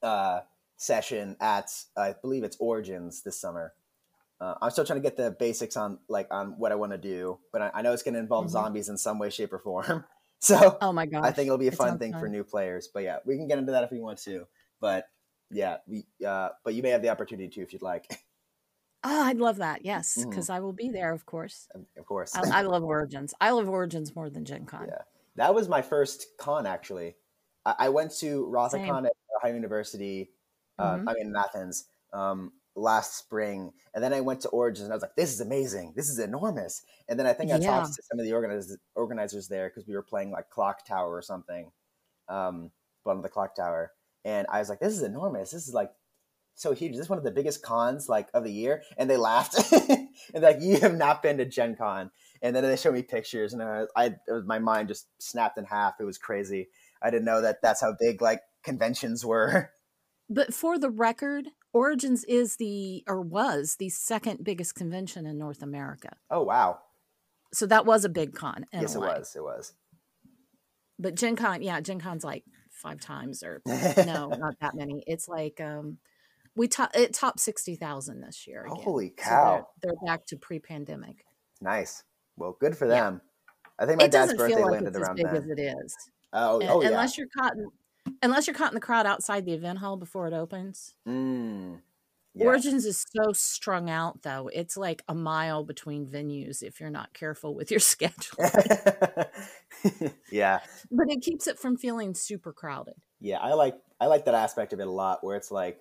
uh, 0.02 0.40
session 0.76 1.36
at 1.40 1.70
I 1.96 2.14
believe 2.20 2.42
it's 2.42 2.56
Origins 2.58 3.22
this 3.22 3.40
summer. 3.40 3.72
Uh, 4.40 4.54
I'm 4.62 4.70
still 4.70 4.84
trying 4.84 5.00
to 5.00 5.02
get 5.02 5.16
the 5.16 5.30
basics 5.30 5.76
on 5.76 5.98
like 6.08 6.26
on 6.32 6.58
what 6.58 6.72
I 6.72 6.74
want 6.74 6.90
to 6.90 6.98
do, 6.98 7.38
but 7.52 7.62
I, 7.62 7.70
I 7.74 7.82
know 7.82 7.92
it's 7.92 8.02
going 8.02 8.14
to 8.14 8.20
involve 8.20 8.46
mm-hmm. 8.46 8.52
zombies 8.52 8.88
in 8.88 8.98
some 8.98 9.20
way, 9.20 9.30
shape, 9.30 9.52
or 9.52 9.60
form. 9.60 10.04
So 10.42 10.78
oh 10.80 10.90
my 10.90 11.04
god, 11.04 11.23
I 11.23 11.32
think 11.32 11.49
it'll 11.49 11.59
be 11.59 11.68
a 11.68 11.73
fun 11.73 11.99
thing 11.99 12.12
fun. 12.12 12.20
for 12.23 12.28
new 12.28 12.44
players. 12.44 12.88
But 12.88 13.02
yeah, 13.02 13.18
we 13.26 13.37
can 13.37 13.47
get 13.47 13.59
into 13.59 13.73
that 13.73 13.85
if 13.85 13.90
we 13.90 14.00
want 14.00 14.23
to. 14.23 14.47
But 14.80 15.04
yeah, 15.50 15.76
we 15.87 16.06
uh, 16.26 16.49
but 16.64 16.73
you 16.73 16.82
may 16.82 16.88
have 16.88 17.02
the 17.02 17.11
opportunity 17.11 17.49
to 17.49 17.61
if 17.61 17.75
you'd 17.75 17.82
like. 17.82 18.06
Oh, 19.02 19.23
I'd 19.23 19.38
love 19.38 19.56
that. 19.56 19.82
Yes, 19.82 20.23
because 20.23 20.49
mm-hmm. 20.49 20.56
I 20.56 20.61
will 20.61 20.75
be 20.75 20.90
there, 20.90 21.14
of 21.14 21.25
course. 21.25 21.68
Of 21.97 22.04
course. 22.04 22.37
I, 22.37 22.59
I, 22.59 22.61
love 22.61 22.85
Origins. 22.85 23.32
I 23.40 23.50
love 23.52 23.66
Origins 23.66 24.14
more 24.14 24.28
than 24.28 24.44
Gen 24.44 24.66
Con. 24.66 24.88
Yeah, 24.88 24.99
that 25.37 25.54
was 25.54 25.70
my 25.70 25.80
first 25.80 26.26
con 26.37 26.66
actually. 26.66 27.16
I, 27.64 27.75
I 27.78 27.88
went 27.88 28.14
to 28.18 28.47
RothaCon 28.52 29.06
at 29.06 29.12
Ohio 29.38 29.54
University. 29.54 30.32
Uh, 30.78 30.97
mm-hmm. 30.97 31.09
I 31.09 31.14
mean, 31.14 31.26
in 31.28 31.35
Athens. 31.37 31.87
Um, 32.12 32.52
last 32.76 33.16
spring, 33.16 33.72
and 33.94 34.02
then 34.02 34.12
I 34.12 34.20
went 34.20 34.40
to 34.42 34.48
Origins, 34.48 34.84
and 34.84 34.92
I 34.92 34.96
was 34.96 35.02
like, 35.02 35.16
"This 35.16 35.32
is 35.32 35.40
amazing! 35.40 35.92
This 35.96 36.08
is 36.08 36.18
enormous!" 36.18 36.82
And 37.08 37.18
then 37.18 37.26
I 37.26 37.32
think 37.32 37.50
I 37.50 37.56
yeah. 37.56 37.66
talked 37.66 37.94
to 37.94 38.02
some 38.02 38.18
of 38.18 38.24
the 38.24 38.32
organizers, 38.32 38.76
organizers 38.94 39.48
there 39.48 39.68
because 39.68 39.87
we 39.87 39.94
were 39.94 40.02
playing 40.02 40.30
like 40.30 40.50
Clock 40.50 40.87
Tower 40.87 41.12
or 41.14 41.22
something, 41.22 41.70
um, 42.28 42.70
one 43.02 43.16
of 43.16 43.22
the 43.22 43.28
Clock 43.28 43.54
Tower, 43.54 43.92
and 44.24 44.46
I 44.50 44.59
was 44.59 44.68
like, 44.68 44.80
"This 44.80 44.94
is 44.94 45.02
enormous! 45.02 45.50
This 45.50 45.66
is 45.68 45.74
like 45.74 45.90
so 46.54 46.72
huge! 46.72 46.92
This 46.92 47.02
is 47.02 47.11
one 47.11 47.18
of 47.18 47.24
the 47.24 47.30
biggest 47.30 47.62
cons 47.62 48.09
like 48.09 48.28
of 48.35 48.44
the 48.44 48.52
year." 48.52 48.83
And 48.96 49.11
they 49.11 49.16
laughed, 49.16 49.56
and 49.72 50.42
like, 50.42 50.61
"You 50.61 50.78
have 50.80 50.96
not 50.96 51.22
been 51.22 51.38
to 51.38 51.44
Gen 51.44 51.76
Con." 51.76 52.11
And 52.42 52.56
then 52.56 52.62
they 52.62 52.76
showed 52.76 52.94
me 52.94 53.02
pictures, 53.02 53.52
and 53.52 53.62
I, 53.62 53.85
I 53.96 54.14
was, 54.28 54.44
my 54.46 54.59
mind 54.59 54.88
just 54.88 55.06
snapped 55.18 55.59
in 55.59 55.64
half. 55.64 55.94
It 56.00 56.04
was 56.04 56.18
crazy. 56.18 56.68
I 57.02 57.11
didn't 57.11 57.24
know 57.24 57.42
that 57.42 57.62
that's 57.62 57.80
how 57.80 57.94
big 57.98 58.22
like 58.22 58.40
conventions 58.62 59.24
were. 59.24 59.70
But 60.33 60.54
for 60.54 60.78
the 60.78 60.90
record, 60.90 61.48
Origins 61.72 62.24
is 62.24 62.56
the 62.56 63.04
or 63.06 63.20
was 63.20 63.76
the 63.78 63.88
second 63.88 64.42
biggest 64.42 64.74
convention 64.74 65.26
in 65.26 65.38
North 65.38 65.62
America. 65.62 66.16
Oh 66.30 66.42
wow! 66.42 66.78
So 67.52 67.66
that 67.66 67.87
was 67.87 68.04
a 68.04 68.09
big 68.09 68.35
con. 68.35 68.66
yes, 68.72 68.94
it 68.94 68.98
was. 68.98 69.35
It 69.37 69.42
was. 69.42 69.74
But 70.98 71.14
Gen 71.14 71.37
Con, 71.37 71.62
yeah, 71.62 71.80
Gen 71.80 72.00
Con's 72.00 72.24
like 72.24 72.44
five 72.70 73.00
times 73.00 73.42
or 73.42 73.62
no, 73.66 74.28
not 74.28 74.54
that 74.61 74.74
many. 74.74 75.02
It's 75.06 75.28
like 75.28 75.61
um 75.61 75.98
we 76.56 76.68
top 76.68 76.90
it 76.94 77.14
topped 77.14 77.40
sixty 77.40 77.76
thousand 77.76 78.20
this 78.20 78.46
year. 78.46 78.66
Again. 78.66 78.83
Holy 78.83 79.11
cow! 79.11 79.59
So 79.59 79.66
they're, 79.83 79.92
they're, 79.92 80.06
back 80.06 80.26
to 80.26 80.37
pre-pandemic. 80.37 81.24
Nice. 81.61 82.02
Well, 82.37 82.56
good 82.59 82.76
for 82.76 82.87
them. 82.87 83.20
Yeah. 83.22 83.85
I 83.85 83.87
think 83.87 83.98
my 83.98 84.06
it 84.06 84.11
dad's 84.11 84.35
birthday 84.35 84.62
like 84.62 84.72
landed 84.72 84.96
around 84.96 85.18
as 85.20 85.24
big 85.24 85.26
then. 85.26 85.37
as 85.37 85.59
it 85.59 85.61
is. 85.61 85.96
Oh, 86.33 86.61
oh 86.62 86.83
yeah. 86.83 86.88
Unless 86.88 87.16
you're 87.18 87.28
caught 87.37 87.52
in, 87.54 87.68
unless 88.22 88.46
you're 88.46 88.54
caught 88.54 88.70
in 88.70 88.74
the 88.74 88.80
crowd 88.80 89.06
outside 89.06 89.44
the 89.44 89.52
event 89.52 89.78
hall 89.78 89.96
before 89.96 90.26
it 90.26 90.34
opens. 90.34 90.94
Mm. 91.08 91.80
Yeah. 92.34 92.46
Origins 92.46 92.84
is 92.84 93.04
so 93.10 93.32
strung 93.32 93.90
out 93.90 94.22
though. 94.22 94.48
It's 94.52 94.76
like 94.76 95.02
a 95.08 95.14
mile 95.14 95.64
between 95.64 96.06
venues 96.06 96.62
if 96.62 96.78
you're 96.78 96.90
not 96.90 97.12
careful 97.12 97.54
with 97.54 97.70
your 97.70 97.80
schedule. 97.80 98.38
yeah. 100.30 100.60
But 100.90 101.10
it 101.10 101.22
keeps 101.22 101.46
it 101.48 101.58
from 101.58 101.76
feeling 101.76 102.14
super 102.14 102.52
crowded. 102.52 102.94
Yeah, 103.20 103.38
I 103.38 103.54
like 103.54 103.76
I 104.00 104.06
like 104.06 104.24
that 104.26 104.34
aspect 104.34 104.72
of 104.72 104.80
it 104.80 104.86
a 104.86 104.90
lot 104.90 105.24
where 105.24 105.36
it's 105.36 105.50
like 105.50 105.80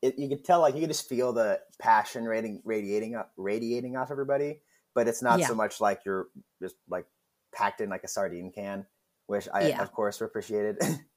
it, 0.00 0.18
you 0.18 0.28
could 0.28 0.44
tell 0.44 0.60
like 0.60 0.74
you 0.74 0.80
could 0.80 0.90
just 0.90 1.08
feel 1.08 1.32
the 1.32 1.60
passion 1.78 2.24
radiating 2.24 2.62
radiating 2.64 3.20
radiating 3.36 3.96
off 3.96 4.10
everybody, 4.10 4.60
but 4.94 5.08
it's 5.08 5.22
not 5.22 5.40
yeah. 5.40 5.48
so 5.48 5.54
much 5.54 5.80
like 5.80 6.00
you're 6.06 6.28
just 6.62 6.76
like 6.88 7.06
packed 7.52 7.80
in 7.80 7.90
like 7.90 8.04
a 8.04 8.08
sardine 8.08 8.52
can, 8.52 8.86
which 9.26 9.48
I 9.52 9.68
yeah. 9.68 9.82
of 9.82 9.92
course 9.92 10.20
appreciated. 10.20 10.78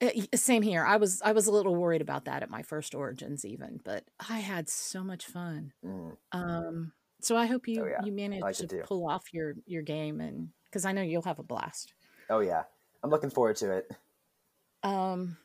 Uh, 0.00 0.10
same 0.34 0.62
here. 0.62 0.84
I 0.84 0.96
was 0.96 1.20
I 1.22 1.32
was 1.32 1.46
a 1.46 1.52
little 1.52 1.74
worried 1.74 2.02
about 2.02 2.26
that 2.26 2.42
at 2.42 2.50
my 2.50 2.62
first 2.62 2.94
origins 2.94 3.44
even, 3.44 3.80
but 3.84 4.04
I 4.28 4.38
had 4.38 4.68
so 4.68 5.02
much 5.02 5.26
fun. 5.26 5.72
Mm. 5.84 6.16
Um, 6.32 6.92
so 7.20 7.36
I 7.36 7.46
hope 7.46 7.66
you 7.66 7.82
oh, 7.82 7.86
yeah. 7.86 8.04
you 8.04 8.12
manage 8.12 8.42
like 8.42 8.56
to 8.56 8.66
pull 8.86 9.08
off 9.08 9.32
your 9.32 9.54
your 9.66 9.82
game 9.82 10.20
and 10.20 10.50
because 10.64 10.84
I 10.84 10.92
know 10.92 11.02
you'll 11.02 11.22
have 11.22 11.38
a 11.38 11.42
blast. 11.42 11.94
Oh 12.30 12.40
yeah, 12.40 12.64
I'm 13.02 13.10
looking 13.10 13.30
forward 13.30 13.56
to 13.56 13.72
it. 13.72 13.90
Um. 14.82 15.36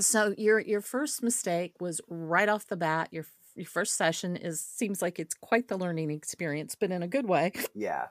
So 0.00 0.34
your 0.36 0.58
your 0.60 0.80
first 0.80 1.22
mistake 1.22 1.74
was 1.80 2.00
right 2.08 2.48
off 2.48 2.66
the 2.66 2.76
bat. 2.76 3.08
Your 3.10 3.24
your 3.54 3.66
first 3.66 3.94
session 3.94 4.36
is 4.36 4.60
seems 4.60 5.00
like 5.00 5.18
it's 5.18 5.34
quite 5.34 5.68
the 5.68 5.78
learning 5.78 6.10
experience, 6.10 6.74
but 6.74 6.90
in 6.90 7.02
a 7.02 7.08
good 7.08 7.26
way. 7.26 7.52
Yeah. 7.74 8.06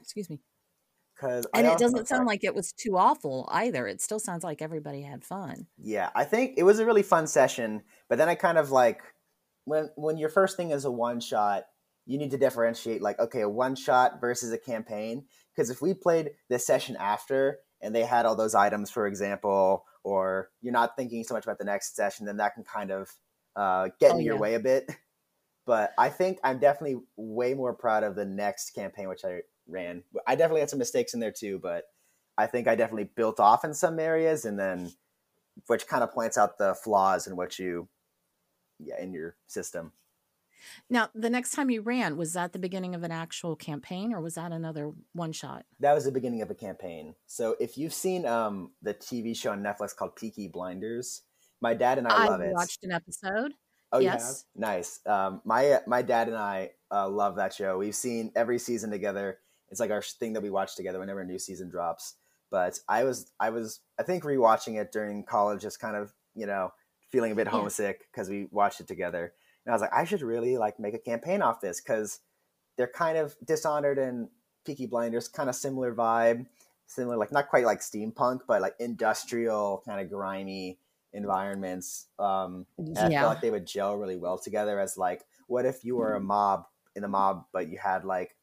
Excuse 0.00 0.30
me. 0.30 0.40
Because 1.24 1.46
and 1.54 1.66
it 1.66 1.78
doesn't 1.78 2.06
sound 2.08 2.26
like 2.26 2.44
it 2.44 2.54
was 2.54 2.72
too 2.72 2.96
awful 2.96 3.48
either. 3.50 3.86
It 3.86 4.02
still 4.02 4.18
sounds 4.18 4.44
like 4.44 4.60
everybody 4.60 5.02
had 5.02 5.24
fun. 5.24 5.66
Yeah, 5.78 6.10
I 6.14 6.24
think 6.24 6.54
it 6.58 6.64
was 6.64 6.78
a 6.78 6.86
really 6.86 7.02
fun 7.02 7.26
session. 7.26 7.82
But 8.08 8.18
then 8.18 8.28
I 8.28 8.34
kind 8.34 8.58
of 8.58 8.70
like 8.70 9.00
when 9.64 9.90
when 9.96 10.18
your 10.18 10.28
first 10.28 10.56
thing 10.56 10.70
is 10.70 10.84
a 10.84 10.90
one 10.90 11.20
shot, 11.20 11.64
you 12.04 12.18
need 12.18 12.30
to 12.32 12.38
differentiate 12.38 13.00
like 13.00 13.18
okay, 13.18 13.40
a 13.40 13.48
one 13.48 13.74
shot 13.74 14.20
versus 14.20 14.52
a 14.52 14.58
campaign. 14.58 15.24
Because 15.54 15.70
if 15.70 15.80
we 15.80 15.94
played 15.94 16.32
this 16.50 16.66
session 16.66 16.96
after 16.98 17.58
and 17.80 17.94
they 17.94 18.02
had 18.02 18.26
all 18.26 18.36
those 18.36 18.54
items, 18.54 18.90
for 18.90 19.06
example, 19.06 19.84
or 20.02 20.50
you're 20.60 20.72
not 20.72 20.96
thinking 20.96 21.24
so 21.24 21.34
much 21.34 21.44
about 21.44 21.58
the 21.58 21.64
next 21.64 21.96
session, 21.96 22.26
then 22.26 22.36
that 22.36 22.54
can 22.54 22.64
kind 22.64 22.90
of 22.90 23.08
uh, 23.56 23.88
get 23.98 24.12
oh, 24.12 24.18
in 24.18 24.24
your 24.24 24.34
yeah. 24.34 24.40
way 24.40 24.54
a 24.54 24.60
bit. 24.60 24.90
But 25.66 25.94
I 25.96 26.10
think 26.10 26.38
I'm 26.44 26.58
definitely 26.58 27.00
way 27.16 27.54
more 27.54 27.72
proud 27.72 28.02
of 28.02 28.16
the 28.16 28.26
next 28.26 28.74
campaign, 28.74 29.08
which 29.08 29.24
I 29.24 29.40
ran. 29.66 30.02
I 30.26 30.34
definitely 30.34 30.60
had 30.60 30.70
some 30.70 30.78
mistakes 30.78 31.14
in 31.14 31.20
there 31.20 31.32
too, 31.32 31.58
but 31.62 31.84
I 32.36 32.46
think 32.46 32.68
I 32.68 32.74
definitely 32.74 33.10
built 33.14 33.40
off 33.40 33.64
in 33.64 33.74
some 33.74 33.98
areas, 33.98 34.44
and 34.44 34.58
then 34.58 34.92
which 35.66 35.86
kind 35.86 36.02
of 36.02 36.12
points 36.12 36.36
out 36.36 36.58
the 36.58 36.74
flaws 36.74 37.26
in 37.26 37.36
what 37.36 37.58
you, 37.58 37.88
yeah, 38.78 39.00
in 39.00 39.12
your 39.12 39.36
system. 39.46 39.92
Now, 40.88 41.10
the 41.14 41.30
next 41.30 41.52
time 41.52 41.70
you 41.70 41.82
ran, 41.82 42.16
was 42.16 42.32
that 42.32 42.52
the 42.52 42.58
beginning 42.58 42.94
of 42.94 43.02
an 43.02 43.12
actual 43.12 43.54
campaign 43.54 44.12
or 44.12 44.20
was 44.20 44.34
that 44.34 44.50
another 44.50 44.92
one 45.12 45.32
shot? 45.32 45.64
That 45.80 45.94
was 45.94 46.04
the 46.04 46.12
beginning 46.12 46.42
of 46.42 46.50
a 46.50 46.54
campaign. 46.54 47.14
So 47.26 47.56
if 47.60 47.76
you've 47.76 47.92
seen 47.92 48.26
um, 48.26 48.72
the 48.82 48.94
TV 48.94 49.36
show 49.36 49.52
on 49.52 49.62
Netflix 49.62 49.94
called 49.94 50.16
Peaky 50.16 50.48
Blinders, 50.48 51.22
my 51.60 51.74
dad 51.74 51.98
and 51.98 52.08
I, 52.08 52.24
I 52.24 52.28
love 52.28 52.40
it. 52.40 52.48
I 52.48 52.52
watched 52.52 52.82
an 52.82 52.92
episode. 52.92 53.52
Oh, 53.92 53.98
yes. 53.98 54.46
Nice. 54.56 55.00
Um, 55.06 55.40
my 55.44 55.78
my 55.86 56.02
dad 56.02 56.26
and 56.26 56.36
I 56.36 56.72
uh, 56.90 57.08
love 57.08 57.36
that 57.36 57.54
show. 57.54 57.78
We've 57.78 57.94
seen 57.94 58.32
every 58.34 58.58
season 58.58 58.90
together 58.90 59.38
it's 59.70 59.80
like 59.80 59.90
our 59.90 60.02
thing 60.02 60.32
that 60.34 60.42
we 60.42 60.50
watch 60.50 60.76
together 60.76 60.98
whenever 60.98 61.20
a 61.20 61.26
new 61.26 61.38
season 61.38 61.68
drops. 61.68 62.14
But 62.50 62.78
I 62.88 63.04
was 63.04 63.32
I 63.40 63.50
was 63.50 63.80
I 63.98 64.02
think 64.02 64.24
rewatching 64.24 64.80
it 64.80 64.92
during 64.92 65.24
college, 65.24 65.62
just 65.62 65.80
kind 65.80 65.96
of 65.96 66.12
you 66.34 66.46
know 66.46 66.72
feeling 67.10 67.32
a 67.32 67.34
bit 67.36 67.48
homesick 67.48 68.06
because 68.12 68.28
we 68.28 68.46
watched 68.50 68.80
it 68.80 68.88
together. 68.88 69.32
And 69.64 69.72
I 69.72 69.74
was 69.74 69.82
like, 69.82 69.92
I 69.94 70.04
should 70.04 70.22
really 70.22 70.58
like 70.58 70.78
make 70.78 70.94
a 70.94 70.98
campaign 70.98 71.42
off 71.42 71.60
this 71.60 71.80
because 71.80 72.20
they're 72.76 72.86
kind 72.86 73.16
of 73.16 73.36
Dishonored 73.44 73.98
and 73.98 74.28
Peaky 74.64 74.86
Blinders, 74.86 75.28
kind 75.28 75.48
of 75.48 75.54
similar 75.54 75.94
vibe, 75.94 76.46
similar 76.86 77.16
like 77.16 77.32
not 77.32 77.48
quite 77.48 77.64
like 77.64 77.80
steampunk, 77.80 78.40
but 78.46 78.60
like 78.60 78.74
industrial 78.78 79.82
kind 79.86 80.00
of 80.00 80.10
grimy 80.10 80.78
environments. 81.12 82.06
Um, 82.18 82.66
and 82.78 82.96
yeah. 82.96 83.04
I 83.04 83.08
feel 83.08 83.28
like 83.28 83.40
they 83.40 83.50
would 83.50 83.66
gel 83.66 83.96
really 83.96 84.16
well 84.16 84.38
together. 84.38 84.78
As 84.78 84.98
like, 84.98 85.24
what 85.46 85.64
if 85.64 85.84
you 85.84 85.96
were 85.96 86.14
a 86.14 86.20
mob 86.20 86.66
in 86.94 87.02
the 87.02 87.08
mob, 87.08 87.44
but 87.52 87.68
you 87.68 87.78
had 87.78 88.04
like 88.04 88.36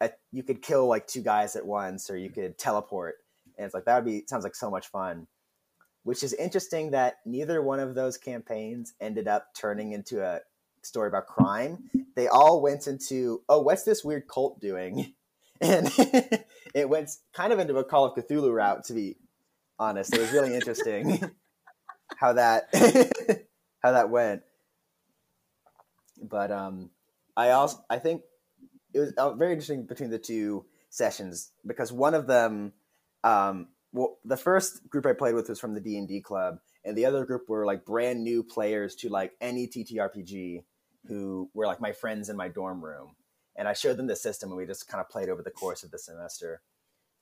a, 0.00 0.10
you 0.32 0.42
could 0.42 0.62
kill 0.62 0.86
like 0.86 1.06
two 1.06 1.22
guys 1.22 1.56
at 1.56 1.66
once, 1.66 2.10
or 2.10 2.16
you 2.16 2.30
could 2.30 2.58
teleport, 2.58 3.16
and 3.56 3.64
it's 3.64 3.74
like 3.74 3.84
that 3.86 3.96
would 3.96 4.04
be 4.04 4.24
sounds 4.26 4.44
like 4.44 4.54
so 4.54 4.70
much 4.70 4.88
fun. 4.88 5.26
Which 6.02 6.22
is 6.22 6.32
interesting 6.34 6.92
that 6.92 7.16
neither 7.24 7.60
one 7.62 7.80
of 7.80 7.94
those 7.94 8.16
campaigns 8.16 8.94
ended 9.00 9.26
up 9.26 9.48
turning 9.54 9.92
into 9.92 10.22
a 10.24 10.40
story 10.82 11.08
about 11.08 11.26
crime. 11.26 11.90
They 12.14 12.28
all 12.28 12.62
went 12.62 12.86
into 12.86 13.42
oh, 13.48 13.60
what's 13.60 13.82
this 13.82 14.04
weird 14.04 14.28
cult 14.28 14.60
doing? 14.60 15.14
And 15.58 15.90
it 16.74 16.86
went 16.86 17.08
kind 17.32 17.50
of 17.50 17.58
into 17.58 17.78
a 17.78 17.84
Call 17.84 18.04
of 18.04 18.14
Cthulhu 18.14 18.54
route. 18.54 18.84
To 18.84 18.92
be 18.92 19.16
honest, 19.78 20.14
it 20.14 20.20
was 20.20 20.30
really 20.30 20.54
interesting 20.54 21.30
how 22.18 22.34
that 22.34 22.68
how 23.82 23.92
that 23.92 24.10
went. 24.10 24.42
But 26.22 26.50
um, 26.50 26.90
I 27.38 27.52
also 27.52 27.82
I 27.88 27.98
think 27.98 28.20
it 28.96 29.00
was 29.00 29.12
uh, 29.18 29.34
very 29.34 29.52
interesting 29.52 29.84
between 29.84 30.08
the 30.08 30.18
two 30.18 30.64
sessions 30.88 31.52
because 31.66 31.92
one 31.92 32.14
of 32.14 32.26
them, 32.26 32.72
um, 33.24 33.68
well, 33.92 34.16
the 34.24 34.38
first 34.38 34.88
group 34.88 35.04
I 35.04 35.12
played 35.12 35.34
with 35.34 35.50
was 35.50 35.60
from 35.60 35.74
the 35.74 35.80
D 35.80 35.98
and 35.98 36.08
D 36.08 36.22
club, 36.22 36.58
and 36.82 36.96
the 36.96 37.04
other 37.04 37.26
group 37.26 37.48
were 37.48 37.66
like 37.66 37.84
brand 37.84 38.24
new 38.24 38.42
players 38.42 38.94
to 38.96 39.10
like 39.10 39.32
any 39.40 39.68
TTRPG 39.68 40.64
who 41.08 41.50
were 41.52 41.66
like 41.66 41.80
my 41.80 41.92
friends 41.92 42.30
in 42.30 42.36
my 42.36 42.48
dorm 42.48 42.82
room, 42.82 43.16
and 43.54 43.68
I 43.68 43.74
showed 43.74 43.98
them 43.98 44.06
the 44.06 44.16
system, 44.16 44.48
and 44.48 44.56
we 44.56 44.64
just 44.64 44.88
kind 44.88 45.02
of 45.02 45.10
played 45.10 45.28
over 45.28 45.42
the 45.42 45.50
course 45.50 45.82
of 45.82 45.90
the 45.90 45.98
semester, 45.98 46.62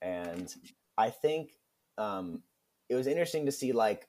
and 0.01 0.53
I 0.97 1.09
think 1.09 1.51
um, 1.97 2.41
it 2.87 2.95
was 2.95 3.07
interesting 3.07 3.47
to 3.47 3.51
see 3.51 3.73
like 3.73 4.07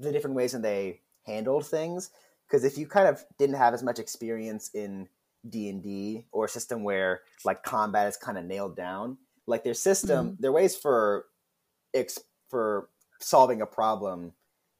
the 0.00 0.10
different 0.10 0.34
ways 0.34 0.50
that 0.50 0.62
they 0.62 1.02
handled 1.26 1.66
things 1.66 2.10
because 2.48 2.64
if 2.64 2.78
you 2.78 2.86
kind 2.86 3.06
of 3.06 3.24
didn't 3.38 3.56
have 3.56 3.74
as 3.74 3.82
much 3.82 3.98
experience 3.98 4.70
in 4.72 5.08
d&d 5.48 6.26
or 6.32 6.46
a 6.46 6.48
system 6.48 6.82
where 6.82 7.20
like 7.44 7.62
combat 7.62 8.08
is 8.08 8.16
kind 8.16 8.38
of 8.38 8.44
nailed 8.44 8.76
down 8.76 9.16
like 9.46 9.64
their 9.64 9.74
system 9.74 10.30
mm-hmm. 10.30 10.42
their 10.42 10.52
ways 10.52 10.76
for 10.76 11.26
ex- 11.94 12.20
for 12.48 12.88
solving 13.20 13.60
a 13.62 13.66
problem 13.66 14.32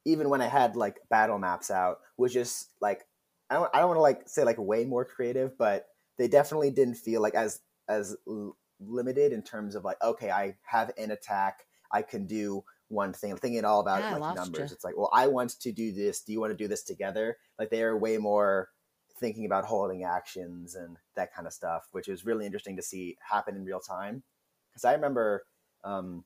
even 0.04 0.28
when 0.28 0.40
i 0.40 0.46
had 0.46 0.76
like 0.76 0.98
battle 1.10 1.38
maps 1.38 1.70
out 1.70 1.98
was 2.16 2.32
just 2.32 2.70
like 2.80 3.04
i 3.50 3.54
don't, 3.54 3.70
I 3.74 3.78
don't 3.78 3.88
want 3.88 3.98
to 3.98 4.02
like 4.02 4.28
say 4.28 4.44
like 4.44 4.58
way 4.58 4.84
more 4.84 5.04
creative 5.04 5.56
but 5.58 5.86
they 6.16 6.28
definitely 6.28 6.70
didn't 6.70 6.96
feel 6.96 7.22
like 7.22 7.34
as 7.34 7.60
as 7.88 8.16
l- 8.26 8.56
limited 8.80 9.32
in 9.32 9.42
terms 9.42 9.74
of 9.74 9.84
like 9.84 9.96
okay 10.02 10.30
i 10.30 10.56
have 10.62 10.90
an 10.98 11.10
attack 11.10 11.64
i 11.92 12.02
can 12.02 12.26
do 12.26 12.64
one 12.88 13.12
thing. 13.12 13.30
I'm 13.30 13.38
thinking 13.38 13.64
all 13.64 13.80
about 13.80 14.00
yeah, 14.00 14.16
like 14.16 14.34
numbers. 14.34 14.70
You. 14.70 14.74
It's 14.74 14.84
like, 14.84 14.96
well, 14.96 15.10
I 15.12 15.26
want 15.26 15.60
to 15.60 15.72
do 15.72 15.92
this. 15.92 16.22
Do 16.22 16.32
you 16.32 16.40
want 16.40 16.52
to 16.52 16.56
do 16.56 16.68
this 16.68 16.82
together? 16.82 17.36
Like 17.58 17.70
they 17.70 17.82
are 17.82 17.96
way 17.96 18.18
more 18.18 18.70
thinking 19.18 19.46
about 19.46 19.64
holding 19.64 20.04
actions 20.04 20.74
and 20.74 20.96
that 21.16 21.34
kind 21.34 21.46
of 21.46 21.52
stuff, 21.52 21.88
which 21.92 22.08
is 22.08 22.24
really 22.24 22.46
interesting 22.46 22.76
to 22.76 22.82
see 22.82 23.16
happen 23.30 23.56
in 23.56 23.64
real 23.64 23.80
time. 23.80 24.22
Because 24.70 24.84
I 24.84 24.92
remember, 24.92 25.44
um, 25.84 26.24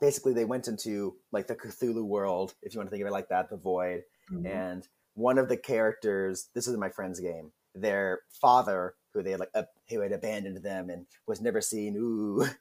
basically, 0.00 0.32
they 0.32 0.44
went 0.44 0.68
into 0.68 1.16
like 1.30 1.46
the 1.46 1.54
Cthulhu 1.54 2.04
world, 2.04 2.54
if 2.62 2.74
you 2.74 2.78
want 2.78 2.88
to 2.88 2.90
think 2.90 3.02
of 3.02 3.08
it 3.08 3.12
like 3.12 3.28
that, 3.28 3.50
the 3.50 3.56
Void, 3.56 4.02
mm-hmm. 4.30 4.46
and 4.46 4.86
one 5.14 5.38
of 5.38 5.48
the 5.48 5.56
characters. 5.56 6.48
This 6.54 6.66
is 6.66 6.76
my 6.76 6.88
friend's 6.88 7.20
game. 7.20 7.52
Their 7.74 8.20
father, 8.40 8.94
who 9.12 9.22
they 9.22 9.32
had 9.32 9.40
like 9.40 9.50
uh, 9.54 9.64
who 9.88 10.00
had 10.00 10.12
abandoned 10.12 10.62
them 10.62 10.90
and 10.90 11.06
was 11.26 11.40
never 11.40 11.60
seen. 11.60 11.96
Ooh. 11.96 12.46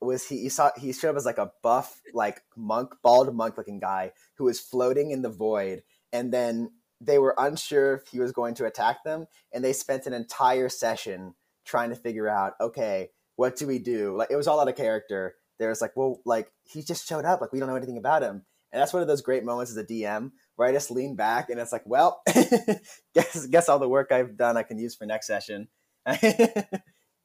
was 0.00 0.28
he, 0.28 0.40
he 0.40 0.48
saw 0.48 0.70
he 0.76 0.92
showed 0.92 1.10
up 1.10 1.16
as 1.16 1.24
like 1.24 1.38
a 1.38 1.52
buff 1.62 2.00
like 2.12 2.42
monk 2.56 2.92
bald 3.04 3.32
monk 3.34 3.56
looking 3.56 3.78
guy 3.78 4.10
who 4.34 4.44
was 4.44 4.58
floating 4.58 5.12
in 5.12 5.22
the 5.22 5.28
void 5.28 5.82
and 6.12 6.32
then 6.32 6.70
they 7.04 7.18
were 7.18 7.34
unsure 7.38 7.94
if 7.94 8.08
he 8.08 8.20
was 8.20 8.32
going 8.32 8.54
to 8.54 8.66
attack 8.66 9.04
them 9.04 9.26
and 9.52 9.64
they 9.64 9.72
spent 9.72 10.06
an 10.06 10.12
entire 10.12 10.68
session 10.68 11.34
trying 11.64 11.90
to 11.90 11.96
figure 11.96 12.28
out 12.28 12.54
okay 12.60 13.10
what 13.36 13.56
do 13.56 13.66
we 13.66 13.78
do? 13.78 14.14
Like 14.16 14.30
it 14.30 14.36
was 14.36 14.46
all 14.46 14.60
out 14.60 14.68
of 14.68 14.76
character. 14.76 15.34
There 15.58 15.70
was 15.70 15.80
like 15.80 15.96
well 15.96 16.20
like 16.24 16.50
he 16.64 16.82
just 16.82 17.08
showed 17.08 17.24
up. 17.24 17.40
Like 17.40 17.52
we 17.52 17.58
don't 17.58 17.68
know 17.68 17.76
anything 17.76 17.98
about 17.98 18.22
him. 18.22 18.44
And 18.72 18.80
that's 18.80 18.92
one 18.92 19.02
of 19.02 19.08
those 19.08 19.22
great 19.22 19.44
moments 19.44 19.70
as 19.70 19.76
a 19.76 19.84
dm 19.84 20.30
where 20.56 20.66
i 20.66 20.72
just 20.72 20.90
lean 20.90 21.14
back 21.14 21.50
and 21.50 21.60
it's 21.60 21.72
like 21.72 21.82
well 21.84 22.22
guess 23.14 23.46
guess 23.46 23.68
all 23.68 23.78
the 23.78 23.88
work 23.88 24.12
i've 24.12 24.36
done 24.36 24.56
i 24.56 24.62
can 24.62 24.78
use 24.78 24.94
for 24.94 25.06
next 25.06 25.26
session. 25.26 25.68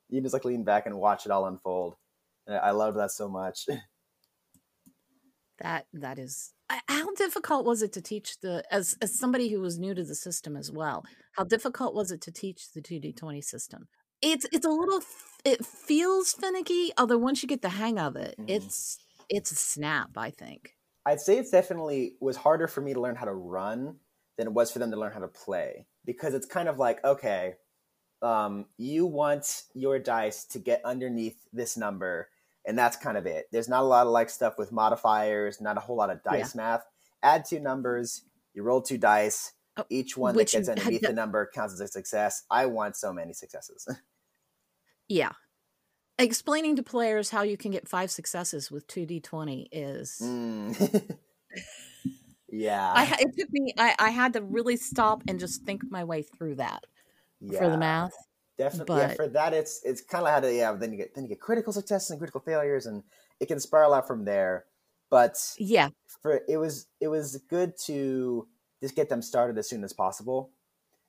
You 0.10 0.22
just 0.22 0.34
like 0.34 0.46
lean 0.46 0.64
back 0.64 0.86
and 0.86 0.98
watch 0.98 1.26
it 1.26 1.32
all 1.32 1.46
unfold. 1.46 1.96
I 2.50 2.72
love 2.72 2.96
that 2.96 3.12
so 3.12 3.28
much. 3.28 3.68
That 5.60 5.88
that 5.92 6.20
is 6.20 6.54
how 6.88 7.14
difficult 7.16 7.66
was 7.66 7.82
it 7.82 7.94
to 7.94 8.02
teach 8.02 8.40
the 8.42 8.64
as 8.72 8.98
as 9.02 9.18
somebody 9.18 9.50
who 9.50 9.62
was 9.62 9.80
new 9.80 9.94
to 9.94 10.04
the 10.04 10.16
system 10.16 10.56
as 10.56 10.72
well? 10.72 11.04
How 11.34 11.44
difficult 11.44 11.94
was 11.96 12.12
it 12.12 12.22
to 12.22 12.32
teach 12.32 12.72
the 12.74 12.82
2d20 12.82 13.44
system? 13.44 13.88
It's 14.22 14.46
it's 14.52 14.66
a 14.66 14.70
little 14.70 15.02
it 15.46 15.66
feels 15.66 16.34
finicky, 16.34 16.92
although 16.98 17.18
once 17.18 17.42
you 17.42 17.50
get 17.50 17.62
the 17.62 17.70
hang 17.70 18.00
of 18.00 18.16
it, 18.16 18.36
mm-hmm. 18.40 18.50
it's 18.50 18.98
it's 19.30 19.52
a 19.52 19.56
snap, 19.56 20.12
I 20.18 20.32
think. 20.32 20.74
I'd 21.06 21.22
say 21.22 21.38
it's 21.38 21.52
definitely 21.52 22.16
was 22.20 22.36
harder 22.36 22.68
for 22.68 22.82
me 22.82 22.94
to 22.94 23.02
learn 23.02 23.16
how 23.16 23.26
to 23.26 23.34
run 23.34 23.98
than 24.38 24.48
it 24.48 24.54
was 24.54 24.72
for 24.72 24.80
them 24.80 24.92
to 24.92 24.98
learn 24.98 25.14
how 25.14 25.20
to 25.20 25.28
play 25.28 25.86
because 26.06 26.34
it's 26.34 26.46
kind 26.46 26.68
of 26.68 26.80
like 26.80 27.04
okay, 27.06 27.54
um, 28.22 28.66
you 28.78 29.06
want 29.06 29.64
your 29.74 30.00
dice 30.00 30.44
to 30.46 30.60
get 30.60 30.82
underneath 30.84 31.38
this 31.54 31.78
number 31.78 32.30
and 32.68 32.78
that's 32.78 32.98
kind 32.98 33.18
of 33.18 33.26
it. 33.26 33.46
There's 33.52 33.70
not 33.70 33.82
a 33.82 33.88
lot 33.88 34.06
of 34.06 34.12
like 34.12 34.30
stuff 34.30 34.56
with 34.58 34.72
modifiers, 34.72 35.62
not 35.62 35.78
a 35.78 35.80
whole 35.80 35.96
lot 35.96 36.12
of 36.12 36.22
dice 36.22 36.54
yeah. 36.54 36.62
math. 36.62 36.86
Add 37.24 37.46
two 37.46 37.60
numbers, 37.60 38.24
you 38.54 38.62
roll 38.62 38.82
two 38.82 38.98
dice. 38.98 39.54
Oh, 39.78 39.86
Each 39.90 40.18
one 40.18 40.36
that 40.36 40.52
gets 40.52 40.68
underneath 40.68 41.02
the 41.02 41.14
number 41.14 41.50
counts 41.54 41.74
as 41.76 41.80
a 41.80 41.88
success. 41.88 42.44
I 42.52 42.66
want 42.66 42.96
so 42.96 43.14
many 43.14 43.34
successes. 43.34 43.88
yeah. 45.08 45.32
Explaining 46.20 46.76
to 46.78 46.84
players 46.84 47.30
how 47.30 47.44
you 47.44 47.58
can 47.58 47.72
get 47.72 47.88
five 47.88 48.10
successes 48.10 48.72
with 48.72 48.88
2d20 48.88 49.68
is. 49.72 50.20
Mm. 50.22 51.16
yeah. 52.50 52.92
I, 52.92 53.18
it 53.20 53.38
took 53.38 53.52
me, 53.52 53.72
I, 53.78 53.96
I 54.00 54.10
had 54.10 54.34
to 54.34 54.42
really 54.42 54.78
stop 54.78 55.22
and 55.28 55.40
just 55.40 55.62
think 55.62 55.84
my 55.92 56.04
way 56.04 56.24
through 56.24 56.56
that 56.56 56.86
yeah. 57.40 57.60
for 57.60 57.70
the 57.70 57.78
math. 57.78 58.14
Definitely, 58.58 58.96
but, 58.96 59.10
yeah. 59.10 59.16
For 59.16 59.28
that, 59.30 59.54
it's 59.54 59.82
it's 59.84 60.02
kind 60.02 60.26
of 60.26 60.32
how 60.32 60.40
to 60.40 60.54
yeah. 60.54 60.74
Then 60.74 60.92
you 60.92 60.98
get 60.98 61.14
then 61.14 61.26
you 61.26 61.30
get 61.30 61.40
critical 61.40 61.72
successes 61.72 62.10
and 62.10 62.20
critical 62.20 62.42
failures, 62.42 62.88
and 62.88 63.04
it 63.40 63.48
can 63.48 63.60
spiral 63.60 63.94
out 63.94 64.08
from 64.08 64.26
there. 64.26 64.66
But 65.10 65.38
yeah, 65.60 65.90
for 66.22 66.42
it 66.48 66.58
was 66.58 66.88
it 67.00 67.08
was 67.08 67.38
good 67.50 67.74
to 67.86 68.48
just 68.82 68.96
get 68.96 69.10
them 69.10 69.22
started 69.22 69.58
as 69.60 69.70
soon 69.70 69.84
as 69.84 69.94
possible, 69.94 70.52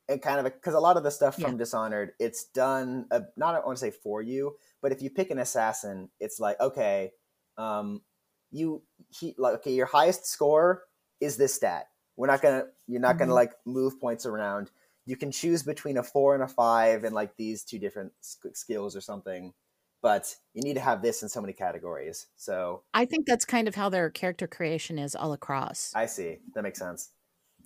and 0.08 0.20
kind 0.20 0.38
of 0.38 0.52
because 0.52 0.74
a 0.74 0.80
lot 0.80 0.98
of 0.98 1.04
the 1.04 1.10
stuff 1.10 1.36
from 1.36 1.52
yeah. 1.52 1.58
Dishonored, 1.58 2.12
it's 2.20 2.44
done 2.44 3.06
uh, 3.10 3.20
not 3.36 3.54
I 3.54 3.60
want 3.60 3.78
to 3.78 3.80
say 3.80 3.90
for 3.90 4.20
you, 4.20 4.56
but 4.82 4.92
if 4.92 5.00
you 5.00 5.08
pick 5.08 5.30
an 5.30 5.38
assassin, 5.38 6.10
it's 6.20 6.38
like 6.38 6.60
okay, 6.60 7.12
um, 7.56 8.02
you 8.50 8.82
he 9.08 9.34
like 9.38 9.54
okay, 9.56 9.72
your 9.72 9.86
highest 9.86 10.26
score 10.26 10.82
is 11.18 11.38
this 11.38 11.54
stat. 11.54 11.86
We're 12.16 12.26
not 12.26 12.42
gonna 12.42 12.64
you're 12.86 13.00
not 13.00 13.12
mm-hmm. 13.12 13.20
gonna 13.20 13.34
like 13.34 13.52
move 13.64 13.98
points 13.98 14.26
around 14.26 14.70
you 15.08 15.16
can 15.16 15.32
choose 15.32 15.62
between 15.62 15.96
a 15.96 16.02
four 16.02 16.34
and 16.34 16.42
a 16.42 16.48
five 16.48 17.02
and 17.02 17.14
like 17.14 17.34
these 17.36 17.64
two 17.64 17.78
different 17.78 18.12
skills 18.20 18.94
or 18.94 19.00
something 19.00 19.54
but 20.02 20.36
you 20.54 20.62
need 20.62 20.74
to 20.74 20.80
have 20.80 21.02
this 21.02 21.22
in 21.22 21.28
so 21.28 21.40
many 21.40 21.52
categories 21.52 22.26
so. 22.36 22.82
I 22.94 23.04
think 23.04 23.26
that's 23.26 23.44
kind 23.44 23.68
of 23.68 23.74
how 23.74 23.88
their 23.88 24.10
character 24.10 24.46
creation 24.46 24.98
is 24.98 25.14
all 25.14 25.32
across. 25.32 25.92
I 25.94 26.06
see. 26.06 26.38
That 26.54 26.62
makes 26.62 26.78
sense. 26.78 27.10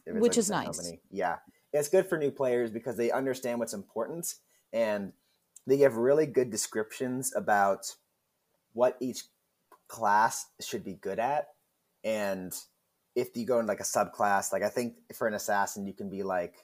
Which 0.07 0.33
like 0.33 0.39
is 0.39 0.51
nice. 0.51 0.65
company. 0.65 1.01
yeah. 1.11 1.37
It's 1.73 1.89
good 1.89 2.07
for 2.07 2.19
new 2.19 2.31
players 2.31 2.71
because 2.71 2.97
they 2.97 3.11
understand 3.11 3.59
what's 3.59 3.75
important 3.75 4.35
and 4.73 5.13
they 5.67 5.79
give 5.79 5.97
really 5.97 6.27
good 6.27 6.51
descriptions 6.51 7.35
about 7.35 7.95
what 8.73 8.97
each 9.01 9.25
class 9.89 10.47
should 10.61 10.85
be 10.85 10.95
good 10.95 11.19
at. 11.19 11.49
And 12.05 12.55
if 13.15 13.37
you 13.37 13.45
go 13.45 13.59
in 13.59 13.67
like 13.67 13.81
a 13.81 13.85
subclass 13.85 14.53
like 14.53 14.63
i 14.63 14.69
think 14.71 14.95
for 15.15 15.29
an 15.29 15.35
assassin 15.35 15.87
you 15.87 15.93
can 15.93 16.09
be 16.09 16.23
like 16.23 16.55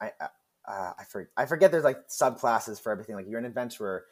I 0.00 0.12
uh, 0.68 0.92
I, 0.98 1.04
for, 1.04 1.30
I 1.36 1.46
forget 1.46 1.72
there's 1.72 1.84
like 1.84 2.08
subclasses 2.08 2.80
for 2.80 2.92
everything. 2.92 3.16
Like 3.16 3.26
you're 3.26 3.38
an 3.38 3.46
inventor, 3.46 4.04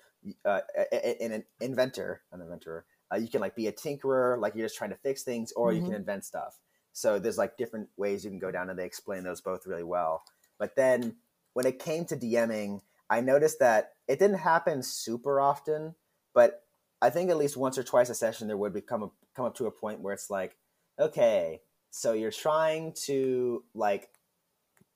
uh, 0.45 0.61
an 0.91 1.45
inventor, 1.61 2.23
an 2.33 2.41
inventor. 2.41 2.87
Uh, 3.13 3.17
you 3.17 3.29
can 3.29 3.41
like 3.41 3.55
be 3.55 3.67
a 3.67 3.73
tinkerer, 3.73 4.41
like 4.41 4.55
you're 4.55 4.65
just 4.65 4.77
trying 4.77 4.91
to 4.91 4.97
fix 4.97 5.23
things, 5.23 5.53
or 5.53 5.69
mm-hmm. 5.69 5.77
you 5.77 5.83
can 5.83 5.91
mm-hmm. 5.91 6.01
invent 6.01 6.25
stuff. 6.25 6.59
So 6.93 7.19
there's 7.19 7.37
like 7.37 7.59
different 7.59 7.91
ways 7.99 8.25
you 8.25 8.31
can 8.31 8.39
go 8.39 8.51
down, 8.51 8.71
and 8.71 8.79
they 8.79 8.87
explain 8.87 9.23
those 9.23 9.43
both 9.43 9.67
really 9.67 9.85
well. 9.85 10.25
But 10.59 10.77
then 10.77 11.17
when 11.53 11.67
it 11.67 11.79
came 11.79 12.07
to 12.07 12.17
DMing, 12.17 12.81
I 13.11 13.21
noticed 13.21 13.59
that 13.61 13.93
it 14.09 14.19
didn't 14.19 14.39
happen 14.39 14.83
super 14.83 15.41
often, 15.41 15.95
but 16.35 16.65
I 17.03 17.11
think 17.11 17.31
at 17.31 17.37
least 17.37 17.57
once 17.57 17.77
or 17.77 17.85
twice 17.85 18.09
a 18.09 18.15
session 18.15 18.49
there 18.49 18.57
would 18.57 18.73
become 18.73 19.03
a, 19.03 19.11
come 19.37 19.45
up 19.45 19.55
to 19.57 19.67
a 19.67 19.71
point 19.71 20.01
where 20.01 20.15
it's 20.15 20.31
like, 20.31 20.57
okay, 20.99 21.61
so 21.91 22.15
you're 22.15 22.31
trying 22.33 22.95
to 23.05 23.63
like 23.75 24.09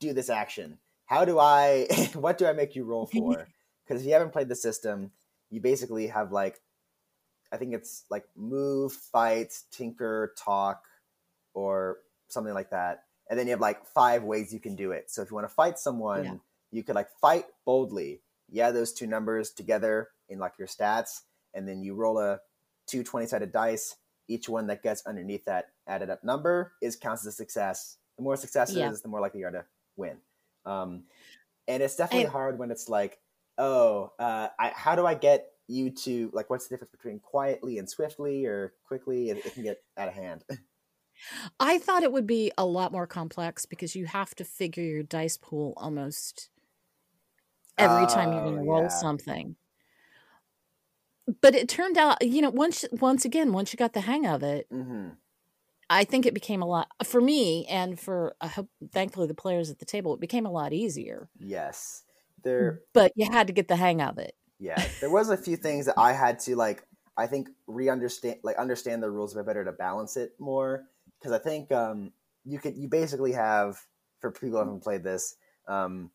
do 0.00 0.12
this 0.12 0.30
action. 0.30 0.78
How 1.06 1.24
do 1.24 1.38
I, 1.38 1.86
what 2.14 2.38
do 2.38 2.46
I 2.46 2.52
make 2.52 2.74
you 2.74 2.84
roll 2.84 3.06
for? 3.06 3.46
Because 3.86 4.02
if 4.02 4.06
you 4.06 4.12
haven't 4.12 4.32
played 4.32 4.48
the 4.48 4.54
system, 4.54 5.10
you 5.50 5.60
basically 5.60 6.06
have 6.06 6.30
like, 6.30 6.60
I 7.52 7.56
think 7.56 7.74
it's 7.74 8.04
like 8.08 8.24
move, 8.36 8.92
fight, 8.92 9.52
tinker, 9.72 10.32
talk, 10.38 10.84
or 11.54 11.98
something 12.28 12.54
like 12.54 12.70
that. 12.70 13.02
And 13.28 13.36
then 13.36 13.48
you 13.48 13.50
have 13.50 13.60
like 13.60 13.84
five 13.84 14.22
ways 14.22 14.54
you 14.54 14.60
can 14.60 14.76
do 14.76 14.92
it. 14.92 15.10
So 15.10 15.22
if 15.22 15.30
you 15.30 15.34
want 15.34 15.48
to 15.48 15.52
fight 15.52 15.76
someone, 15.76 16.24
yeah. 16.24 16.34
you 16.70 16.84
could 16.84 16.94
like 16.94 17.08
fight 17.20 17.46
boldly. 17.64 18.20
Yeah, 18.48 18.70
those 18.70 18.92
two 18.92 19.08
numbers 19.08 19.50
together 19.50 20.10
in 20.28 20.38
like 20.38 20.52
your 20.56 20.68
stats, 20.68 21.22
and 21.52 21.66
then 21.66 21.82
you 21.82 21.94
roll 21.96 22.20
a 22.20 22.38
two 22.86 23.02
20 23.02 23.26
sided 23.26 23.50
dice, 23.50 23.96
each 24.28 24.48
one 24.48 24.68
that 24.68 24.84
gets 24.84 25.04
underneath 25.04 25.44
that 25.46 25.70
added 25.88 26.10
up 26.10 26.22
number 26.22 26.74
is 26.80 26.94
counts 26.94 27.26
as 27.26 27.34
a 27.34 27.36
success. 27.36 27.96
The 28.16 28.22
more 28.22 28.36
successes, 28.36 28.76
Yeah. 28.76 28.92
the 28.92 29.08
more 29.08 29.20
likely 29.20 29.40
you 29.40 29.46
are 29.46 29.50
to 29.50 29.64
win. 30.00 30.22
Um, 30.66 31.04
and 31.68 31.82
it's 31.82 31.96
definitely 31.96 32.26
hard 32.26 32.58
when 32.58 32.70
it's 32.70 32.88
like, 32.88 33.20
oh, 33.58 34.12
uh, 34.18 34.48
I, 34.58 34.70
how 34.70 34.96
do 34.96 35.06
I 35.06 35.14
get 35.14 35.52
you 35.68 35.90
to 35.90 36.30
like? 36.34 36.50
What's 36.50 36.68
the 36.68 36.74
difference 36.74 36.92
between 36.92 37.20
quietly 37.20 37.78
and 37.78 37.88
swiftly 37.88 38.46
or 38.46 38.74
quickly? 38.84 39.30
It, 39.30 39.46
it 39.46 39.54
can 39.54 39.62
get 39.64 39.82
out 39.96 40.08
of 40.08 40.14
hand. 40.14 40.44
I 41.60 41.78
thought 41.78 42.02
it 42.02 42.12
would 42.12 42.26
be 42.26 42.50
a 42.58 42.64
lot 42.66 42.92
more 42.92 43.06
complex 43.06 43.66
because 43.66 43.94
you 43.94 44.06
have 44.06 44.34
to 44.36 44.44
figure 44.44 44.82
your 44.84 45.02
dice 45.02 45.36
pool 45.36 45.74
almost 45.76 46.50
every 47.78 48.06
time 48.06 48.32
you're 48.32 48.42
going 48.42 48.54
to 48.54 48.60
Oh, 48.60 48.64
roll 48.64 48.88
yeah. 48.88 48.90
something. 48.90 49.56
But 51.40 51.54
it 51.54 51.68
turned 51.68 51.96
out, 51.98 52.22
you 52.26 52.42
know, 52.42 52.50
once 52.50 52.84
once 52.92 53.24
again, 53.24 53.52
once 53.52 53.72
you 53.72 53.76
got 53.76 53.92
the 53.92 54.00
hang 54.02 54.26
of 54.26 54.42
it, 54.42 54.68
hmm 54.70 55.19
I 55.90 56.04
think 56.04 56.24
it 56.26 56.34
became 56.34 56.62
a 56.62 56.66
lot 56.66 56.88
for 57.04 57.20
me 57.20 57.66
and 57.66 57.98
for 58.00 58.36
I 58.40 58.46
hope, 58.48 58.70
thankfully 58.92 59.26
the 59.26 59.34
players 59.34 59.70
at 59.70 59.78
the 59.80 59.84
table. 59.84 60.14
It 60.14 60.20
became 60.20 60.46
a 60.46 60.52
lot 60.52 60.72
easier, 60.72 61.30
Yes, 61.38 62.04
there. 62.42 62.82
but 62.92 63.12
you 63.16 63.30
had 63.30 63.46
to 63.48 63.52
get 63.52 63.68
the 63.68 63.76
hang 63.76 64.00
of 64.00 64.18
it. 64.18 64.34
Yeah, 64.58 64.84
there 65.00 65.10
was 65.10 65.30
a 65.30 65.36
few 65.36 65.56
things 65.56 65.86
that 65.86 65.98
I 65.98 66.12
had 66.12 66.38
to 66.40 66.56
like. 66.56 66.86
I 67.16 67.26
think 67.26 67.48
re-understand, 67.66 68.40
like 68.42 68.56
understand 68.56 69.02
the 69.02 69.10
rules 69.10 69.34
a 69.34 69.38
bit 69.40 69.46
better 69.46 69.64
to 69.64 69.72
balance 69.72 70.16
it 70.16 70.38
more. 70.38 70.86
Because 71.18 71.32
I 71.32 71.38
think 71.38 71.70
um, 71.72 72.12
you 72.44 72.58
could, 72.58 72.76
you 72.76 72.88
basically 72.88 73.32
have 73.32 73.86
for 74.20 74.30
people 74.30 74.50
who 74.50 74.56
haven't 74.56 74.82
played 74.82 75.02
this, 75.02 75.36
um, 75.68 76.10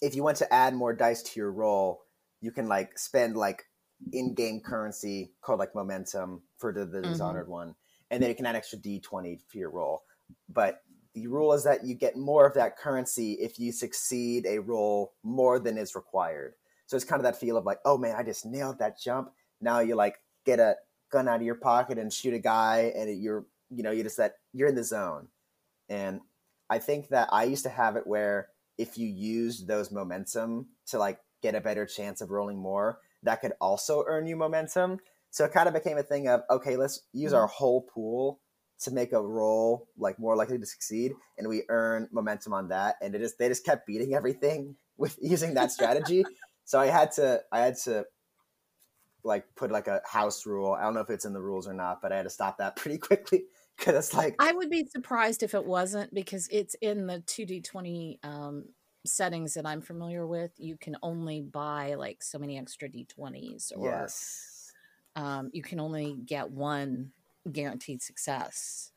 if 0.00 0.14
you 0.14 0.22
want 0.22 0.36
to 0.38 0.52
add 0.52 0.74
more 0.74 0.92
dice 0.92 1.22
to 1.22 1.40
your 1.40 1.52
roll, 1.52 2.04
you 2.40 2.50
can 2.52 2.68
like 2.68 2.98
spend 2.98 3.36
like 3.36 3.66
in-game 4.12 4.60
currency 4.60 5.34
called 5.40 5.58
like 5.58 5.74
momentum 5.74 6.42
for 6.56 6.72
the, 6.72 6.84
the 6.84 7.02
Mhm. 7.02 7.08
dishonored 7.08 7.48
one, 7.48 7.76
and 8.10 8.22
then 8.22 8.28
you 8.28 8.36
can 8.36 8.46
add 8.46 8.56
extra 8.56 8.78
d20 8.78 9.40
for 9.48 9.58
your 9.58 9.70
roll. 9.70 10.02
But 10.48 10.82
the 11.14 11.26
rule 11.26 11.52
is 11.52 11.64
that 11.64 11.84
you 11.84 11.94
get 11.94 12.16
more 12.16 12.46
of 12.46 12.54
that 12.54 12.76
currency 12.76 13.32
if 13.34 13.58
you 13.58 13.72
succeed 13.72 14.46
a 14.46 14.58
roll 14.58 15.14
more 15.22 15.58
than 15.58 15.76
is 15.76 15.94
required. 15.94 16.54
So 16.86 16.96
it's 16.96 17.04
kind 17.04 17.20
of 17.20 17.24
that 17.24 17.38
feel 17.38 17.56
of 17.56 17.64
like, 17.64 17.78
oh 17.84 17.98
man, 17.98 18.16
I 18.16 18.22
just 18.22 18.46
nailed 18.46 18.78
that 18.78 19.00
jump. 19.00 19.30
Now 19.60 19.80
you 19.80 19.94
like 19.94 20.16
get 20.44 20.58
a 20.58 20.76
gun 21.10 21.28
out 21.28 21.36
of 21.36 21.42
your 21.42 21.56
pocket 21.56 21.98
and 21.98 22.12
shoot 22.12 22.34
a 22.34 22.38
guy, 22.38 22.92
and 22.96 23.22
you're 23.22 23.46
you 23.70 23.82
know 23.82 23.90
you 23.90 24.02
just 24.02 24.16
that 24.16 24.34
you're 24.52 24.68
in 24.68 24.74
the 24.74 24.84
zone. 24.84 25.28
And 25.88 26.20
I 26.68 26.78
think 26.78 27.08
that 27.08 27.28
I 27.32 27.44
used 27.44 27.64
to 27.64 27.68
have 27.68 27.96
it 27.96 28.06
where 28.06 28.48
if 28.78 28.96
you 28.96 29.06
used 29.06 29.66
those 29.66 29.90
momentum 29.90 30.66
to 30.86 30.98
like 30.98 31.18
get 31.42 31.54
a 31.54 31.60
better 31.60 31.84
chance 31.84 32.20
of 32.20 32.30
rolling 32.30 32.58
more, 32.58 32.98
that 33.22 33.40
could 33.40 33.52
also 33.60 34.04
earn 34.06 34.26
you 34.26 34.36
momentum. 34.36 34.98
So 35.30 35.44
it 35.44 35.52
kind 35.52 35.68
of 35.68 35.74
became 35.74 35.98
a 35.98 36.02
thing 36.02 36.28
of 36.28 36.42
okay, 36.50 36.76
let's 36.76 37.02
use 37.12 37.32
our 37.32 37.46
whole 37.46 37.82
pool 37.82 38.40
to 38.80 38.90
make 38.90 39.12
a 39.12 39.20
roll 39.20 39.88
like 39.98 40.18
more 40.18 40.36
likely 40.36 40.58
to 40.58 40.66
succeed, 40.66 41.12
and 41.38 41.48
we 41.48 41.62
earn 41.68 42.08
momentum 42.12 42.52
on 42.52 42.68
that. 42.68 42.96
And 43.00 43.14
it 43.14 43.20
just 43.20 43.38
they 43.38 43.48
just 43.48 43.64
kept 43.64 43.86
beating 43.86 44.14
everything 44.14 44.76
with 44.96 45.18
using 45.20 45.54
that 45.54 45.72
strategy. 45.72 46.24
so 46.64 46.80
I 46.80 46.86
had 46.86 47.12
to 47.12 47.42
I 47.52 47.60
had 47.60 47.76
to 47.84 48.04
like 49.22 49.44
put 49.54 49.70
like 49.70 49.86
a 49.86 50.00
house 50.04 50.46
rule. 50.46 50.72
I 50.72 50.82
don't 50.82 50.94
know 50.94 51.00
if 51.00 51.10
it's 51.10 51.24
in 51.24 51.32
the 51.32 51.40
rules 51.40 51.68
or 51.68 51.74
not, 51.74 52.00
but 52.02 52.12
I 52.12 52.16
had 52.16 52.24
to 52.24 52.30
stop 52.30 52.58
that 52.58 52.76
pretty 52.76 52.98
quickly 52.98 53.44
because 53.78 53.94
it's 53.94 54.14
like 54.14 54.36
I 54.38 54.52
would 54.52 54.70
be 54.70 54.86
surprised 54.86 55.42
if 55.42 55.54
it 55.54 55.64
wasn't 55.64 56.12
because 56.14 56.48
it's 56.50 56.74
in 56.80 57.06
the 57.06 57.20
2d20 57.26 58.18
um, 58.24 58.64
settings 59.06 59.54
that 59.54 59.66
I'm 59.66 59.80
familiar 59.80 60.26
with. 60.26 60.52
You 60.58 60.76
can 60.76 60.96
only 61.02 61.40
buy 61.40 61.94
like 61.94 62.22
so 62.22 62.38
many 62.38 62.58
extra 62.58 62.88
d20s 62.88 63.72
or 63.76 63.90
yes, 63.90 64.49
um, 65.16 65.50
you 65.52 65.62
can 65.62 65.80
only 65.80 66.16
get 66.16 66.50
one 66.50 67.12
guaranteed 67.50 68.02
success. 68.02 68.92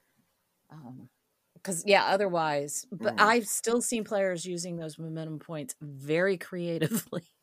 Because, 1.56 1.84
yeah, 1.86 2.06
otherwise, 2.06 2.86
but 2.91 3.13
Mhm. 3.13 3.17
I've 3.17 3.47
still 3.47 3.82
seen 3.82 4.04
players 4.04 4.45
using 4.45 4.76
those 4.78 4.97
momentum 4.99 5.39
points 5.39 5.76
very 5.82 6.38
creatively. 6.38 7.23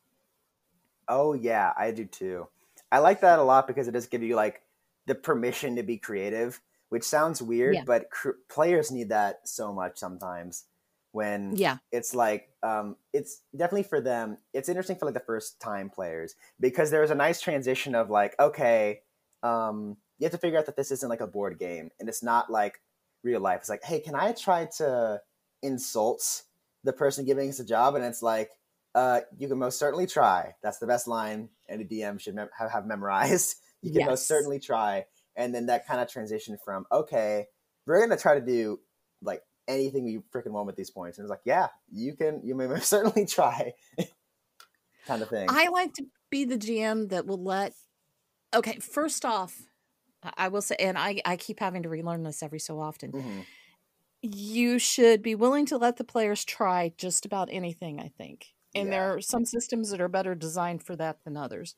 Oh 1.07 1.33
yeah, 1.33 1.73
I 1.75 1.91
do 1.91 2.05
too. 2.05 2.47
I 2.91 2.99
like 2.99 3.21
that 3.21 3.39
a 3.39 3.43
lot 3.43 3.67
because 3.67 3.87
it 3.87 3.91
does 3.91 4.07
give 4.07 4.23
you 4.23 4.35
like 4.35 4.63
the 5.05 5.15
permission 5.15 5.75
to 5.75 5.83
be 5.83 5.97
creative, 5.97 6.61
which 6.89 7.03
sounds 7.03 7.41
weird, 7.41 7.77
Yeah. 7.77 7.85
but 7.85 8.09
cr- 8.11 8.31
players 8.49 8.91
need 8.91 9.09
that 9.09 9.47
so 9.47 9.73
much 9.73 9.97
sometimes. 9.97 10.65
When 11.11 11.55
Yeah. 11.55 11.77
it's 11.91 12.15
like, 12.15 12.49
um, 12.63 12.95
it's 13.13 13.41
definitely 13.55 13.83
for 13.83 13.99
them. 13.99 14.37
It's 14.53 14.69
interesting 14.69 14.95
for 14.95 15.05
like 15.05 15.13
the 15.13 15.19
first 15.19 15.59
time 15.59 15.89
players 15.89 16.35
because 16.59 16.89
there 16.89 17.01
was 17.01 17.11
a 17.11 17.15
nice 17.15 17.41
transition 17.41 17.95
of 17.95 18.09
like, 18.09 18.33
okay, 18.39 19.01
um, 19.43 19.97
you 20.19 20.25
have 20.25 20.31
to 20.31 20.37
figure 20.37 20.57
out 20.57 20.67
that 20.67 20.75
this 20.77 20.91
isn't 20.91 21.09
like 21.09 21.19
a 21.21 21.27
board 21.27 21.59
game 21.59 21.89
and 21.99 22.07
it's 22.07 22.23
not 22.23 22.49
like 22.49 22.79
real 23.23 23.41
life. 23.41 23.59
It's 23.61 23.69
like, 23.69 23.83
hey, 23.83 23.99
can 23.99 24.15
I 24.15 24.31
try 24.31 24.65
to 24.77 25.21
insult 25.61 26.43
the 26.83 26.93
person 26.93 27.25
giving 27.25 27.49
us 27.49 27.59
a 27.59 27.65
job? 27.65 27.95
And 27.95 28.03
it's 28.05 28.21
like, 28.21 28.51
uh, 28.93 29.21
you 29.37 29.47
can 29.47 29.57
most 29.57 29.79
certainly 29.79 30.05
try. 30.07 30.53
That's 30.61 30.77
the 30.79 30.87
best 30.87 31.07
line 31.07 31.49
any 31.69 31.85
DM 31.85 32.19
should 32.19 32.35
mem- 32.35 32.49
have, 32.57 32.71
have 32.71 32.85
memorized. 32.85 33.55
You 33.83 33.91
can 33.93 34.05
most 34.05 34.27
certainly 34.27 34.59
try. 34.59 35.05
And 35.35 35.55
then 35.55 35.65
that 35.65 35.87
kind 35.87 35.99
of 35.99 36.07
transition 36.07 36.55
from, 36.63 36.85
okay, 36.91 37.47
we're 37.87 37.97
going 37.97 38.15
to 38.15 38.21
try 38.21 38.35
to 38.35 38.45
do 38.45 38.79
like 39.23 39.41
anything 39.71 40.03
we 40.05 40.19
freaking 40.33 40.51
want 40.51 40.67
with 40.67 40.75
these 40.75 40.89
points. 40.91 41.17
And 41.17 41.25
it's 41.25 41.29
like, 41.29 41.41
yeah, 41.45 41.67
you 41.91 42.15
can, 42.15 42.41
you 42.43 42.55
may 42.55 42.67
most 42.67 42.87
certainly 42.89 43.25
try 43.25 43.73
kind 45.07 45.21
of 45.21 45.29
thing. 45.29 45.47
I 45.49 45.67
like 45.69 45.93
to 45.95 46.05
be 46.29 46.45
the 46.45 46.57
GM 46.57 47.09
that 47.09 47.25
will 47.25 47.43
let. 47.43 47.73
Okay, 48.53 48.77
first 48.79 49.23
off, 49.25 49.61
I- 50.37 50.49
will 50.49 50.61
say, 50.61 50.75
and 50.79 50.97
I, 50.97 51.21
I 51.25 51.37
keep 51.37 51.59
having 51.59 51.83
to 51.83 51.89
relearn 51.89 52.23
this 52.23 52.43
every 52.43 52.59
so 52.59 52.79
often. 52.79 53.11
Mhm. 53.11 53.45
You 54.21 54.77
should 54.77 55.23
be 55.23 55.33
willing 55.33 55.65
to 55.67 55.77
let 55.77 55.97
the 55.97 56.03
players 56.03 56.45
try 56.45 56.93
just 56.97 57.25
about 57.25 57.49
anything, 57.51 57.99
I 57.99 58.09
think. 58.17 58.47
And 58.75 58.87
Yeah. 58.87 58.91
there 58.91 59.13
are 59.15 59.21
some 59.21 59.45
systems 59.45 59.89
that 59.89 59.99
are 60.01 60.07
better 60.07 60.35
designed 60.35 60.83
for 60.83 60.95
that 60.97 61.23
than 61.23 61.35
others. 61.37 61.75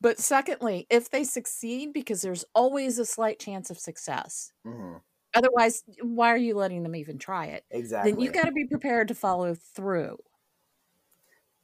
But 0.00 0.18
secondly, 0.18 0.86
if 0.90 1.10
they 1.10 1.24
succeed, 1.24 1.92
because 1.92 2.22
there's 2.22 2.44
always 2.54 2.98
a 2.98 3.04
slight 3.06 3.40
chance 3.40 3.70
of 3.70 3.78
success. 3.78 4.52
Mhm. 4.64 5.00
Otherwise, 5.36 5.84
why 6.02 6.28
are 6.32 6.36
you 6.36 6.54
letting 6.54 6.82
them 6.82 6.96
even 6.96 7.18
try 7.18 7.46
it? 7.46 7.64
Exactly. 7.70 8.12
Then 8.12 8.20
you 8.20 8.30
got 8.30 8.46
to 8.46 8.52
be 8.52 8.66
prepared 8.66 9.08
to 9.08 9.14
follow 9.14 9.54
through. 9.54 10.16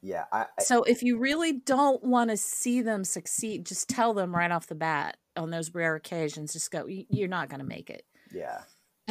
yeah. 0.01 0.25
I, 0.31 0.45
I, 0.57 0.61
So 0.61 0.83
if 0.83 1.01
you 1.01 1.17
really 1.17 1.53
don't 1.53 2.03
want 2.03 2.29
to 2.29 2.37
see 2.37 2.81
them 2.81 3.03
succeed, 3.03 3.65
just 3.65 3.89
tell 3.89 4.13
them 4.13 4.35
right 4.35 4.51
off 4.51 4.67
the 4.67 4.75
bat 4.75 5.17
on 5.35 5.49
those 5.49 5.73
rare 5.73 5.95
occasions, 5.95 6.53
just 6.53 6.69
go, 6.69 6.85
you're 6.87 7.27
not 7.27 7.49
going 7.49 7.59
to 7.61 7.65
make 7.65 7.89
it. 7.89 8.05
yeah. 8.31 8.61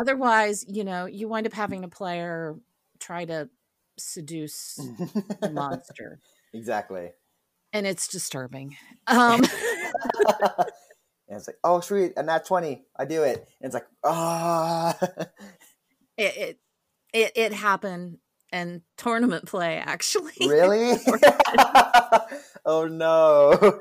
Otherwise, 0.01 0.65
you 0.69 0.85
know, 0.85 1.05
you 1.05 1.29
wind 1.29 1.47
up 1.47 1.53
having 1.53 1.85
a 1.85 1.89
player 1.89 2.57
try 2.99 3.27
to 3.27 3.51
seduce 3.99 4.77
the 5.43 5.51
monster, 5.51 6.19
exactly. 6.55 7.11
and 7.75 7.87
it's 7.87 8.09
disturbing. 8.09 8.75
Um, 9.07 9.43
and 11.33 11.39
it's 11.39 11.49
like, 11.49 11.57
oh, 11.65 11.81
sweet, 11.81 12.13
and 12.19 12.29
that 12.29 12.45
20, 12.45 12.85
I 12.95 13.07
do 13.07 13.23
it. 13.23 13.49
And 13.59 13.67
it's 13.67 13.73
like, 13.73 13.87
ah. 14.05 14.99
it, 16.19 16.37
it 16.37 16.59
it 17.15 17.33
it 17.35 17.53
happened 17.55 18.19
in 18.53 18.83
tournament 18.99 19.47
play 19.47 19.79
actually. 19.79 20.35
really? 20.41 20.99
oh, 22.67 22.87
no. 22.87 23.81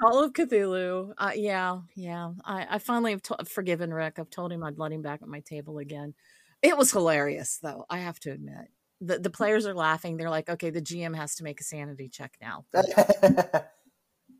Call 0.00 0.22
of 0.22 0.32
Cthulhu. 0.32 1.12
Uh, 1.18 1.32
yeah, 1.34 1.80
yeah. 1.96 2.34
I, 2.44 2.66
I 2.70 2.78
finally 2.78 3.10
have 3.10 3.22
to- 3.22 3.44
forgiven 3.46 3.92
Rick. 3.92 4.20
I've 4.20 4.30
told 4.30 4.52
him 4.52 4.62
I'd 4.62 4.78
let 4.78 4.92
him 4.92 5.02
back 5.02 5.22
at 5.22 5.28
my 5.28 5.40
table 5.40 5.78
again. 5.78 6.14
It 6.62 6.78
was 6.78 6.92
hilarious, 6.92 7.58
though. 7.60 7.84
I 7.90 7.98
have 7.98 8.20
to 8.20 8.30
admit. 8.30 8.68
The 9.00 9.18
the 9.18 9.30
players 9.30 9.66
are 9.66 9.74
laughing. 9.74 10.16
They're 10.16 10.30
like, 10.30 10.48
"Okay, 10.48 10.70
the 10.70 10.80
GM 10.80 11.16
has 11.16 11.34
to 11.36 11.42
make 11.42 11.60
a 11.60 11.64
sanity 11.64 12.08
check 12.08 12.36
now." 12.40 12.64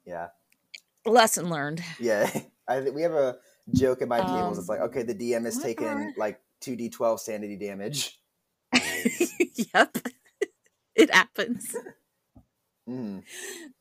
yeah. 0.06 0.28
Lesson 1.04 1.50
learned. 1.50 1.82
Yeah. 1.98 2.30
I 2.68 2.80
think 2.80 2.94
we 2.94 3.02
have 3.02 3.12
a 3.12 3.38
joke 3.72 4.02
at 4.02 4.08
my 4.08 4.20
tables. 4.20 4.58
It's 4.58 4.68
Um, 4.68 4.76
like, 4.76 4.88
okay, 4.90 5.02
the 5.02 5.14
DM 5.14 5.46
is 5.46 5.56
what 5.56 5.64
taking 5.64 5.86
are- 5.86 6.14
like 6.16 6.40
2d12 6.60 7.20
sanity 7.20 7.56
damage. 7.56 8.20
yep, 9.74 9.96
it 10.94 11.12
happens. 11.12 11.74
Mhm. 12.88 13.22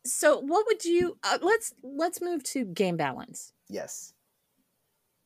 So, 0.06 0.40
what 0.40 0.66
would 0.68 0.84
you? 0.86 1.18
Uh, 1.24 1.38
let's 1.42 1.74
let's 1.84 2.22
move 2.22 2.44
to 2.44 2.66
game 2.66 2.98
balance 2.98 3.54
Yes. 3.70 4.14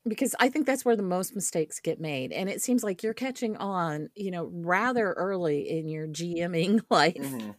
because 0.07 0.35
I 0.39 0.49
think 0.49 0.65
that's 0.65 0.85
where 0.85 0.95
the 0.95 1.01
most 1.03 1.35
mistakes 1.35 1.79
get 1.79 1.99
made, 1.99 2.31
and 2.31 2.49
it 2.49 2.61
seems 2.61 2.83
like 2.83 3.03
you're 3.03 3.13
catching 3.13 3.57
on, 3.57 4.09
you 4.15 4.31
know, 4.31 4.49
rather 4.53 5.13
early 5.13 5.67
in 5.69 5.87
your 5.87 6.07
GMing 6.07 6.81
life. 6.89 7.15
Mhm. 7.15 7.55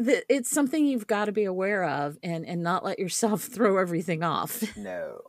That 0.00 0.24
it's 0.28 0.50
something 0.50 0.86
you've 0.86 1.06
got 1.06 1.26
to 1.26 1.32
be 1.32 1.44
aware 1.44 1.84
of 1.84 2.18
and 2.22 2.46
and 2.46 2.62
not 2.62 2.84
let 2.84 2.98
yourself 2.98 3.42
throw 3.54 3.76
everything 3.78 4.22
off. 4.22 4.62
No. 4.76 5.20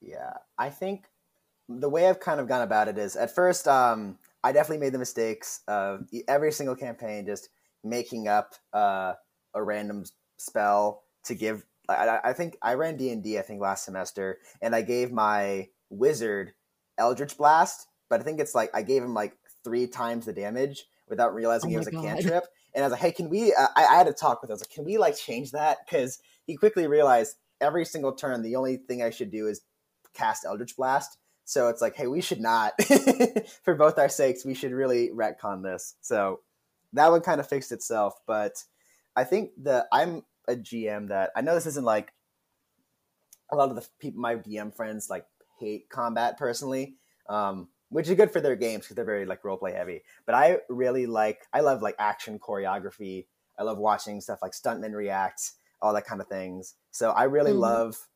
Yeah. 0.00 0.34
I 0.58 0.70
think 0.70 1.06
the 1.68 1.88
way 1.88 2.08
I've 2.08 2.20
kind 2.20 2.40
of 2.40 2.48
gone 2.48 2.62
about 2.62 2.88
it 2.88 2.96
is 2.96 3.16
at 3.16 3.34
first, 3.34 3.66
um, 3.66 4.18
I 4.44 4.52
definitely 4.52 4.84
made 4.84 4.94
the 4.94 4.98
mistakes 4.98 5.62
of 5.66 6.06
every 6.28 6.52
single 6.52 6.76
campaign 6.76 7.26
just 7.26 7.48
making 7.82 8.28
up 8.28 8.54
uh, 8.72 9.14
a 9.54 9.62
random 9.62 10.04
spell 10.38 11.02
to 11.24 11.34
give 11.34 11.64
I, 11.88 12.18
I 12.24 12.32
think 12.32 12.56
I 12.62 12.74
ran 12.74 12.96
D 12.96 13.10
and 13.10 13.22
D 13.22 13.38
I 13.38 13.42
think 13.42 13.60
last 13.60 13.84
semester, 13.84 14.38
and 14.60 14.74
I 14.74 14.82
gave 14.82 15.12
my 15.12 15.68
wizard 15.90 16.52
Eldritch 16.98 17.36
Blast, 17.36 17.86
but 18.08 18.20
I 18.20 18.22
think 18.24 18.40
it's 18.40 18.54
like 18.54 18.70
I 18.74 18.82
gave 18.82 19.02
him 19.02 19.14
like 19.14 19.36
three 19.64 19.86
times 19.86 20.26
the 20.26 20.32
damage 20.32 20.86
without 21.08 21.34
realizing 21.34 21.70
Oh 21.70 21.74
it 21.74 21.78
was 21.78 21.86
a 21.88 21.92
cantrip. 21.92 22.46
And 22.76 22.84
I 22.84 22.86
was 22.86 22.92
like, 22.92 23.00
"Hey, 23.00 23.10
can 23.10 23.28
we?" 23.28 23.52
Uh, 23.52 23.66
I, 23.74 23.86
I 23.86 23.94
had 23.96 24.06
to 24.06 24.12
talk 24.12 24.42
with. 24.42 24.50
him. 24.50 24.52
I 24.52 24.54
was 24.54 24.62
like, 24.62 24.70
"Can 24.70 24.84
we 24.84 24.98
like 24.98 25.16
change 25.16 25.50
that?" 25.50 25.78
Because 25.84 26.20
he 26.46 26.56
quickly 26.56 26.86
realized 26.86 27.34
every 27.60 27.84
single 27.84 28.12
turn, 28.12 28.42
the 28.42 28.56
only 28.56 28.76
thing 28.76 29.02
I 29.02 29.10
should 29.10 29.30
do 29.30 29.48
is 29.48 29.62
cast 30.14 30.44
Eldritch 30.44 30.76
Blast. 30.76 31.18
So 31.44 31.68
it's 31.68 31.80
like, 31.80 31.94
hey, 31.94 32.08
we 32.08 32.20
should 32.20 32.40
not, 32.40 32.72
for 33.62 33.76
both 33.76 33.98
our 33.98 34.08
sakes, 34.08 34.44
we 34.44 34.54
should 34.54 34.72
really 34.72 35.10
retcon 35.10 35.62
this. 35.62 35.94
So 36.00 36.40
that 36.92 37.10
one 37.10 37.20
kind 37.20 37.40
of 37.40 37.48
fixed 37.48 37.70
itself. 37.70 38.14
But 38.26 38.64
I 39.14 39.24
think 39.24 39.50
that 39.62 39.86
I'm 39.92 40.24
a 40.48 40.56
GM 40.56 41.08
that 41.08 41.30
I 41.36 41.42
know 41.42 41.54
this 41.54 41.66
isn't 41.66 41.84
like 41.84 42.12
a 43.50 43.56
lot 43.56 43.70
of 43.70 43.76
the 43.76 43.86
people, 44.00 44.20
my 44.20 44.34
DM 44.34 44.74
friends, 44.74 45.08
like 45.08 45.24
hate 45.60 45.88
combat 45.88 46.36
personally, 46.36 46.96
um, 47.28 47.68
which 47.90 48.08
is 48.08 48.14
good 48.16 48.30
for 48.30 48.40
their 48.40 48.56
games 48.56 48.84
because 48.84 48.96
they're 48.96 49.04
very 49.04 49.26
like 49.26 49.44
role 49.44 49.56
play 49.56 49.72
heavy. 49.72 50.02
But 50.26 50.34
I 50.34 50.58
really 50.68 51.06
like, 51.06 51.46
I 51.52 51.60
love 51.60 51.82
like 51.82 51.96
action 51.98 52.38
choreography. 52.38 53.26
I 53.58 53.62
love 53.62 53.78
watching 53.78 54.20
stuff 54.20 54.40
like 54.42 54.52
stuntmen 54.52 54.92
react, 54.94 55.52
all 55.80 55.94
that 55.94 56.06
kind 56.06 56.20
of 56.20 56.26
things. 56.28 56.74
So 56.90 57.10
I 57.10 57.24
really 57.24 57.52
Mhm. 57.52 57.60
love 57.60 58.08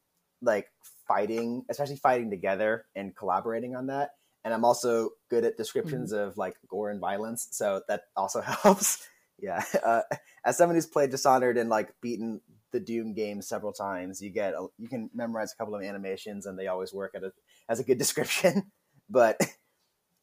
like 0.43 0.69
fighting, 1.07 1.65
especially 1.69 1.97
fighting 1.97 2.31
together 2.31 2.87
and 2.95 3.15
collaborating 3.17 3.77
on 3.77 3.87
that. 3.89 4.11
And 4.45 4.55
I'm 4.55 4.65
also 4.65 5.11
good 5.29 5.45
at 5.45 5.57
descriptions 5.57 6.13
of 6.13 6.39
like 6.39 6.57
gore 6.69 6.91
and 6.91 7.01
violence, 7.01 7.49
so 7.51 7.83
that 7.89 8.05
also 8.17 8.41
helps. 8.63 9.07
yeah, 9.39 9.63
uh, 9.85 10.03
as 10.45 10.57
someone 10.57 10.77
who's 10.77 10.87
played 10.87 11.11
Dishonored 11.11 11.59
and 11.59 11.69
like 11.71 11.95
beaten 12.01 12.41
the 12.73 12.81
Doom 12.81 13.13
game 13.15 13.43
several 13.43 13.73
times, 13.73 14.21
you 14.23 14.31
get 14.31 14.55
a, 14.55 14.67
you 14.79 14.89
can 14.89 15.11
memorize 15.15 15.53
a 15.53 15.57
couple 15.57 15.75
of 15.75 15.83
animations, 15.83 16.47
and 16.47 16.59
they 16.59 16.69
always 16.69 16.93
work 16.93 17.13
at 17.15 17.23
a, 17.25 17.33
as 17.69 17.81
a 17.81 17.85
good 17.85 17.99
description. 18.05 18.71
but 19.09 19.39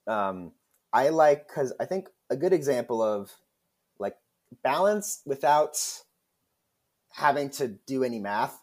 um, 0.08 0.52
I 0.93 1.10
like 1.10 1.48
because 1.48 1.74
I 1.80 1.86
think 1.86 2.10
a 2.30 2.36
good 2.36 2.54
example 2.54 3.02
of 3.02 3.32
like 4.00 4.15
balance 4.63 5.22
without 5.26 5.78
having 7.12 7.50
to 7.50 7.67
do 7.88 8.04
any 8.04 8.20
math 8.20 8.60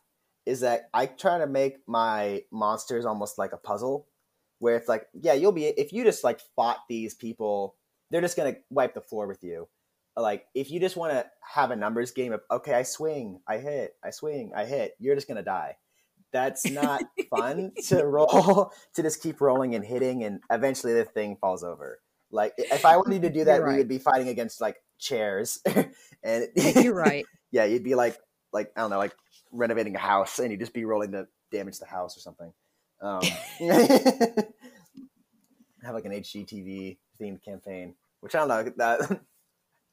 is 0.47 0.61
that 0.61 0.89
I 0.93 1.07
try 1.07 1.39
to 1.39 1.47
make 1.47 1.79
my 1.87 2.43
monsters 2.51 3.05
almost 3.05 3.39
like 3.39 3.53
a 3.53 3.59
puzzle 3.59 4.07
where 4.59 4.77
it's 4.77 4.89
like, 4.89 5.07
yeah, 5.13 5.33
you'll 5.35 5.53
be 5.53 5.67
if 5.67 5.93
you 5.93 6.05
just 6.05 6.25
like 6.25 6.41
fought 6.57 6.79
these 6.89 7.15
people, 7.15 7.77
they're 8.11 8.21
just 8.21 8.37
gonna 8.37 8.57
wipe 8.71 8.95
the 8.95 9.01
floor 9.01 9.27
with 9.27 9.43
you. 9.43 9.69
Like 10.17 10.47
if 10.55 10.71
you 10.71 10.81
just 10.81 10.97
want 10.97 11.13
to 11.13 11.27
have 11.55 11.71
a 11.71 11.77
numbers 11.77 12.13
game 12.13 12.33
of 12.33 12.41
okay, 12.51 12.75
I 12.75 12.83
swing, 12.83 13.41
I 13.49 13.59
hit, 13.59 13.97
I 14.05 14.11
swing, 14.11 14.53
I 14.55 14.65
hit, 14.65 14.95
you're 14.99 15.17
just 15.17 15.29
gonna 15.29 15.43
die. 15.43 15.77
That's 16.35 16.69
not 16.69 17.03
fun 17.31 17.71
to 17.89 18.05
roll 18.05 18.73
to 18.95 19.03
just 19.03 19.23
keep 19.23 19.41
rolling 19.41 19.75
and 19.77 19.85
hitting, 19.85 20.25
and 20.25 20.41
eventually 20.51 20.93
the 20.93 21.05
thing 21.05 21.37
falls 21.37 21.63
over. 21.63 22.01
Like 22.33 22.55
if 22.59 22.85
I 22.85 22.97
wanted 22.97 23.23
to 23.23 23.31
do 23.31 23.45
that, 23.45 23.61
You're 23.61 23.71
we 23.71 23.77
would 23.79 23.89
be 23.89 23.99
fighting 23.99 24.29
against 24.29 24.61
like 24.61 24.83
chairs, 24.99 25.63
and 26.25 26.49
You're 26.57 26.93
right. 26.93 27.25
yeah, 27.53 27.65
you'd 27.67 27.85
be 27.85 27.95
like 27.95 28.19
like 28.53 28.73
I 28.77 28.81
don't 28.81 28.91
know, 28.91 28.99
like 28.99 29.15
renovating 29.53 29.95
a 29.95 30.01
house, 30.01 30.41
and 30.41 30.51
you'd 30.51 30.59
just 30.59 30.75
be 30.75 30.85
rolling 30.85 31.13
to 31.13 31.29
damage 31.53 31.79
the 31.79 31.87
house 31.87 32.17
or 32.17 32.21
something. 32.21 32.53
Um, 33.01 33.23
have 35.85 35.95
like 35.95 36.05
an 36.05 36.13
HGTV 36.13 36.97
themed 37.21 37.45
campaign, 37.45 37.95
which 38.21 38.35
I 38.35 38.39
don't 38.41 38.49
know 38.49 38.63
that 38.77 39.21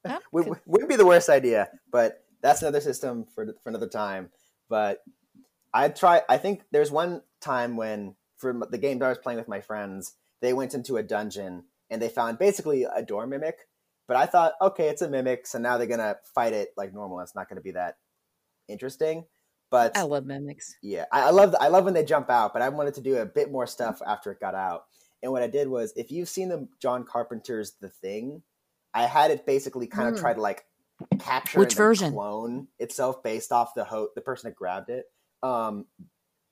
That 0.03 0.23
would, 0.31 0.45
could- 0.45 0.59
would 0.65 0.87
be 0.87 0.95
the 0.95 1.05
worst 1.05 1.29
idea, 1.29 1.69
but 1.91 2.23
that's 2.41 2.63
another 2.63 2.81
system 2.81 3.25
for 3.35 3.45
for 3.61 3.69
another 3.69 3.87
time. 3.87 4.29
But 4.69 5.03
I 5.73 5.89
try. 5.89 6.21
I 6.29 6.37
think 6.37 6.63
there's 6.71 6.91
one 6.91 7.21
time 7.39 7.77
when 7.77 8.15
for 8.37 8.53
the 8.69 8.77
game 8.77 8.99
that 8.99 9.05
I 9.05 9.09
was 9.09 9.17
playing 9.17 9.39
with 9.39 9.47
my 9.47 9.61
friends, 9.61 10.15
they 10.41 10.53
went 10.53 10.73
into 10.73 10.97
a 10.97 11.03
dungeon 11.03 11.63
and 11.89 12.01
they 12.01 12.09
found 12.09 12.39
basically 12.39 12.83
a 12.83 13.01
door 13.01 13.27
mimic. 13.27 13.57
But 14.07 14.17
I 14.17 14.25
thought, 14.25 14.53
okay, 14.61 14.89
it's 14.89 15.01
a 15.01 15.09
mimic, 15.09 15.47
so 15.47 15.57
now 15.59 15.77
they're 15.77 15.87
gonna 15.87 16.17
fight 16.35 16.53
it 16.53 16.69
like 16.75 16.93
normal. 16.93 17.19
It's 17.21 17.35
not 17.35 17.47
gonna 17.47 17.61
be 17.61 17.71
that 17.71 17.97
interesting. 18.67 19.25
But 19.69 19.95
I 19.97 20.01
love 20.01 20.25
mimics. 20.25 20.75
yeah, 20.81 21.05
I, 21.13 21.27
I 21.27 21.29
love 21.29 21.55
I 21.59 21.69
love 21.69 21.85
when 21.85 21.93
they 21.93 22.03
jump 22.03 22.29
out, 22.29 22.51
but 22.51 22.61
I 22.61 22.67
wanted 22.69 22.95
to 22.95 23.01
do 23.01 23.17
a 23.17 23.25
bit 23.25 23.51
more 23.51 23.65
stuff 23.67 24.01
after 24.05 24.31
it 24.31 24.39
got 24.41 24.53
out. 24.55 24.85
And 25.23 25.31
what 25.31 25.43
I 25.43 25.47
did 25.47 25.67
was, 25.69 25.93
if 25.95 26.11
you've 26.11 26.27
seen 26.27 26.49
the 26.49 26.67
John 26.81 27.05
Carpenter's 27.05 27.73
The 27.79 27.87
Thing, 27.87 28.41
I 28.93 29.03
had 29.05 29.31
it 29.31 29.45
basically 29.45 29.87
kind 29.87 30.09
of 30.09 30.15
Mm. 30.15 30.19
try 30.19 30.33
to 30.33 30.41
like 30.41 30.65
capture 31.19 31.59
Which 31.59 31.73
and 31.73 31.77
version? 31.77 32.11
clone 32.11 32.67
itself 32.79 33.23
based 33.23 33.51
off 33.53 33.73
the 33.75 33.85
ho- 33.85 34.09
the 34.13 34.21
person 34.21 34.49
that 34.49 34.55
grabbed 34.57 34.89
it. 34.89 35.05
Um, 35.43 35.85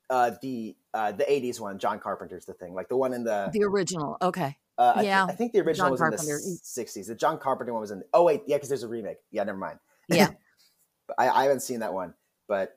uh, 0.10 0.32
the 0.42 0.76
uh, 0.94 1.12
the 1.12 1.24
'80s 1.26 1.60
one, 1.60 1.78
John 1.80 2.00
Carpenter's 2.00 2.46
The 2.46 2.54
Thing, 2.54 2.74
like 2.74 2.90
the 2.90 2.98
one 2.98 3.14
in 3.14 3.24
the. 3.24 3.50
The 3.54 3.64
original. 3.64 4.18
Okay. 4.22 4.58
uh, 4.78 4.94
I, 4.96 5.02
thi- 5.02 5.06
yeah, 5.08 5.26
I 5.26 5.34
think 5.34 5.54
the 5.54 5.60
original 5.60 5.88
John 5.88 5.92
was 5.92 6.00
Carpenter. 6.00 6.38
in 6.38 6.54
the 6.54 6.84
'60s. 6.84 7.08
The 7.08 7.16
John 7.16 7.38
Carpenter 7.38 7.74
one 7.74 7.82
was 7.82 7.92
in. 7.92 8.00
The- 8.00 8.06
Oh 8.14 8.24
wait, 8.24 8.42
yeah, 8.48 8.58
because 8.58 8.70
there's 8.70 8.84
a 8.84 8.88
remake. 8.88 9.18
Yeah, 9.32 9.44
never 9.44 9.58
mind. 9.58 9.80
Yeah. 10.10 10.30
I, 11.18 11.30
I 11.30 11.44
haven't 11.44 11.62
seen 11.62 11.80
that 11.82 11.94
one, 11.94 12.14
but 12.48 12.76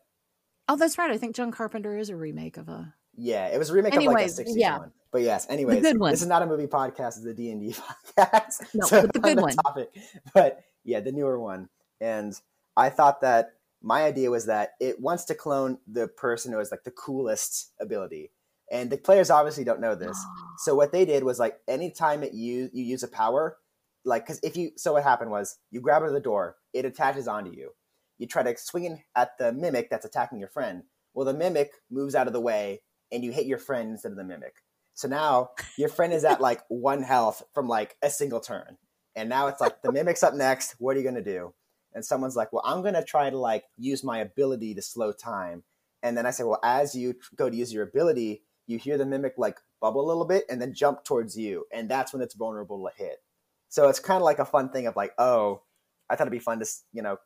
Oh, 0.68 0.77
that's 0.77 0.96
right. 0.96 1.11
I 1.11 1.18
think 1.18 1.35
John 1.37 1.51
Carpenter 1.51 1.98
is 1.98 2.09
a 2.09 2.16
remake 2.16 2.57
of 2.57 2.68
a. 2.68 2.94
Yeah, 3.14 3.48
it 3.48 3.59
was 3.59 3.68
a 3.70 3.75
remake 3.75 3.94
of 3.94 4.03
like 4.05 4.27
a 4.27 4.29
60s 4.31 4.44
yeah. 4.55 4.79
one. 4.79 4.92
But 5.11 5.20
yes, 5.22 5.46
anyways, 5.51 5.83
good 5.83 5.98
one. 5.98 6.12
this 6.12 6.22
is 6.22 6.29
not 6.29 6.40
a 6.40 6.46
movie 6.46 6.66
podcast, 6.66 7.18
it's 7.18 7.27
a 7.27 7.35
D&D 7.35 7.75
podcast. 8.16 8.62
No, 8.72 8.87
so 8.87 9.03
but 9.03 9.12
the 9.12 9.18
on 9.18 9.35
good 9.35 9.40
one. 9.42 9.53
Topic. 9.55 9.90
But 10.33 10.62
yeah, 10.85 11.01
the 11.01 11.12
newer 11.12 11.38
one. 11.38 11.68
And 12.01 12.33
I 12.75 12.88
thought 12.88 13.20
that 13.20 13.53
my 13.83 14.05
idea 14.05 14.31
was 14.31 14.47
that 14.47 14.73
it 14.81 15.01
wants 15.01 15.25
to 15.27 15.35
clone 15.35 15.79
the 15.87 16.09
person 16.09 16.53
who 16.53 16.59
has 16.59 16.71
like 16.71 16.85
the 16.85 16.90
coolest 16.90 17.73
ability. 17.81 18.31
And 18.71 18.88
the 18.88 18.97
players 18.97 19.31
obviously 19.31 19.64
don't 19.64 19.81
know 19.81 19.95
this. 19.95 20.18
So 20.59 20.75
what 20.75 20.92
they 20.92 21.05
did 21.05 21.25
was 21.25 21.38
like 21.38 21.59
anytime 21.68 22.23
it 22.23 22.33
you 22.33 22.71
you 22.73 22.85
use 22.85 23.03
a 23.03 23.09
power, 23.09 23.59
like 24.05 24.25
because 24.25 24.40
if 24.42 24.57
you 24.57 24.71
so 24.77 24.95
what 24.95 25.03
happened 25.03 25.31
was 25.31 25.59
you 25.71 25.81
grab 25.81 26.03
the 26.11 26.21
door, 26.21 26.57
it 26.73 26.85
attaches 26.85 27.29
onto 27.29 27.51
you. 27.51 27.73
You 28.18 28.27
try 28.27 28.42
to 28.42 28.57
swing 28.57 28.85
in 28.85 29.01
at 29.16 29.37
the 29.38 29.53
mimic 29.53 29.90
that's 29.90 30.07
attacking 30.07 30.38
your 30.38 30.49
friend. 30.49 30.85
Well, 31.12 31.27
the 31.27 31.35
mimic 31.35 31.73
moves 31.90 32.14
out 32.14 32.29
of 32.29 32.33
the 32.33 32.40
way, 32.40 32.83
and 33.11 33.23
you 33.23 33.33
hit 33.33 33.47
your 33.47 33.59
friend 33.59 33.90
instead 33.90 34.12
of 34.12 34.16
the 34.16 34.25
mimic. 34.25 34.55
So 34.95 35.09
now 35.09 35.51
your 35.77 35.88
friend 35.88 36.12
is 36.12 36.25
at 36.25 36.40
like 36.40 36.62
one 36.68 37.03
health 37.03 37.42
from 37.53 37.68
like 37.68 37.97
a 38.01 38.09
single 38.09 38.40
turn, 38.40 38.79
and 39.16 39.29
now 39.29 39.49
it's 39.49 39.61
like 39.61 39.83
the 39.83 39.92
mimic's 39.92 40.23
up 40.23 40.35
next. 40.35 40.77
What 40.79 40.97
are 40.97 41.01
you 41.01 41.05
gonna 41.05 41.23
do? 41.23 41.53
And 41.94 42.05
someone's 42.05 42.37
like, 42.37 42.52
"Well, 42.52 42.62
I'm 42.64 42.83
gonna 42.83 43.05
try 43.05 43.31
to 43.31 43.38
like 43.38 43.64
use 43.76 44.02
my 44.05 44.18
ability 44.18 44.74
to 44.74 44.83
slow 44.83 45.12
time." 45.12 45.64
And 46.02 46.16
then 46.16 46.26
I 46.26 46.31
say, 46.31 46.44
"Well, 46.44 46.61
as 46.64 46.94
you 46.94 47.14
go 47.37 47.48
to 47.50 47.57
use 47.57 47.72
your 47.72 47.85
ability, 47.85 48.44
you 48.66 48.78
hear 48.78 48.98
the 48.98 49.07
mimic 49.07 49.35
like 49.38 49.61
bubble 49.81 50.05
a 50.05 50.09
little 50.09 50.24
bit 50.24 50.44
and 50.48 50.61
then 50.61 50.74
jump 50.74 51.05
towards 51.05 51.37
you, 51.37 51.66
and 51.72 51.88
that's 51.90 52.12
when 52.12 52.22
it's 52.22 52.35
vulnerable 52.35 52.88
to 52.88 52.96
hit. 53.02 53.22
So 53.68 53.88
it's 53.88 54.00
kind 54.00 54.18
of 54.18 54.24
like 54.24 54.38
a 54.38 54.44
fun 54.44 54.70
thing 54.70 54.87
of 54.87 54.96
like, 54.96 55.12
oh, 55.18 55.62
I 56.11 56.16
thought 56.16 56.24
it'd 56.24 56.33
be 56.33 56.38
fun 56.38 56.61
to 56.61 56.66
you 56.92 57.02
know 57.02 57.18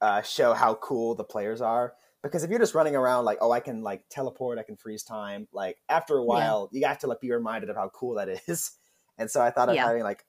uh, 0.00 0.22
show 0.22 0.54
how 0.54 0.74
cool 0.76 1.14
the 1.14 1.24
players 1.24 1.60
are 1.60 1.94
because 2.22 2.42
if 2.42 2.50
you're 2.50 2.58
just 2.58 2.74
running 2.74 2.96
around 2.96 3.24
like, 3.26 3.38
oh, 3.40 3.50
I 3.52 3.60
can 3.60 3.82
like 3.82 4.04
teleport, 4.10 4.58
I 4.58 4.62
can 4.62 4.76
freeze 4.76 5.02
time, 5.02 5.46
like 5.52 5.76
after 5.88 6.16
a 6.16 6.24
while, 6.24 6.68
you 6.72 6.86
have 6.86 6.98
to 7.00 7.06
like 7.06 7.20
be 7.20 7.30
reminded 7.30 7.68
of 7.70 7.76
how 7.76 7.90
cool 7.90 8.14
that 8.14 8.28
is. 8.48 8.72
And 9.18 9.30
so 9.30 9.40
I 9.42 9.50
thought 9.50 9.68
of 9.68 9.76
Yeah. 9.76 9.84
having 9.86 10.02
like 10.02 10.24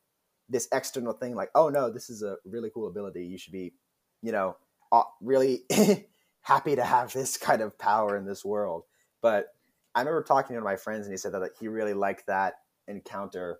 this 0.49 0.67
external 0.73 1.13
thing, 1.13 1.35
like, 1.35 1.49
oh 1.55 1.69
no, 1.69 1.89
this 1.89 2.09
is 2.09 2.21
a 2.21 2.37
really 2.45 2.69
cool 2.73 2.87
ability. 2.87 3.25
You 3.25 3.37
should 3.37 3.53
be, 3.53 3.73
you 4.25 4.31
know, 4.31 4.57
uh, 4.91 5.03
really 5.21 5.61
happy 6.41 6.75
to 6.75 6.83
have 6.83 7.13
this 7.13 7.37
kind 7.37 7.61
of 7.61 7.77
power 7.77 8.17
in 8.17 8.25
this 8.25 8.43
world. 8.43 8.83
But 9.21 9.53
I 9.93 9.99
remember 9.99 10.23
talking 10.23 10.49
to 10.49 10.53
one 10.55 10.63
of 10.63 10.63
my 10.63 10.77
friends, 10.77 11.05
and 11.05 11.13
he 11.13 11.17
said 11.17 11.33
that 11.33 11.51
he 11.59 11.67
really 11.67 11.93
liked 11.93 12.25
that 12.25 12.55
encounter 12.87 13.59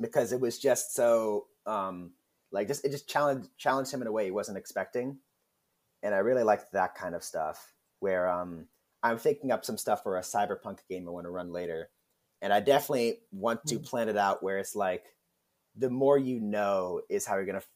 because 0.00 0.32
it 0.32 0.40
was 0.40 0.58
just 0.58 0.96
so 0.96 1.46
um, 1.64 2.10
like 2.50 2.66
just 2.66 2.84
it 2.84 2.90
just 2.90 3.08
challenged 3.08 3.48
challenged 3.56 3.92
him 3.92 4.02
in 4.02 4.08
a 4.08 4.12
way 4.12 4.24
he 4.24 4.32
wasn't 4.32 4.58
expecting, 4.58 5.18
and 6.02 6.12
I 6.12 6.18
really 6.18 6.42
liked 6.42 6.72
that 6.72 6.96
kind 6.96 7.14
of 7.14 7.22
stuff. 7.22 7.72
Where 8.00 8.28
um, 8.28 8.66
I'm 9.00 9.16
thinking 9.16 9.52
up 9.52 9.64
some 9.64 9.78
stuff 9.78 10.02
for 10.02 10.18
a 10.18 10.22
cyberpunk 10.22 10.80
game 10.88 11.06
I 11.06 11.12
want 11.12 11.26
to 11.26 11.30
run 11.30 11.52
later, 11.52 11.88
and 12.40 12.52
I 12.52 12.58
definitely 12.58 13.20
want 13.30 13.64
to 13.66 13.78
plan 13.78 14.08
it 14.08 14.16
out 14.16 14.42
where 14.42 14.58
it's 14.58 14.74
like 14.74 15.04
the 15.76 15.88
more 15.88 16.18
you 16.18 16.40
know 16.40 17.00
is 17.08 17.24
how 17.24 17.36
you're 17.36 17.46
going 17.46 17.60
to 17.60 17.66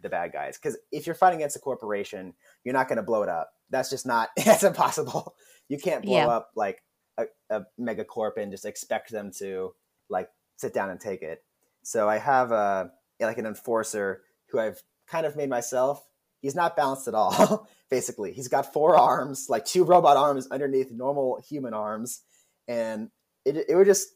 the 0.00 0.08
bad 0.08 0.32
guys. 0.32 0.58
Because 0.58 0.76
if 0.92 1.06
you're 1.06 1.14
fighting 1.14 1.40
against 1.40 1.56
a 1.56 1.60
corporation, 1.60 2.34
you're 2.64 2.74
not 2.74 2.88
going 2.88 2.96
to 2.96 3.02
blow 3.02 3.22
it 3.22 3.28
up. 3.28 3.50
That's 3.70 3.90
just 3.90 4.06
not. 4.06 4.30
That's 4.44 4.62
impossible. 4.64 5.34
You 5.68 5.78
can't 5.78 6.04
blow 6.04 6.16
Yeah. 6.16 6.28
up 6.28 6.50
like 6.54 6.82
a, 7.18 7.24
a 7.50 7.62
megacorp 7.80 8.36
and 8.36 8.52
just 8.52 8.64
expect 8.64 9.10
them 9.10 9.30
to 9.38 9.72
like 10.08 10.28
sit 10.56 10.72
down 10.74 10.90
and 10.90 11.00
take 11.00 11.22
it. 11.22 11.42
So 11.82 12.08
I 12.08 12.18
have 12.18 12.52
a 12.52 12.90
like 13.20 13.38
an 13.38 13.46
enforcer 13.46 14.22
who 14.50 14.58
I've 14.58 14.82
kind 15.08 15.24
of 15.26 15.36
made 15.36 15.48
myself. 15.48 16.06
He's 16.42 16.54
not 16.54 16.76
balanced 16.76 17.08
at 17.08 17.14
all. 17.14 17.66
Basically, 17.90 18.32
he's 18.32 18.48
got 18.48 18.72
four 18.72 18.96
arms, 18.96 19.46
like 19.48 19.64
two 19.64 19.84
robot 19.84 20.16
arms 20.16 20.46
underneath 20.50 20.90
normal 20.92 21.40
human 21.48 21.72
arms, 21.74 22.20
and 22.68 23.10
it 23.44 23.56
it 23.68 23.74
would 23.74 23.86
just. 23.86 24.08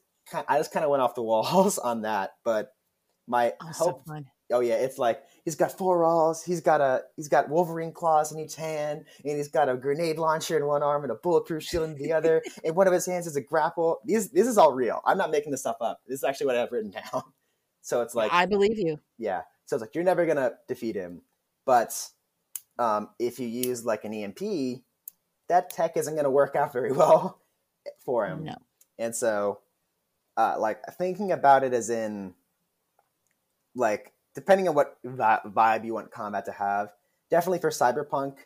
I 0.47 0.59
just 0.59 0.71
kind 0.73 0.85
of 0.85 0.91
went 0.91 1.03
off 1.03 1.15
the 1.17 1.23
walls 1.25 1.79
on 1.79 2.03
that. 2.03 2.33
But 2.45 2.73
my 3.27 3.55
Oh, 3.61 3.67
hope 3.73 4.05
fun. 4.07 4.27
Oh 4.53 4.61
yeah, 4.61 4.75
it's 4.75 4.99
like 4.99 5.23
he's 5.45 5.55
got 5.55 5.77
four 5.77 6.05
alls, 6.05 6.43
he's 6.43 6.61
got 6.61 6.81
a 6.81 7.03
he's 7.17 7.29
got 7.29 7.49
Wolverine 7.49 7.93
claws 7.93 8.33
in 8.33 8.39
each 8.39 8.57
hand, 8.57 9.05
and 9.25 9.37
he's 9.37 9.49
got 9.49 9.69
a 9.69 9.77
grenade 9.77 10.19
launcher 10.19 10.57
in 10.57 10.67
one 10.67 10.83
arm 10.83 11.03
and 11.03 11.13
a 11.13 11.17
bulletproof 11.17 11.63
shield 11.63 11.91
in 11.91 11.97
the 11.97 12.13
other, 12.13 12.43
and 12.65 12.75
one 12.75 12.87
of 12.87 12.93
his 12.93 13.07
hands 13.07 13.27
is 13.27 13.37
a 13.37 13.41
grapple. 13.41 14.01
These 14.05 14.31
this 14.31 14.47
is 14.47 14.59
all 14.59 14.73
real. 14.73 15.01
I'm 15.05 15.19
not 15.19 15.31
making 15.31 15.53
this 15.53 15.61
stuff 15.61 15.77
up. 15.81 16.01
This 16.07 16.19
is 16.19 16.25
actually 16.25 16.47
what 16.47 16.57
I've 16.57 16.73
written 16.73 16.91
down. 17.13 17.23
So 17.83 18.03
it's 18.03 18.15
like 18.15 18.33
I 18.33 18.47
believe 18.47 18.79
you. 18.79 19.01
Yeah. 19.19 19.43
So 19.67 19.77
it's 19.77 19.81
like 19.81 19.95
you're 19.95 20.05
never 20.05 20.27
gonna 20.27 20.53
defeat 20.69 20.97
him, 20.97 21.23
but 21.65 21.95
um, 22.79 23.11
if 23.19 23.39
you 23.39 23.47
use 23.47 23.85
like 23.85 24.05
an 24.05 24.13
EMP, 24.13 24.83
that 25.49 25.71
tech 25.71 25.97
isn't 25.97 26.17
gonna 26.17 26.31
work 26.31 26.57
out 26.57 26.73
very 26.73 26.93
well 26.93 27.41
for 28.05 28.27
him. 28.27 28.45
No. 28.45 28.57
And 28.99 29.15
so, 29.15 29.61
uh, 30.37 30.57
like 30.59 30.83
thinking 30.99 31.33
about 31.33 31.63
it 31.65 31.73
as 31.73 31.91
in, 31.91 32.35
like 33.75 34.13
depending 34.35 34.69
on 34.69 34.75
what 34.75 34.99
vi- 35.05 35.41
vibe 35.47 35.85
you 35.85 35.95
want 35.95 36.11
combat 36.11 36.45
to 36.47 36.53
have, 36.53 36.93
definitely 37.31 37.59
for 37.59 37.71
cyberpunk, 37.71 38.37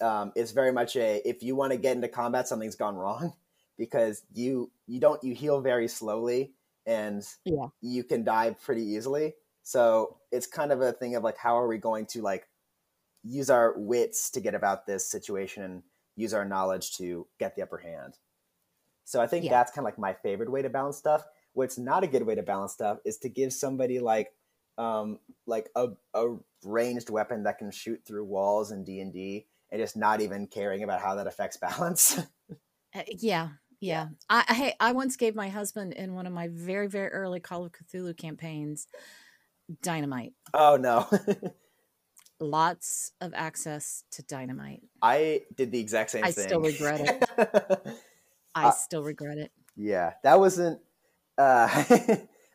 um, 0.00 0.32
it's 0.34 0.52
very 0.52 0.72
much 0.72 0.96
a 0.96 1.20
if 1.28 1.42
you 1.42 1.54
want 1.56 1.72
to 1.72 1.78
get 1.78 1.94
into 1.96 2.08
combat, 2.08 2.48
something's 2.48 2.76
gone 2.76 2.96
wrong 2.96 3.32
because 3.78 4.22
you 4.32 4.70
you 4.86 5.00
don't 5.00 5.22
you 5.24 5.34
heal 5.34 5.60
very 5.60 5.88
slowly 5.88 6.54
and 6.86 7.24
Yeah. 7.44 7.68
you 7.80 8.04
can 8.04 8.24
die 8.24 8.50
pretty 8.64 8.82
easily. 8.82 9.34
So 9.62 10.18
it's 10.30 10.46
kind 10.46 10.72
of 10.72 10.82
a 10.82 10.92
thing 10.92 11.14
of 11.16 11.22
like, 11.24 11.38
how 11.38 11.58
are 11.58 11.66
we 11.68 11.78
going 11.78 12.06
to 12.06 12.22
like 12.22 12.48
use 13.22 13.48
our 13.50 13.74
wits 13.78 14.30
to 14.32 14.40
get 14.40 14.54
about 14.54 14.86
this 14.86 15.08
situation 15.10 15.62
and 15.62 15.82
use 16.16 16.34
our 16.34 16.44
knowledge 16.44 16.96
to 16.98 17.26
get 17.38 17.56
the 17.56 17.62
upper 17.62 17.78
hand? 17.78 18.18
So 19.04 19.20
I 19.20 19.26
think 19.26 19.44
Yeah. 19.44 19.50
that's 19.52 19.70
kind 19.72 19.80
of 19.80 19.86
like 19.86 19.98
my 19.98 20.12
favorite 20.14 20.50
way 20.50 20.62
to 20.62 20.68
balance 20.70 20.96
stuff. 20.98 21.24
What's 21.54 21.78
not 21.78 22.04
a 22.04 22.08
good 22.08 22.24
way 22.24 22.34
to 22.34 22.42
balance 22.42 22.72
stuff 22.72 22.98
is 23.04 23.18
to 23.18 23.28
give 23.28 23.52
somebody 23.52 24.00
like 24.00 24.34
um 24.78 25.18
like 25.46 25.70
a, 25.76 25.88
a 26.14 26.36
ranged 26.64 27.10
weapon 27.10 27.44
that 27.44 27.58
can 27.58 27.70
shoot 27.70 28.00
through 28.06 28.24
walls 28.24 28.70
in 28.72 28.84
D 28.84 29.00
and 29.00 29.12
D 29.12 29.46
and 29.70 29.80
just 29.80 29.96
not 29.96 30.20
even 30.20 30.46
caring 30.46 30.82
about 30.82 31.00
how 31.00 31.14
that 31.16 31.26
affects 31.26 31.56
balance. 31.68 32.18
Uh, 32.94 33.02
yeah. 33.18 33.48
Yeah. 33.80 34.08
I 34.30 34.44
I- 34.48 34.54
hey, 34.54 34.74
I 34.80 34.92
once 34.92 35.16
gave 35.16 35.34
my 35.34 35.48
husband 35.48 35.92
in 35.92 36.14
one 36.14 36.26
of 36.26 36.32
my 36.32 36.48
very, 36.48 36.88
very 36.88 37.08
early 37.08 37.40
Call 37.40 37.64
of 37.64 37.72
Cthulhu 37.72 38.16
campaigns 38.16 38.86
dynamite. 39.82 40.32
oh 40.52 40.76
no. 40.76 41.08
Lots 42.40 43.12
of 43.20 43.32
access 43.34 44.02
to 44.10 44.22
dynamite. 44.24 44.82
I 45.00 45.42
did 45.54 45.70
the 45.70 45.78
exact 45.78 46.10
same 46.10 46.24
I 46.24 46.32
thing. 46.32 46.44
still 46.48 46.60
regret 46.60 47.00
it. 47.38 47.80
I 48.56 48.66
Uh, 48.68 48.70
still 48.72 49.02
regret 49.04 49.38
it. 49.38 49.52
Yeah, 49.76 50.14
that 50.24 50.38
wasn't. 50.38 50.80
Uh, 51.38 51.66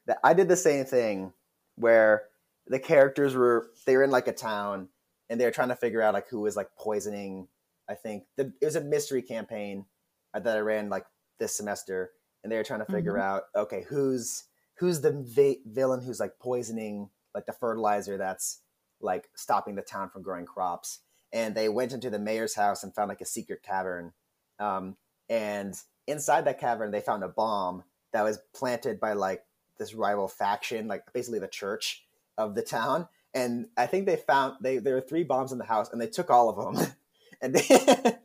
that 0.06 0.20
I 0.24 0.34
did 0.34 0.48
the 0.50 0.56
same 0.58 0.86
thing 0.86 1.34
where 1.80 2.24
the 2.68 2.80
characters 2.80 3.36
were 3.36 3.72
they 3.86 3.98
were 3.98 4.04
in 4.04 4.12
like 4.12 4.28
a 4.28 4.34
town 4.34 4.90
and 5.30 5.40
they 5.40 5.46
were 5.46 5.52
trying 5.52 5.70
to 5.70 5.76
figure 5.76 6.02
out 6.02 6.14
like 6.14 6.30
who 6.30 6.42
was 6.42 6.56
like 6.56 6.70
poisoning. 6.78 7.48
I 7.90 7.96
think 7.96 8.26
the, 8.38 8.54
it 8.62 8.66
was 8.66 8.76
a 8.76 8.82
mystery 8.82 9.22
campaign 9.22 9.86
that 10.34 10.46
I 10.46 10.60
ran 10.60 10.90
like 10.90 11.06
this 11.40 11.56
semester, 11.56 12.12
and 12.44 12.52
they 12.52 12.58
were 12.58 12.64
trying 12.64 12.86
to 12.86 12.92
figure 12.92 13.18
out 13.18 13.44
okay 13.56 13.86
who's 13.90 14.44
who's 14.78 15.02
the 15.02 15.12
va- 15.12 15.62
villain 15.66 16.02
who's 16.02 16.20
like 16.20 16.40
poisoning 16.40 17.10
like 17.34 17.46
the 17.46 17.54
fertilizer 17.54 18.18
that's 18.18 18.62
like 19.02 19.30
stopping 19.36 19.76
the 19.76 19.82
town 19.82 20.10
from 20.10 20.22
growing 20.22 20.46
crops. 20.46 21.00
And 21.32 21.54
they 21.54 21.70
went 21.70 21.94
into 21.94 22.10
the 22.10 22.20
mayor's 22.20 22.56
house 22.56 22.84
and 22.84 22.94
found 22.94 23.10
like 23.10 23.22
a 23.22 23.26
secret 23.26 23.62
cavern. 23.64 24.14
Um, 24.60 24.98
and 25.30 25.76
inside 26.08 26.46
that 26.46 26.60
cavern 26.60 26.92
they 26.92 27.02
found 27.02 27.24
a 27.24 27.28
bomb 27.28 27.84
that 28.14 28.24
was 28.24 28.40
planted 28.54 29.00
by 29.00 29.14
like 29.14 29.44
this 29.80 29.94
rival 29.94 30.28
faction 30.28 30.88
like 30.88 31.12
basically 31.14 31.40
the 31.40 31.48
church 31.48 32.04
of 32.38 32.56
the 32.56 32.62
town. 32.62 33.08
And 33.34 33.68
i 33.78 33.86
think 33.86 34.06
they 34.06 34.16
found 34.16 34.56
they 34.62 34.78
there 34.78 34.96
were 34.96 35.02
three 35.02 35.24
bombs 35.24 35.52
in 35.52 35.58
the 35.58 35.66
house 35.66 35.92
and 35.92 36.02
they 36.02 36.08
took 36.08 36.30
all 36.30 36.50
of 36.50 36.78
them. 36.78 36.88
And 37.42 37.56
they, 37.56 37.64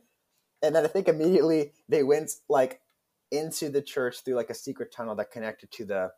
and 0.61 0.75
then 0.75 0.83
i 0.83 0.87
think 0.87 1.07
immediately 1.07 1.71
they 1.87 2.03
went 2.03 2.31
like 2.49 2.81
into 3.31 3.69
the 3.69 3.81
church 3.81 4.25
through 4.25 4.35
like 4.35 4.49
a 4.49 4.53
secret 4.53 4.91
tunnel 4.91 5.15
that 5.15 5.31
connected 5.31 5.71
to 5.71 5.85
the 5.85 6.11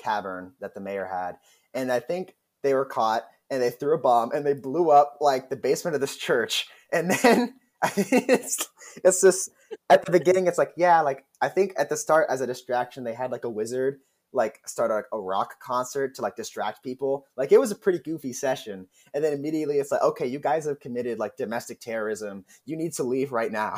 cavern 0.00 0.54
that 0.60 0.74
the 0.74 0.80
mayor 0.80 1.04
had. 1.06 1.36
And 1.74 1.92
i 1.92 2.00
think 2.00 2.34
they 2.62 2.74
were 2.74 2.84
caught 2.84 3.24
and 3.50 3.60
they 3.60 3.70
threw 3.70 3.94
a 3.94 3.98
bomb 3.98 4.30
and 4.32 4.46
they 4.46 4.54
blew 4.54 4.90
up 4.90 5.18
like 5.20 5.50
the 5.50 5.56
basement 5.56 5.94
of 5.94 6.00
this 6.00 6.16
church. 6.16 6.68
And 6.92 7.10
then 7.10 7.54
I 7.82 7.90
it's 7.96 8.68
it's 9.04 9.20
just 9.22 9.50
at 9.88 10.04
the 10.04 10.12
beginning 10.12 10.46
it's 10.46 10.58
like 10.58 10.72
yeah 10.76 11.00
like 11.00 11.24
I 11.40 11.48
think 11.48 11.72
at 11.78 11.88
the 11.88 11.96
start 11.96 12.26
as 12.28 12.40
a 12.40 12.46
distraction 12.46 13.04
they 13.04 13.14
had 13.14 13.32
like 13.32 13.44
a 13.44 13.50
wizard 13.50 14.00
like 14.32 14.60
start 14.66 14.90
like 14.90 15.04
a 15.12 15.20
rock 15.20 15.60
concert 15.60 16.14
to 16.14 16.22
like 16.22 16.36
distract 16.36 16.82
people 16.84 17.26
like 17.36 17.52
it 17.52 17.58
was 17.60 17.70
a 17.70 17.76
pretty 17.76 17.98
goofy 17.98 18.32
session 18.32 18.86
and 19.14 19.24
then 19.24 19.32
immediately 19.32 19.78
it's 19.78 19.90
like 19.90 20.02
okay 20.02 20.26
you 20.26 20.38
guys 20.38 20.64
have 20.64 20.80
committed 20.80 21.18
like 21.18 21.36
domestic 21.36 21.80
terrorism 21.80 22.44
you 22.64 22.76
need 22.76 22.92
to 22.92 23.02
leave 23.02 23.32
right 23.32 23.52
now 23.52 23.74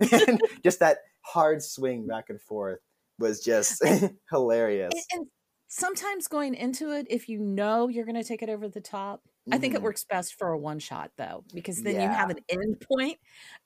and 0.28 0.42
just 0.62 0.80
that 0.80 0.98
hard 1.22 1.62
swing 1.62 2.06
back 2.06 2.28
and 2.28 2.40
forth 2.40 2.80
was 3.18 3.42
just 3.42 3.82
hilarious 4.30 5.08
And, 5.10 5.20
and 5.20 5.26
sometimes 5.68 6.28
going 6.28 6.54
into 6.54 6.90
it, 6.92 7.06
if 7.10 7.28
you 7.28 7.38
know 7.38 7.88
you're 7.88 8.04
going 8.04 8.16
to 8.16 8.24
take 8.24 8.42
it 8.42 8.48
over 8.48 8.68
the 8.68 8.80
top, 8.80 9.22
I 9.50 9.58
think 9.58 9.74
it 9.74 9.82
Mhm. 9.82 9.82
works 9.82 10.04
best 10.04 10.34
for 10.34 10.48
a 10.48 10.58
one 10.58 10.78
shot 10.78 11.12
though, 11.16 11.44
because 11.52 11.82
then 11.82 12.00
you 12.00 12.10
have 12.10 12.30
an 12.30 12.38
end 12.48 12.80
point. 12.80 13.18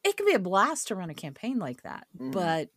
It 0.05 0.17
can 0.17 0.27
be 0.27 0.35
a 0.35 0.39
blast 0.39 0.89
to 0.89 0.97
run 0.97 1.11
a 1.11 1.15
campaign 1.15 1.59
like 1.59 1.83
that, 1.83 2.07
Mhm. 2.19 2.27
but 2.33 2.71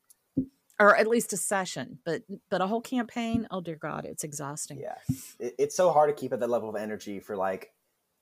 or 0.80 0.96
at 0.96 1.08
least 1.08 1.34
a 1.34 1.38
session, 1.38 2.00
but 2.06 2.24
but 2.50 2.62
a 2.62 2.68
whole 2.68 2.82
campaign, 2.82 3.48
oh 3.52 3.62
dear 3.62 3.76
God, 3.76 4.06
it's 4.06 4.24
exhausting. 4.24 4.80
Yeah, 4.80 4.96
it, 5.40 5.56
it's 5.60 5.76
so 5.76 5.92
hard 5.92 6.10
to 6.10 6.20
keep 6.20 6.34
at 6.34 6.40
that 6.40 6.50
level 6.50 6.70
of 6.70 6.76
energy 6.76 7.20
for 7.20 7.36
like, 7.36 7.72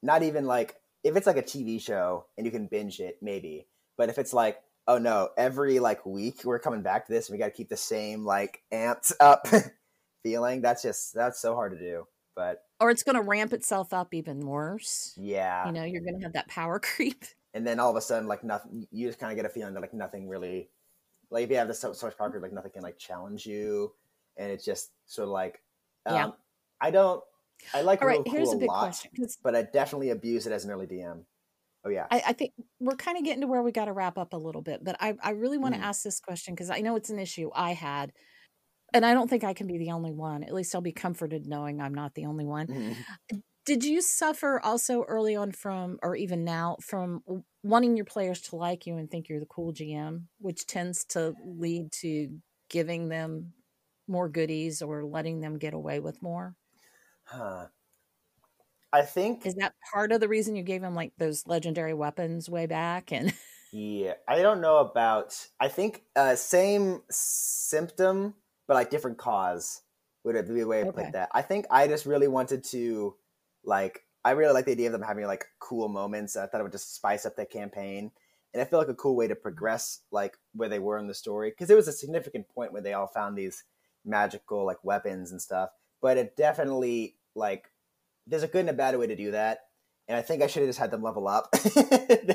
not 0.01 0.23
even 0.23 0.45
like 0.45 0.75
if 1.03 1.15
it's 1.15 1.27
like 1.27 1.37
a 1.37 1.43
TV 1.43 1.81
show 1.81 2.25
and 2.37 2.45
you 2.45 2.51
can 2.51 2.67
binge 2.67 2.99
it, 2.99 3.17
maybe. 3.21 3.67
But 3.97 4.09
if 4.09 4.17
it's 4.17 4.33
like, 4.33 4.59
oh 4.87 4.97
no, 4.97 5.29
every 5.37 5.79
like 5.79 6.05
week 6.05 6.41
we're 6.43 6.59
coming 6.59 6.81
back 6.81 7.05
to 7.07 7.13
this 7.13 7.29
and 7.29 7.35
we 7.35 7.39
got 7.39 7.45
to 7.45 7.51
keep 7.51 7.69
the 7.69 7.77
same 7.77 8.25
like 8.25 8.61
amped 8.73 9.13
up 9.19 9.47
feeling. 10.23 10.61
That's 10.61 10.81
just 10.81 11.13
that's 11.13 11.39
so 11.39 11.55
hard 11.55 11.73
to 11.73 11.79
do. 11.79 12.07
But 12.35 12.61
Or 12.79 12.91
it's 12.91 13.01
going 13.03 13.15
to 13.15 13.21
ramp 13.23 13.51
itself 13.53 13.93
up 13.93 14.13
even 14.13 14.41
worse. 14.41 15.13
yeah, 15.17 15.65
You 15.65 15.71
know, 15.71 15.83
you're 15.83 16.01
going 16.03 16.19
to 16.19 16.23
have 16.23 16.33
that 16.33 16.47
power 16.47 16.79
creep. 16.83 17.25
and 17.55 17.65
then 17.65 17.79
all 17.79 17.89
of 17.89 17.95
a 17.95 18.01
sudden, 18.01 18.27
like 18.27 18.43
nothing, 18.43 18.87
you 18.91 19.07
just 19.07 19.19
kind 19.19 19.31
of 19.31 19.35
get 19.35 19.45
a 19.45 19.49
feeling 19.49 19.73
that 19.73 19.79
like 19.81 19.93
nothing 19.93 20.27
really, 20.29 20.69
like 21.29 21.43
if 21.45 21.49
you 21.49 21.57
have 21.57 21.67
this 21.67 21.79
so, 21.79 21.93
so 21.93 22.07
much 22.07 22.17
power, 22.17 22.39
like 22.39 22.53
nothing 22.53 22.71
can 22.71 22.83
like 22.83 22.97
challenge 22.97 23.45
you, 23.45 23.95
and 24.37 24.51
it's 24.51 24.65
just 24.65 24.93
sort 25.05 25.27
of 25.27 25.31
like, 25.33 25.61
um, 26.05 26.25
Yeah. 26.25 26.37
I 26.81 26.91
don't, 26.91 27.23
I 27.73 27.81
like 27.81 28.01
All 28.01 28.07
right, 28.07 28.21
cool 28.25 28.25
here's 28.25 28.53
a 28.53 28.57
big 28.57 28.73
lot, 28.73 28.73
question 28.73 29.11
but 29.43 29.55
I 29.55 29.63
definitely 29.63 30.09
abuse 30.11 30.47
it 30.47 30.53
as 30.53 30.65
an 30.65 30.71
early 30.71 30.87
DM. 30.87 31.25
Oh 31.83 31.89
yeah, 31.89 32.09
I, 32.09 32.23
I 32.27 32.33
think 32.33 32.53
we're 32.79 32.95
kind 32.95 33.17
of 33.17 33.23
getting 33.23 33.41
to 33.41 33.47
where 33.47 33.61
we 33.61 33.71
got 33.71 33.85
to 33.85 33.93
wrap 33.93 34.17
up 34.17 34.33
a 34.33 34.37
little 34.37 34.61
bit, 34.61 34.83
but 34.83 34.95
I, 34.99 35.15
I 35.21 35.31
really 35.31 35.57
want 35.57 35.75
to 35.75 35.81
Mm. 35.81 35.83
ask 35.83 36.03
this 36.03 36.19
question 36.19 36.53
because 36.53 36.69
I 36.69 36.79
know 36.79 36.95
it's 36.95 37.09
an 37.09 37.19
issue 37.19 37.49
I 37.53 37.73
had, 37.73 38.13
and 38.93 39.05
I 39.05 39.13
don't 39.13 39.29
think 39.29 39.43
I 39.43 39.53
can 39.53 39.67
be 39.67 39.77
the 39.79 39.91
only 39.91 40.11
one. 40.11 40.43
At 40.43 40.53
least 40.53 40.75
I'll 40.75 40.81
be 40.81 40.93
comforted 40.93 41.47
knowing 41.47 41.81
I'm 41.81 41.93
not 41.95 42.15
the 42.15 42.27
only 42.27 42.45
one. 42.45 42.69
Mhm. 42.69 43.05
Did 43.67 43.83
you 43.83 44.01
suffer 44.01 44.61
also 44.61 45.03
early 45.03 45.35
on 45.35 45.51
from, 45.51 45.99
or 46.01 46.15
even 46.15 46.45
now, 46.45 46.77
from 46.81 47.21
wanting 47.63 47.97
your 47.97 48.05
players 48.05 48.41
to 48.43 48.55
like 48.55 48.87
you 48.87 48.97
and 48.97 49.11
think 49.11 49.27
you're 49.27 49.41
the 49.41 49.45
cool 49.45 49.73
GM, 49.73 50.29
which 50.39 50.65
tends 50.67 51.03
to 51.07 51.35
lead 51.43 51.91
to 52.01 52.41
giving 52.69 53.09
them 53.09 53.53
more 54.07 54.29
goodies 54.29 54.81
or 54.81 55.05
letting 55.05 55.41
them 55.41 55.59
get 55.59 55.73
away 55.73 55.99
with 55.99 56.21
more? 56.21 56.55
Huh. 57.25 57.69
I 58.91 59.03
think 59.03 59.45
Is 59.45 59.55
that 59.55 59.75
part 59.93 60.11
of 60.11 60.19
the 60.19 60.27
reason 60.27 60.55
you 60.55 60.63
gave 60.63 60.81
them 60.81 60.95
like 60.95 61.13
those 61.17 61.45
legendary 61.47 61.93
weapons 61.93 62.49
way 62.49 62.65
back? 62.65 63.11
And 63.11 63.33
Yeah, 63.71 64.13
I 64.27 64.41
don't 64.41 64.61
know 64.61 64.77
about. 64.77 65.47
I 65.59 65.67
think 65.67 66.05
uh, 66.15 66.35
same 66.35 67.03
symptom, 67.09 68.35
but 68.67 68.75
like 68.75 68.89
different 68.89 69.17
cause 69.17 69.83
would 70.23 70.35
it 70.35 70.47
be 70.47 70.61
a 70.61 70.67
way 70.67 70.79
to 70.81 70.85
Okay. 70.85 71.11
put 71.11 71.11
that. 71.13 71.29
I 71.33 71.41
think 71.41 71.65
I 71.69 71.87
just 71.87 72.05
really 72.05 72.27
wanted 72.27 72.63
to, 72.65 73.15
like, 73.67 74.03
I 74.25 74.31
really 74.31 74.53
like 74.53 74.65
the 74.65 74.71
idea 74.71 74.87
of 74.87 74.93
them 74.93 75.03
having 75.03 75.25
like 75.25 75.45
cool 75.59 75.87
moments. 75.87 76.35
I 76.35 76.47
thought 76.47 76.59
it 76.59 76.63
would 76.63 76.71
just 76.71 76.95
spice 76.95 77.25
up 77.25 77.35
the 77.35 77.45
campaign, 77.45 78.11
and 78.53 78.61
I 78.61 78.65
feel 78.65 78.79
like 78.79 78.87
a 78.87 78.95
cool 78.95 79.15
way 79.15 79.27
to 79.27 79.35
progress, 79.35 80.01
like 80.11 80.37
where 80.53 80.69
they 80.69 80.79
were 80.79 80.97
in 80.97 81.07
the 81.07 81.13
story, 81.13 81.51
because 81.51 81.69
it 81.69 81.75
was 81.75 81.87
a 81.87 81.93
significant 81.93 82.49
point 82.49 82.73
where 82.73 82.81
they 82.81 82.93
all 82.93 83.07
found 83.07 83.37
these 83.37 83.63
magical 84.03 84.65
like 84.65 84.83
weapons 84.83 85.31
and 85.31 85.41
stuff. 85.41 85.69
But 86.01 86.17
it 86.17 86.35
definitely 86.35 87.17
like 87.35 87.69
there's 88.25 88.43
a 88.43 88.47
good 88.47 88.61
and 88.61 88.69
a 88.69 88.73
bad 88.73 88.97
way 88.97 89.07
to 89.07 89.15
do 89.15 89.31
that 89.31 89.59
and 90.07 90.17
I 90.17 90.21
think 90.21 90.41
I 90.41 90.47
should 90.47 90.61
have 90.61 90.69
just 90.69 90.79
had 90.79 90.91
them 90.91 91.03
level 91.03 91.27
up 91.27 91.51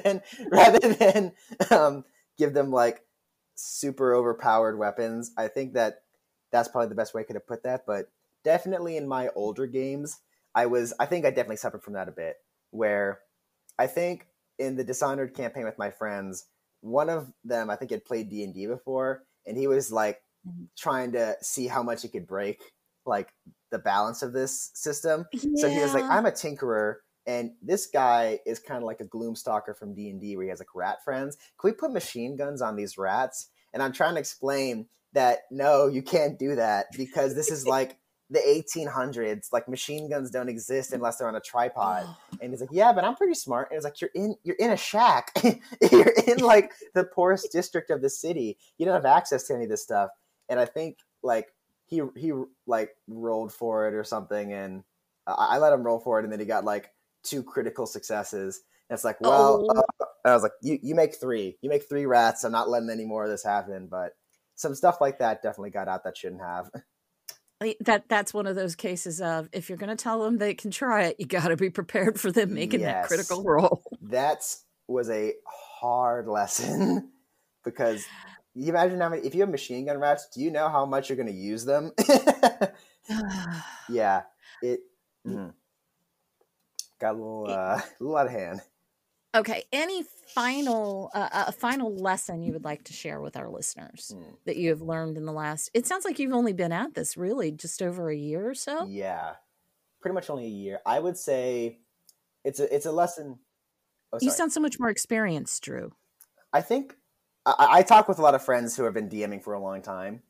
then 0.05 0.23
rather 0.51 0.79
than 0.79 1.33
um, 1.71 2.05
give 2.39 2.53
them 2.53 2.71
like 2.71 3.05
super 3.55 4.15
overpowered 4.15 4.79
weapons. 4.79 5.33
I 5.37 5.49
think 5.49 5.75
that 5.75 6.03
that's 6.51 6.69
probably 6.69 6.89
the 6.89 6.95
best 6.95 7.15
way 7.15 7.23
I 7.23 7.25
could 7.25 7.37
have 7.37 7.47
put 7.47 7.63
that. 7.63 7.85
But 7.87 8.11
definitely 8.45 8.97
in 8.97 9.09
my 9.09 9.31
older 9.35 9.67
games, 9.67 10.19
I 10.55 10.67
was 10.67 10.93
I 11.01 11.07
think 11.07 11.25
I 11.25 11.31
definitely 11.31 11.57
suffered 11.57 11.83
from 11.83 11.95
that 11.95 12.09
a 12.09 12.13
bit. 12.13 12.37
Where 12.71 13.21
I 13.79 13.87
think 13.87 14.29
in 14.59 14.77
the 14.77 14.85
Dishonored 14.85 15.35
campaign 15.35 15.65
with 15.65 15.79
my 15.79 15.91
friends, 15.91 16.49
one 16.81 17.09
of 17.09 17.33
them 17.45 17.71
I 17.71 17.77
think 17.77 17.91
had 17.91 18.05
played 18.05 18.29
D 18.31 18.45
and 18.45 18.55
D 18.55 18.67
before, 18.67 19.25
and 19.47 19.57
he 19.57 19.67
was 19.67 19.93
like 19.93 20.23
Mhm. 20.45 20.69
trying 20.77 21.13
to 21.13 21.37
see 21.43 21.67
how 21.67 21.83
much 21.83 22.03
he 22.03 22.09
could 22.09 22.27
break 22.27 22.73
like 23.05 23.33
the 23.71 23.79
balance 23.79 24.23
of 24.23 24.33
this 24.33 24.71
system. 24.75 25.27
So 25.55 25.69
he 25.69 25.81
was 25.81 25.95
like, 25.95 26.07
I'm 26.11 26.27
a 26.27 26.33
tinkerer, 26.33 26.97
and 27.27 27.53
this 27.63 27.87
guy 27.87 28.41
is 28.47 28.59
kind 28.59 28.79
of 28.79 28.85
like 28.85 29.01
a 29.01 29.05
gloomstalker 29.07 29.77
from 29.77 29.95
D 29.95 30.09
and 30.11 30.21
D, 30.21 30.37
where 30.37 30.45
he 30.45 30.51
has 30.51 30.61
like 30.61 30.75
rat 30.75 31.03
friends. 31.05 31.37
Can 31.59 31.71
we 31.71 31.73
put 31.73 31.93
machine 31.93 32.37
guns 32.37 32.63
on 32.63 32.77
these 32.77 32.99
rats? 32.99 33.51
And 33.73 33.83
I'm 33.83 33.93
trying 33.93 34.15
to 34.15 34.21
explain 34.21 34.89
that 35.13 35.41
no, 35.51 35.87
you 35.87 36.03
can't 36.03 36.39
do 36.39 36.55
that 36.57 36.97
because 36.97 37.35
this 37.35 37.51
is 37.51 37.67
like 37.67 37.99
the 38.33 38.39
1800s. 38.41 39.53
Like 39.53 39.69
machine 39.69 40.09
guns 40.11 40.31
don't 40.31 40.49
exist 40.49 40.93
unless 40.93 41.19
they're 41.19 41.29
on 41.29 41.37
a 41.37 41.41
tripod. 41.41 42.05
Oh, 42.07 42.17
And 42.41 42.51
he's 42.53 42.61
like, 42.61 42.71
"Yeah, 42.73 42.93
but 42.93 43.05
I'm 43.05 43.15
pretty 43.15 43.35
smart." 43.35 43.69
And 43.71 43.77
it's 43.77 43.85
like, 43.85 44.01
"You're 44.01 44.11
in, 44.15 44.35
you're 44.43 44.57
in 44.57 44.71
a 44.71 44.77
shack. 44.77 45.33
you're 45.93 46.13
in 46.27 46.39
like 46.39 46.73
the 46.95 47.05
poorest 47.05 47.53
district 47.53 47.91
of 47.91 48.03
the 48.03 48.11
city. 48.11 48.59
You 48.79 48.87
don't 48.87 48.95
have 48.95 49.05
access 49.05 49.45
to 49.49 49.55
any 49.55 49.65
of 49.65 49.71
this 49.71 49.83
stuff." 49.83 50.11
And 50.49 50.59
I 50.59 50.65
think 50.65 50.99
like 51.23 51.49
he 51.87 52.03
he 52.17 52.33
like 52.67 52.91
rolled 53.09 53.53
for 53.53 53.87
it 53.89 53.95
or 53.95 54.05
something, 54.05 54.53
and 54.53 54.83
I, 55.27 55.33
I 55.57 55.59
let 55.59 55.73
him 55.73 55.83
roll 55.85 56.01
for 56.01 56.19
it, 56.19 56.25
and 56.25 56.33
then 56.33 56.41
he 56.41 56.47
got 56.47 56.65
like 56.65 56.91
two 57.23 57.43
critical 57.43 57.87
successes. 57.87 58.63
And 58.91 58.97
it's 58.97 59.05
like, 59.05 59.21
well, 59.21 59.67
Oh. 59.71 59.79
uh, 60.01 60.05
I 60.25 60.35
was 60.35 60.43
like, 60.43 60.53
"You 60.63 60.79
you 60.83 60.95
make 60.95 61.15
three. 61.17 61.59
You 61.63 61.69
make 61.71 61.89
three 61.89 62.07
rats. 62.07 62.45
I'm 62.45 62.53
not 62.53 62.69
letting 62.71 62.91
any 62.91 63.05
more 63.05 63.25
of 63.25 63.31
this 63.31 63.45
happen." 63.45 63.87
But 63.91 64.13
some 64.55 64.75
stuff 64.75 65.01
like 65.01 65.19
that 65.19 65.43
definitely 65.43 65.71
got 65.71 65.89
out 65.89 66.05
that 66.05 66.17
shouldn't 66.17 66.43
have. 66.43 66.71
That 67.81 68.09
that's 68.09 68.35
one 68.35 68.47
of 68.47 68.57
those 68.57 68.75
cases 68.75 69.21
of 69.21 69.49
if 69.53 69.69
you're 69.69 69.79
going 69.79 69.97
to 69.97 70.03
tell 70.03 70.23
them 70.23 70.39
they 70.39 70.55
can 70.55 70.71
try 70.71 71.05
it, 71.05 71.17
you 71.19 71.27
got 71.27 71.49
to 71.49 71.57
be 71.57 71.71
prepared 71.71 72.21
for 72.21 72.31
them 72.33 72.55
making 72.55 72.81
that 72.81 73.07
critical 73.07 73.43
role. 73.43 73.83
that 74.03 74.45
was 74.89 75.11
a 75.11 75.35
hard 75.47 76.29
lesson 76.29 77.11
because 77.65 78.05
you 78.55 78.69
imagine 78.69 79.01
how 79.01 79.09
many 79.09 79.23
if 79.23 79.35
you 79.35 79.41
have 79.41 79.51
machine 79.51 79.87
gun 79.87 79.99
rats 79.99 80.29
do 80.33 80.41
you 80.41 80.51
know 80.51 80.69
how 80.69 80.85
much 80.85 81.09
you're 81.09 81.17
going 81.17 81.27
to 81.27 81.33
use 81.33 81.65
them 81.65 81.93
yeah 83.89 84.23
it 84.63 84.81
mhm. 85.27 85.53
got 87.01 87.15
a 87.15 87.19
little 87.19 87.47
uh, 87.49 87.81
a 87.81 87.83
little 88.01 88.17
out 88.17 88.27
of 88.27 88.33
hand 88.33 88.61
okay, 89.35 89.65
any 89.73 90.03
final 90.35 91.11
uh, 91.15 91.45
a 91.49 91.53
final 91.53 91.95
lesson 91.95 92.43
you 92.43 92.53
would 92.53 92.65
like 92.65 92.85
to 92.85 92.93
share 92.93 93.21
with 93.21 93.37
our 93.37 93.49
listeners 93.51 94.13
Hmm. 94.15 94.31
that 94.47 94.57
you 94.57 94.71
have 94.71 94.81
learned 94.83 95.17
in 95.17 95.25
the 95.27 95.33
last? 95.33 95.71
It 95.75 95.87
sounds 95.87 96.05
like 96.05 96.19
you've 96.19 96.33
only 96.33 96.53
been 96.53 96.73
at 96.73 96.95
this 96.95 97.17
really 97.17 97.51
just 97.51 97.83
over 97.83 98.09
a 98.11 98.17
year 98.17 98.49
or 98.49 98.55
so. 98.55 98.87
yeah 98.89 99.35
pretty 100.01 100.15
much 100.15 100.29
only 100.31 100.47
a 100.47 100.49
year 100.49 100.81
i 100.85 100.99
would 100.99 101.17
say 101.17 101.79
it's 102.45 102.59
a 102.59 102.75
it's 102.75 102.87
a 102.87 102.91
lesson 102.91 103.39
oh, 104.13 104.19
You 104.21 104.33
sound 104.33 104.53
so 104.53 104.59
much 104.61 104.81
more 104.81 104.91
experienced, 104.91 105.63
Drew. 105.63 105.93
I 106.53 106.61
think 106.61 106.97
I, 107.47 107.69
I 107.79 107.83
talk 107.83 108.09
with 108.09 108.19
a 108.19 108.23
lot 108.23 108.35
of 108.35 108.45
friends 108.45 108.77
who 108.77 108.83
have 108.83 108.95
been 108.95 109.09
DMing 109.09 109.43
for 109.45 109.55
a 109.55 109.61
long 109.61 109.81
time. 109.81 110.23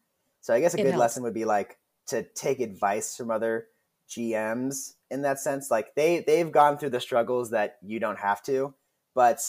So 0.42 0.52
I 0.52 0.60
guess 0.60 0.74
a 0.74 0.78
It 0.78 0.82
good 0.82 0.90
helps. 0.90 1.00
lesson 1.00 1.22
would 1.22 1.32
be 1.32 1.46
like 1.46 1.78
to 2.08 2.22
take 2.34 2.60
advice 2.60 3.16
from 3.16 3.30
other 3.30 3.68
GMs 4.10 4.94
in 5.10 5.22
that 5.22 5.38
sense. 5.40 5.70
Like 5.70 5.94
they 5.94 6.20
they've 6.20 6.52
gone 6.52 6.76
through 6.76 6.90
the 6.90 7.00
struggles 7.00 7.50
that 7.50 7.78
you 7.82 7.98
don't 7.98 8.18
have 8.18 8.42
to. 8.44 8.74
But 9.14 9.40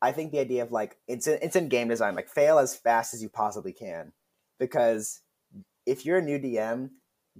I 0.00 0.12
think 0.12 0.32
the 0.32 0.38
idea 0.40 0.62
of 0.62 0.72
like 0.72 0.96
it's 1.08 1.26
in, 1.26 1.38
it's 1.42 1.56
in 1.56 1.68
game 1.68 1.88
design. 1.88 2.14
Like 2.14 2.28
fail 2.28 2.58
as 2.58 2.76
fast 2.76 3.14
as 3.14 3.22
you 3.22 3.28
possibly 3.28 3.72
can, 3.72 4.12
because 4.58 5.20
if 5.86 6.04
you're 6.04 6.18
a 6.18 6.22
new 6.22 6.38
DM, 6.38 6.90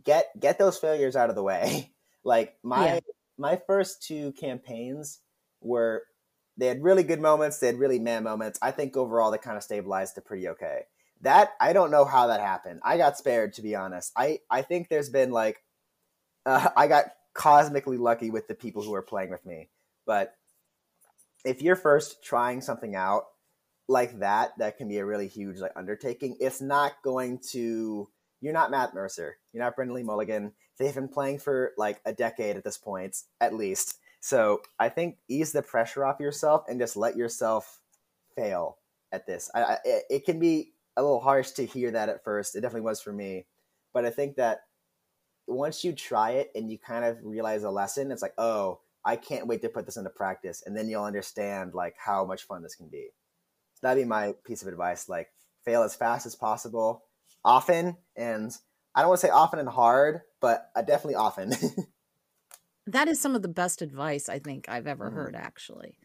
get 0.02 0.38
get 0.38 0.58
those 0.58 0.78
failures 0.78 1.16
out 1.16 1.30
of 1.30 1.36
the 1.36 1.42
way. 1.42 1.92
like 2.24 2.56
my 2.62 2.86
Yeah. 2.86 3.00
my 3.38 3.60
first 3.66 4.02
two 4.02 4.32
campaigns 4.32 5.20
were 5.60 6.04
they 6.56 6.66
had 6.66 6.82
really 6.82 7.02
good 7.02 7.20
moments, 7.20 7.58
they 7.58 7.66
had 7.66 7.78
really 7.78 7.98
meh 7.98 8.20
moments. 8.20 8.58
I 8.62 8.70
think 8.70 8.96
overall 8.96 9.30
they 9.30 9.38
kind 9.38 9.56
of 9.56 9.62
stabilized 9.62 10.14
to 10.16 10.20
pretty 10.20 10.48
okay. 10.48 10.82
That 11.22 11.52
I 11.60 11.72
don't 11.72 11.90
know 11.90 12.04
how 12.04 12.28
that 12.28 12.40
happened. 12.40 12.80
I 12.84 12.96
got 12.96 13.18
spared 13.18 13.54
to 13.54 13.62
be 13.62 13.74
honest. 13.74 14.12
I 14.16 14.40
I 14.50 14.62
think 14.62 14.88
there's 14.88 15.10
been 15.10 15.30
like 15.32 15.62
uh, 16.46 16.70
I 16.76 16.86
got 16.86 17.06
cosmically 17.34 17.98
lucky 17.98 18.30
with 18.30 18.48
the 18.48 18.54
people 18.54 18.82
who 18.82 18.94
are 18.94 19.02
playing 19.02 19.30
with 19.30 19.44
me. 19.44 19.68
But 20.06 20.34
if 21.44 21.62
you're 21.62 21.76
first 21.76 22.22
trying 22.24 22.60
something 22.60 22.94
out 22.96 23.24
like 23.88 24.18
that, 24.20 24.56
that 24.58 24.76
can 24.78 24.88
be 24.88 24.98
a 24.98 25.04
really 25.04 25.28
huge 25.28 25.58
like 25.58 25.72
undertaking. 25.76 26.36
It's 26.40 26.60
not 26.60 26.94
going 27.02 27.40
to. 27.50 28.08
You're 28.40 28.52
not 28.52 28.70
Matt 28.70 28.94
Mercer. 28.94 29.36
You're 29.52 29.62
not 29.64 29.74
Brennan 29.76 29.94
Lee 29.94 30.02
Mulligan. 30.02 30.52
They've 30.78 30.94
been 30.94 31.08
playing 31.08 31.38
for 31.38 31.72
like 31.78 32.00
a 32.04 32.12
decade 32.12 32.56
at 32.56 32.64
this 32.64 32.76
point, 32.76 33.16
at 33.40 33.54
least. 33.54 33.98
So 34.20 34.60
I 34.78 34.88
think 34.88 35.16
ease 35.28 35.52
the 35.52 35.62
pressure 35.62 36.04
off 36.04 36.20
yourself 36.20 36.64
and 36.68 36.80
just 36.80 36.96
let 36.96 37.16
yourself 37.16 37.80
fail 38.36 38.78
at 39.12 39.26
this. 39.26 39.50
I, 39.54 39.62
I, 39.62 39.78
it- 39.84 40.04
it 40.10 40.24
can 40.24 40.38
be 40.38 40.72
a 40.96 41.02
little 41.02 41.20
harsh 41.20 41.50
to 41.52 41.64
hear 41.66 41.90
that 41.90 42.08
at 42.08 42.22
first. 42.24 42.54
It 42.54 42.60
definitely 42.60 42.82
was 42.82 43.00
for 43.00 43.12
me, 43.12 43.46
but 43.92 44.04
I 44.04 44.10
think 44.10 44.36
that 44.36 44.60
once 45.46 45.84
you 45.84 45.92
try 45.92 46.32
it 46.32 46.50
and 46.54 46.70
you 46.70 46.78
kind 46.78 47.04
of 47.04 47.18
realize 47.22 47.64
a 47.64 47.70
lesson, 47.70 48.10
it's 48.12 48.22
like, 48.22 48.34
oh, 48.38 48.80
I 49.04 49.16
can't 49.16 49.46
wait 49.46 49.62
to 49.62 49.68
put 49.68 49.86
this 49.86 49.96
into 49.96 50.10
practice, 50.10 50.62
and 50.64 50.76
then 50.76 50.88
you'll 50.88 51.04
understand 51.04 51.74
like 51.74 51.96
how 51.98 52.24
much 52.24 52.44
fun 52.44 52.62
this 52.62 52.74
can 52.74 52.88
be. 52.88 53.08
So 53.74 53.86
That'd 53.86 54.02
be 54.02 54.08
my 54.08 54.34
piece 54.44 54.62
of 54.62 54.68
advice. 54.68 55.08
Like, 55.08 55.32
fail 55.64 55.82
as 55.82 55.94
fast 55.94 56.26
as 56.26 56.34
possible, 56.36 57.04
often, 57.44 57.96
and 58.16 58.56
I 58.94 59.00
don't 59.00 59.08
want 59.08 59.20
to 59.20 59.26
say 59.26 59.30
often 59.32 59.58
and 59.58 59.68
hard, 59.68 60.22
but 60.40 60.70
uh, 60.74 60.82
definitely 60.82 61.16
often. 61.16 61.52
That 62.86 63.08
is 63.08 63.18
some 63.18 63.34
of 63.34 63.40
the 63.40 63.48
best 63.48 63.80
advice 63.80 64.28
I 64.28 64.38
think 64.38 64.68
I've 64.68 64.86
ever 64.86 65.10
Mhm. 65.10 65.14
heard 65.14 65.34
actually. 65.34 65.98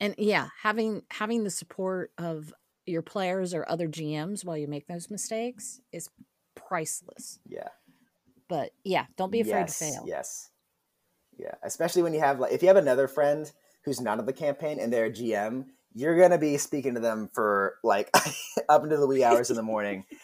And 0.00 0.14
yeah, 0.18 0.48
having 0.60 1.02
having 1.10 1.44
the 1.44 1.50
support 1.50 2.12
of 2.18 2.52
your 2.86 3.02
players 3.02 3.54
or 3.54 3.68
other 3.68 3.88
GMs 3.88 4.44
while 4.44 4.56
you 4.56 4.68
make 4.68 4.86
those 4.86 5.10
mistakes 5.10 5.80
is 5.92 6.10
priceless. 6.54 7.40
yeah. 7.46 7.68
But 8.48 8.72
yeah, 8.84 9.06
don't 9.16 9.32
be 9.32 9.40
afraid 9.40 9.62
yes, 9.62 9.78
to 9.78 9.84
fail. 9.84 10.04
Yes. 10.06 10.50
Yeah. 11.38 11.54
Especially 11.62 12.02
when 12.02 12.14
you 12.14 12.20
have 12.20 12.38
like 12.40 12.52
if 12.52 12.62
you 12.62 12.68
have 12.68 12.76
another 12.76 13.08
friend 13.08 13.50
who's 13.84 14.00
not 14.00 14.18
of 14.18 14.26
the 14.26 14.32
campaign 14.32 14.78
and 14.80 14.92
they're 14.92 15.06
a 15.06 15.10
GM, 15.10 15.66
you're 15.94 16.18
gonna 16.18 16.38
be 16.38 16.56
speaking 16.58 16.94
to 16.94 17.00
them 17.00 17.28
for 17.32 17.76
like 17.82 18.10
up 18.68 18.82
into 18.84 18.96
the 18.96 19.06
wee 19.06 19.24
hours 19.24 19.50
in 19.50 19.56
the 19.56 19.62
morning. 19.62 20.04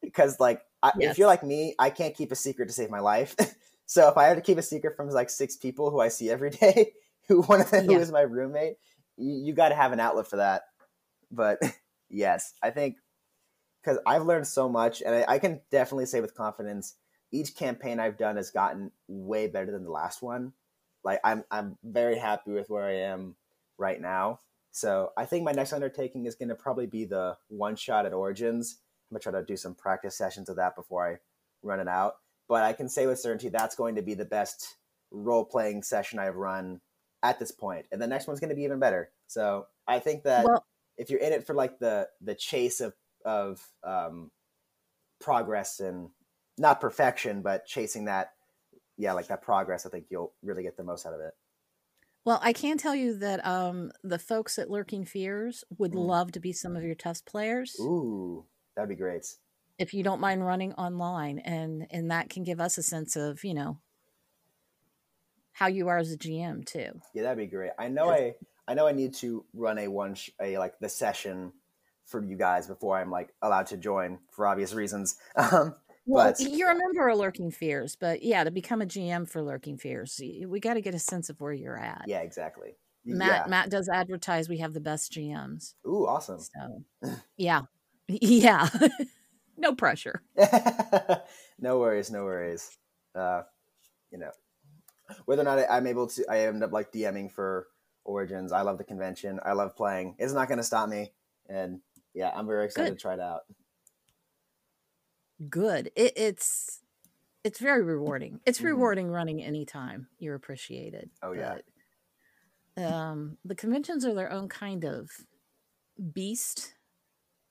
Because 0.00 0.38
like 0.38 0.62
I, 0.80 0.92
if 1.00 1.18
you're 1.18 1.26
like 1.26 1.42
me, 1.42 1.74
I 1.76 1.90
can't 1.90 2.14
keep 2.14 2.30
a 2.30 2.36
secret 2.36 2.66
to 2.66 2.72
save 2.72 2.88
my 2.88 3.00
life. 3.00 3.34
so 3.86 4.08
if 4.08 4.16
I 4.16 4.26
have 4.26 4.36
to 4.36 4.42
keep 4.42 4.58
a 4.58 4.62
secret 4.62 4.96
from 4.96 5.08
like 5.10 5.28
six 5.28 5.56
people 5.56 5.90
who 5.90 5.98
I 5.98 6.06
see 6.06 6.30
every 6.30 6.50
day, 6.50 6.92
who 7.26 7.42
one 7.42 7.60
of 7.60 7.70
them 7.70 7.90
Yeah. 7.90 7.96
who 7.96 8.02
is 8.02 8.12
my 8.12 8.20
roommate, 8.20 8.76
you, 9.16 9.34
you 9.46 9.52
got 9.54 9.70
to 9.70 9.74
have 9.74 9.90
an 9.92 9.98
outlet 9.98 10.28
for 10.28 10.36
that. 10.36 10.62
But 11.32 11.58
yes, 12.08 12.52
I 12.62 12.70
think 12.70 12.96
because 13.82 13.98
I've 14.06 14.24
learned 14.24 14.46
so 14.46 14.68
much, 14.68 15.02
and 15.02 15.14
I, 15.14 15.24
I 15.26 15.38
can 15.38 15.60
definitely 15.72 16.06
say 16.06 16.20
with 16.20 16.34
confidence, 16.36 16.94
each 17.34 17.56
campaign 17.56 17.98
I've 17.98 18.16
done 18.16 18.36
has 18.36 18.50
gotten 18.50 18.92
way 19.08 19.48
better 19.48 19.72
than 19.72 19.84
the 19.84 19.90
last 19.90 20.22
one. 20.22 20.52
Like 21.02 21.20
I'm, 21.24 21.44
I'm 21.50 21.76
very 21.82 22.18
happy 22.18 22.52
with 22.52 22.70
where 22.70 22.84
I 22.84 23.10
am 23.10 23.34
right 23.76 24.00
now. 24.00 24.38
So 24.70 25.10
I 25.16 25.24
think 25.24 25.44
my 25.44 25.52
next 25.52 25.72
undertaking 25.72 26.26
is 26.26 26.36
going 26.36 26.48
to 26.48 26.54
probably 26.54 26.86
be 26.86 27.04
the 27.04 27.36
one 27.48 27.76
shot 27.76 28.06
at 28.06 28.12
Origins. 28.12 28.78
I'm 29.10 29.16
gonna 29.16 29.20
try 29.20 29.40
to 29.40 29.44
do 29.44 29.56
some 29.56 29.74
practice 29.74 30.16
sessions 30.16 30.48
of 30.48 30.56
that 30.56 30.76
before 30.76 31.06
I 31.06 31.18
run 31.62 31.80
it 31.80 31.88
out. 31.88 32.16
But 32.48 32.62
I 32.62 32.72
can 32.72 32.88
say 32.88 33.06
with 33.06 33.20
certainty 33.20 33.48
that's 33.48 33.74
going 33.74 33.96
to 33.96 34.02
be 34.02 34.14
the 34.14 34.24
best 34.24 34.76
role 35.10 35.44
playing 35.44 35.82
session 35.82 36.18
I've 36.18 36.36
run 36.36 36.80
at 37.22 37.38
this 37.38 37.52
point, 37.52 37.86
and 37.90 38.00
the 38.00 38.06
next 38.06 38.26
one's 38.26 38.40
going 38.40 38.50
to 38.50 38.56
be 38.56 38.64
even 38.64 38.78
better. 38.78 39.10
So 39.26 39.66
I 39.86 39.98
think 39.98 40.24
that 40.24 40.44
Well, 40.44 40.64
if 40.96 41.10
you're 41.10 41.20
in 41.20 41.32
it 41.32 41.46
for 41.46 41.54
like 41.54 41.78
the 41.78 42.08
the 42.20 42.34
chase 42.34 42.80
of 42.80 42.94
of 43.24 43.62
um, 43.82 44.30
progress 45.20 45.80
and 45.80 46.10
not 46.58 46.80
perfection, 46.80 47.42
but 47.42 47.66
chasing 47.66 48.04
that, 48.06 48.32
yeah, 48.96 49.12
like 49.12 49.26
that 49.28 49.42
progress, 49.42 49.86
I 49.86 49.90
think 49.90 50.06
you'll 50.10 50.34
really 50.42 50.62
get 50.62 50.76
the 50.76 50.84
most 50.84 51.06
out 51.06 51.14
of 51.14 51.20
it. 51.20 51.34
well, 52.24 52.38
I 52.42 52.52
can 52.52 52.78
tell 52.78 52.94
you 52.94 53.18
that 53.18 53.44
um 53.46 53.92
the 54.02 54.18
folks 54.18 54.58
at 54.58 54.70
Lurking 54.70 55.04
Fears 55.04 55.64
would 55.78 55.92
Mm. 55.92 56.06
love 56.06 56.32
to 56.32 56.40
be 56.40 56.52
some 56.52 56.76
of 56.76 56.82
your 56.82 56.94
test 56.94 57.26
players 57.26 57.76
Ooh, 57.80 58.46
that'd 58.76 58.88
be 58.88 58.94
great. 58.94 59.26
if 59.78 59.92
you 59.94 60.02
don't 60.02 60.20
mind 60.20 60.46
running 60.46 60.72
online 60.74 61.38
and 61.40 61.86
and 61.90 62.10
that 62.10 62.30
can 62.30 62.44
give 62.44 62.60
us 62.60 62.78
a 62.78 62.82
sense 62.82 63.16
of, 63.16 63.44
you 63.44 63.54
know, 63.54 63.80
how 65.52 65.66
you 65.66 65.88
are 65.88 65.98
as 65.98 66.10
a 66.12 66.16
GM 66.16 66.64
too. 66.64 67.00
Yeah, 67.14 67.22
that'd 67.22 67.38
be 67.38 67.46
great. 67.46 67.72
I 67.78 67.88
know 67.88 68.10
I 68.10 68.34
I 68.66 68.74
know 68.74 68.86
I 68.86 68.92
need 68.92 69.14
to 69.14 69.44
run 69.52 69.78
a 69.78 69.88
one 69.88 70.14
sh- 70.14 70.30
a 70.40 70.58
like 70.58 70.78
the 70.80 70.88
session 70.88 71.52
for 72.06 72.22
you 72.22 72.36
guys 72.36 72.66
before 72.66 72.98
I'm 72.98 73.10
like 73.10 73.34
allowed 73.40 73.66
to 73.68 73.76
join 73.76 74.18
for 74.30 74.46
obvious 74.46 74.72
reasons. 74.74 75.16
Um, 75.36 75.74
Well, 76.06 76.34
But- 76.38 76.40
you're 76.40 76.70
a 76.70 76.76
member 76.76 77.08
of 77.08 77.18
Lurking 77.18 77.50
Fears, 77.50 77.96
but 77.96 78.22
yeah, 78.22 78.44
to 78.44 78.50
become 78.50 78.82
a 78.82 78.86
GM 78.86 79.26
for 79.28 79.42
Lurking 79.42 79.78
Fears, 79.78 80.20
we 80.46 80.60
got 80.60 80.74
to 80.74 80.80
get 80.80 80.94
a 80.94 80.98
sense 80.98 81.30
of 81.30 81.40
where 81.40 81.52
you're 81.52 81.78
at. 81.78 82.04
yeah, 82.06 82.20
exactly. 82.20 82.76
Matt 83.06 83.42
yeah. 83.44 83.50
Matt 83.50 83.70
does 83.70 83.88
advertise 83.88 84.48
we 84.48 84.58
have 84.58 84.72
the 84.72 84.80
best 84.80 85.12
GMs. 85.12 85.74
Ooh, 85.86 86.06
awesome. 86.06 86.40
So, 86.40 86.84
yeah. 87.36 87.62
Yeah. 88.08 88.68
no 89.56 89.74
pressure. 89.74 90.22
no 91.58 91.78
worries, 91.78 92.10
no 92.10 92.24
worries. 92.24 92.76
Uh, 93.14 93.42
you 94.10 94.18
know, 94.18 94.30
whether 95.24 95.40
or 95.40 95.44
not 95.46 95.58
I, 95.58 95.66
I'm 95.66 95.86
able 95.86 96.06
to, 96.08 96.24
I 96.30 96.40
end 96.40 96.62
up 96.62 96.72
like 96.72 96.92
DMing 96.92 97.30
for 97.32 97.68
Origins. 98.04 98.52
I 98.52 98.60
love 98.62 98.76
the 98.76 98.84
convention. 98.84 99.40
I 99.42 99.52
love 99.52 99.74
playing. 99.74 100.16
It's 100.18 100.34
not 100.34 100.48
going 100.48 100.58
to 100.58 100.64
stop 100.64 100.88
me. 100.90 101.12
And 101.48 101.80
yeah, 102.14 102.30
I'm 102.34 102.46
very 102.46 102.66
excited 102.66 102.90
Good. 102.90 102.98
to 102.98 103.00
try 103.02 103.14
it 103.14 103.20
out. 103.20 103.42
Good. 105.48 105.90
It, 105.96 106.12
it's 106.16 106.82
it's 107.44 107.60
very 107.60 107.82
rewarding. 107.84 108.40
It's 108.46 108.62
Mhm. 108.62 108.64
rewarding 108.64 109.08
running 109.10 109.42
anytime. 109.42 110.08
You're 110.18 110.34
appreciated. 110.36 111.10
Oh, 111.22 111.32
yeah. 111.32 111.56
But, 111.56 111.64
um, 112.76 113.38
the 113.44 113.54
conventions 113.54 114.04
are 114.04 114.14
their 114.14 114.32
own 114.32 114.48
kind 114.48 114.84
of 114.84 115.10
beast 116.12 116.76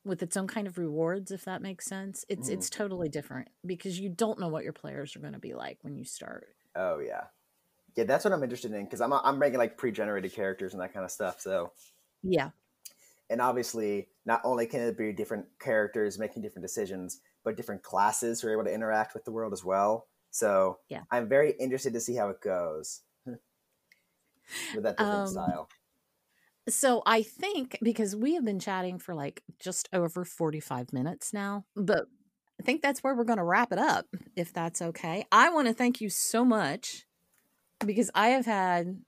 with 0.06 0.24
its 0.24 0.38
own 0.38 0.48
kind 0.48 0.68
of 0.68 0.78
rewards, 0.78 1.32
if 1.32 1.46
that 1.46 1.62
makes 1.62 1.86
sense. 1.88 2.26
It's 2.30 2.48
Mhm. 2.48 2.50
it's 2.50 2.70
totally 2.70 3.10
different 3.10 3.50
because 3.66 4.00
you 4.00 4.10
don't 4.10 4.40
know 4.40 4.50
what 4.50 4.64
your 4.66 4.74
players 4.74 5.16
are 5.16 5.22
going 5.22 5.34
to 5.34 5.40
be 5.40 5.54
like 5.56 5.80
when 5.84 5.96
you 5.98 6.06
start. 6.06 6.48
Oh 6.76 7.00
yeah, 7.00 7.26
yeah. 7.96 8.06
That's 8.06 8.26
what 8.26 8.34
I'm 8.34 8.44
interested 8.44 8.74
in 8.74 8.86
because 8.86 9.02
I'm 9.02 9.14
I'm 9.14 9.40
making 9.40 9.60
like 9.60 9.78
pre-generated 9.78 10.34
characters 10.34 10.74
and 10.74 10.82
that 10.82 10.94
kind 10.94 11.06
of 11.06 11.12
stuff. 11.12 11.42
So 11.42 11.74
Yeah. 12.24 12.52
and 13.30 13.42
obviously 13.42 14.10
not 14.26 14.42
only 14.44 14.66
can 14.66 14.82
it 14.82 14.98
be 14.98 15.12
different 15.14 15.46
characters 15.60 16.20
making 16.20 16.42
different 16.42 16.64
decisions, 16.64 17.22
but 17.44 17.58
different 17.58 17.84
classes 17.84 18.42
who 18.42 18.48
are 18.48 18.54
able 18.54 18.64
to 18.66 18.74
interact 18.74 19.14
with 19.14 19.26
the 19.26 19.32
world 19.32 19.54
as 19.54 19.64
well. 19.64 20.08
So 20.32 20.80
Yeah. 20.90 21.04
I'm 21.12 21.30
very 21.30 21.52
interested 21.54 21.94
to 21.94 22.00
see 22.02 22.16
how 22.16 22.30
it 22.30 22.42
goes 22.42 23.02
with 24.72 24.84
that 24.84 24.98
different 24.98 25.28
Um, 25.28 25.28
style. 25.28 25.72
So 26.70 27.04
I 27.06 27.24
think 27.24 27.78
because 27.82 28.16
we 28.16 28.36
have 28.36 28.46
been 28.46 28.60
chatting 28.60 28.98
for 28.98 29.14
like 29.14 29.44
just 29.60 29.90
over 29.92 30.24
45 30.24 30.94
minutes 30.94 31.34
now, 31.34 31.66
but 31.76 32.06
I 32.60 32.64
think 32.64 32.82
that's 32.82 33.04
where 33.04 33.14
we're 33.16 33.26
going 33.26 33.38
to 33.38 33.44
wrap 33.44 33.72
it 33.74 33.80
up 33.80 34.06
if 34.36 34.54
that's 34.54 34.82
okay. 34.82 35.26
I 35.32 35.50
want 35.50 35.68
to 35.68 35.74
thank 35.74 36.00
you 36.00 36.10
so 36.10 36.46
much 36.46 37.06
because 37.86 38.12
I 38.16 38.30
have 38.30 38.46
had 38.46 39.04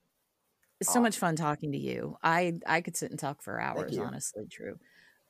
so 0.83 0.99
Aw. 0.99 1.01
much 1.01 1.17
fun 1.19 1.35
talking 1.35 1.73
to 1.73 1.79
you. 1.79 2.17
I 2.23 2.55
I 2.67 2.81
could 2.81 2.97
sit 2.97 3.11
and 3.11 3.19
talk 3.19 3.41
for 3.41 3.61
hours, 3.61 3.97
honestly, 3.97 4.47
true. 4.51 4.79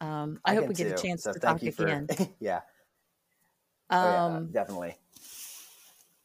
Um 0.02 0.40
I, 0.46 0.56
hope 0.56 0.68
can 0.68 0.70
we 0.70 0.76
get 0.76 0.88
a 0.88 0.94
chance 0.94 1.24
So 1.24 1.34
to 1.34 1.40
thank 1.42 1.62
talk 1.62 1.64
you 1.64 1.72
for 1.72 2.04
again. 2.08 2.10
yeah. 2.40 2.62
Oh, 3.90 4.12
yeah, 4.12 4.26
Um 4.26 4.52
definitely. 4.52 4.96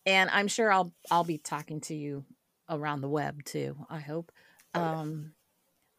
and 0.06 0.30
I'm 0.30 0.48
sure 0.48 0.72
I'll 0.72 0.92
I'll 1.10 1.24
be 1.24 1.38
talking 1.38 1.80
to 1.82 1.94
you 1.94 2.24
around 2.68 3.00
the 3.00 3.08
web 3.08 3.44
too. 3.44 3.76
I 3.88 4.00
hope. 4.00 4.32
Oh, 4.74 4.80
yeah. 4.80 5.00
Um, 5.00 5.32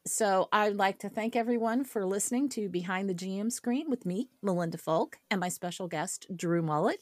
so 0.07 0.49
I'd 0.51 0.76
like 0.78 0.97
to 0.99 1.09
thank 1.09 1.36
everyone 1.36 1.84
for 1.84 2.05
listening 2.05 2.49
to 2.49 2.70
Behind 2.70 3.07
the 3.07 3.14
GM 3.14 3.51
Screen 3.51 3.89
with 3.89 4.05
me, 4.05 4.30
Melinda 4.41 4.78
Folk, 4.80 5.20
and 5.30 5.39
my 5.39 5.49
special 5.49 5.88
guest 5.88 6.26
Drew 6.36 6.64
Mullett. 6.64 6.97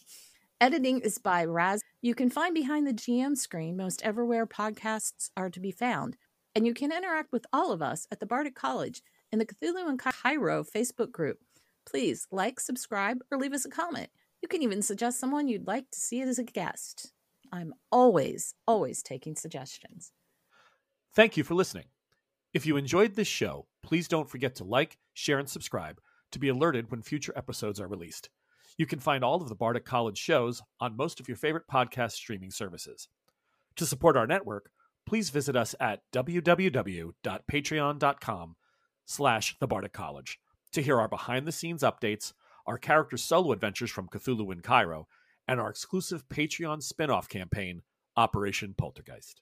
Editing 0.60 1.00
is 1.00 1.18
by 1.18 1.46
Raz. 1.46 1.82
You 2.02 2.14
can 2.14 2.30
find 2.30 2.54
Behind 2.54 2.86
the 2.86 2.94
GM 2.94 3.38
Screen 3.38 3.78
most 3.78 4.02
everywhere 4.04 4.46
podcasts 4.46 5.30
are 5.38 5.50
to 5.50 5.60
be 5.62 5.72
found, 5.72 6.18
and 6.54 6.68
you 6.68 6.74
can 6.74 6.92
interact 6.92 7.32
with 7.32 7.46
all 7.54 7.72
of 7.72 7.82
us 7.82 8.06
at 8.12 8.20
the 8.20 8.26
Bardic 8.26 8.56
College 8.56 9.02
in 9.32 9.40
the 9.40 9.46
Cthulhu 9.46 9.88
and 9.88 9.98
Cairo 9.98 10.66
Facebook 10.66 11.12
group. 11.14 11.40
Please 11.86 12.28
like, 12.32 12.60
subscribe, 12.60 13.20
or 13.32 13.38
leave 13.38 13.54
us 13.54 13.64
a 13.64 13.70
comment. 13.70 14.10
You 14.42 14.48
can 14.48 14.62
even 14.62 14.82
suggest 14.82 15.20
someone 15.20 15.48
you'd 15.48 15.68
like 15.68 15.90
to 15.92 16.00
see 16.00 16.22
as 16.22 16.40
a 16.40 16.44
guest. 16.44 17.12
I'm 17.52 17.74
always, 17.92 18.54
always 18.68 19.04
taking 19.04 19.36
suggestions. 19.36 20.12
Thank 21.16 21.38
you 21.38 21.44
for 21.44 21.56
listening. 21.56 21.86
If 22.54 22.66
you 22.66 22.78
enjoyed 22.78 23.16
this 23.16 23.28
show, 23.28 23.68
please 23.84 24.08
don't 24.08 24.30
forget 24.30 24.56
to 24.56 24.64
like, 24.64 24.98
share, 25.14 25.40
and 25.40 25.50
subscribe 25.50 26.00
to 26.32 26.40
be 26.40 26.50
alerted 26.50 26.92
when 26.92 27.02
future 27.02 27.34
episodes 27.36 27.80
are 27.80 27.88
released. 27.88 28.30
You 28.78 28.86
can 28.86 29.00
find 29.00 29.24
all 29.24 29.42
of 29.42 29.50
the 29.50 29.56
Bardic 29.56 29.86
College 29.86 30.18
shows 30.18 30.62
on 30.80 30.96
most 30.96 31.20
of 31.20 31.28
your 31.28 31.38
favorite 31.38 31.68
podcast 31.72 32.12
streaming 32.12 32.52
services. 32.52 33.08
To 33.76 33.86
support 33.86 34.16
our 34.16 34.28
network, 34.28 34.70
please 35.06 35.32
visit 35.32 35.56
us 35.56 35.76
at 35.80 36.02
www.patreon.com 36.14 38.56
slash 39.06 39.56
the 39.60 39.90
College 39.92 40.40
to 40.72 40.82
hear 40.82 41.00
our 41.00 41.08
behind-the-scenes 41.08 41.82
updates, 41.82 42.34
our 42.66 42.78
character 42.78 43.18
solo 43.18 43.52
adventures 43.52 43.92
from 43.92 44.08
Cthulhu 44.08 44.52
in 44.52 44.62
Cairo, 44.62 45.08
and 45.48 45.60
our 45.60 45.70
exclusive 45.70 46.28
Patreon 46.30 46.84
spin-off 46.84 47.28
campaign, 47.28 47.82
Operation 48.16 48.76
Poltergeist. 48.78 49.42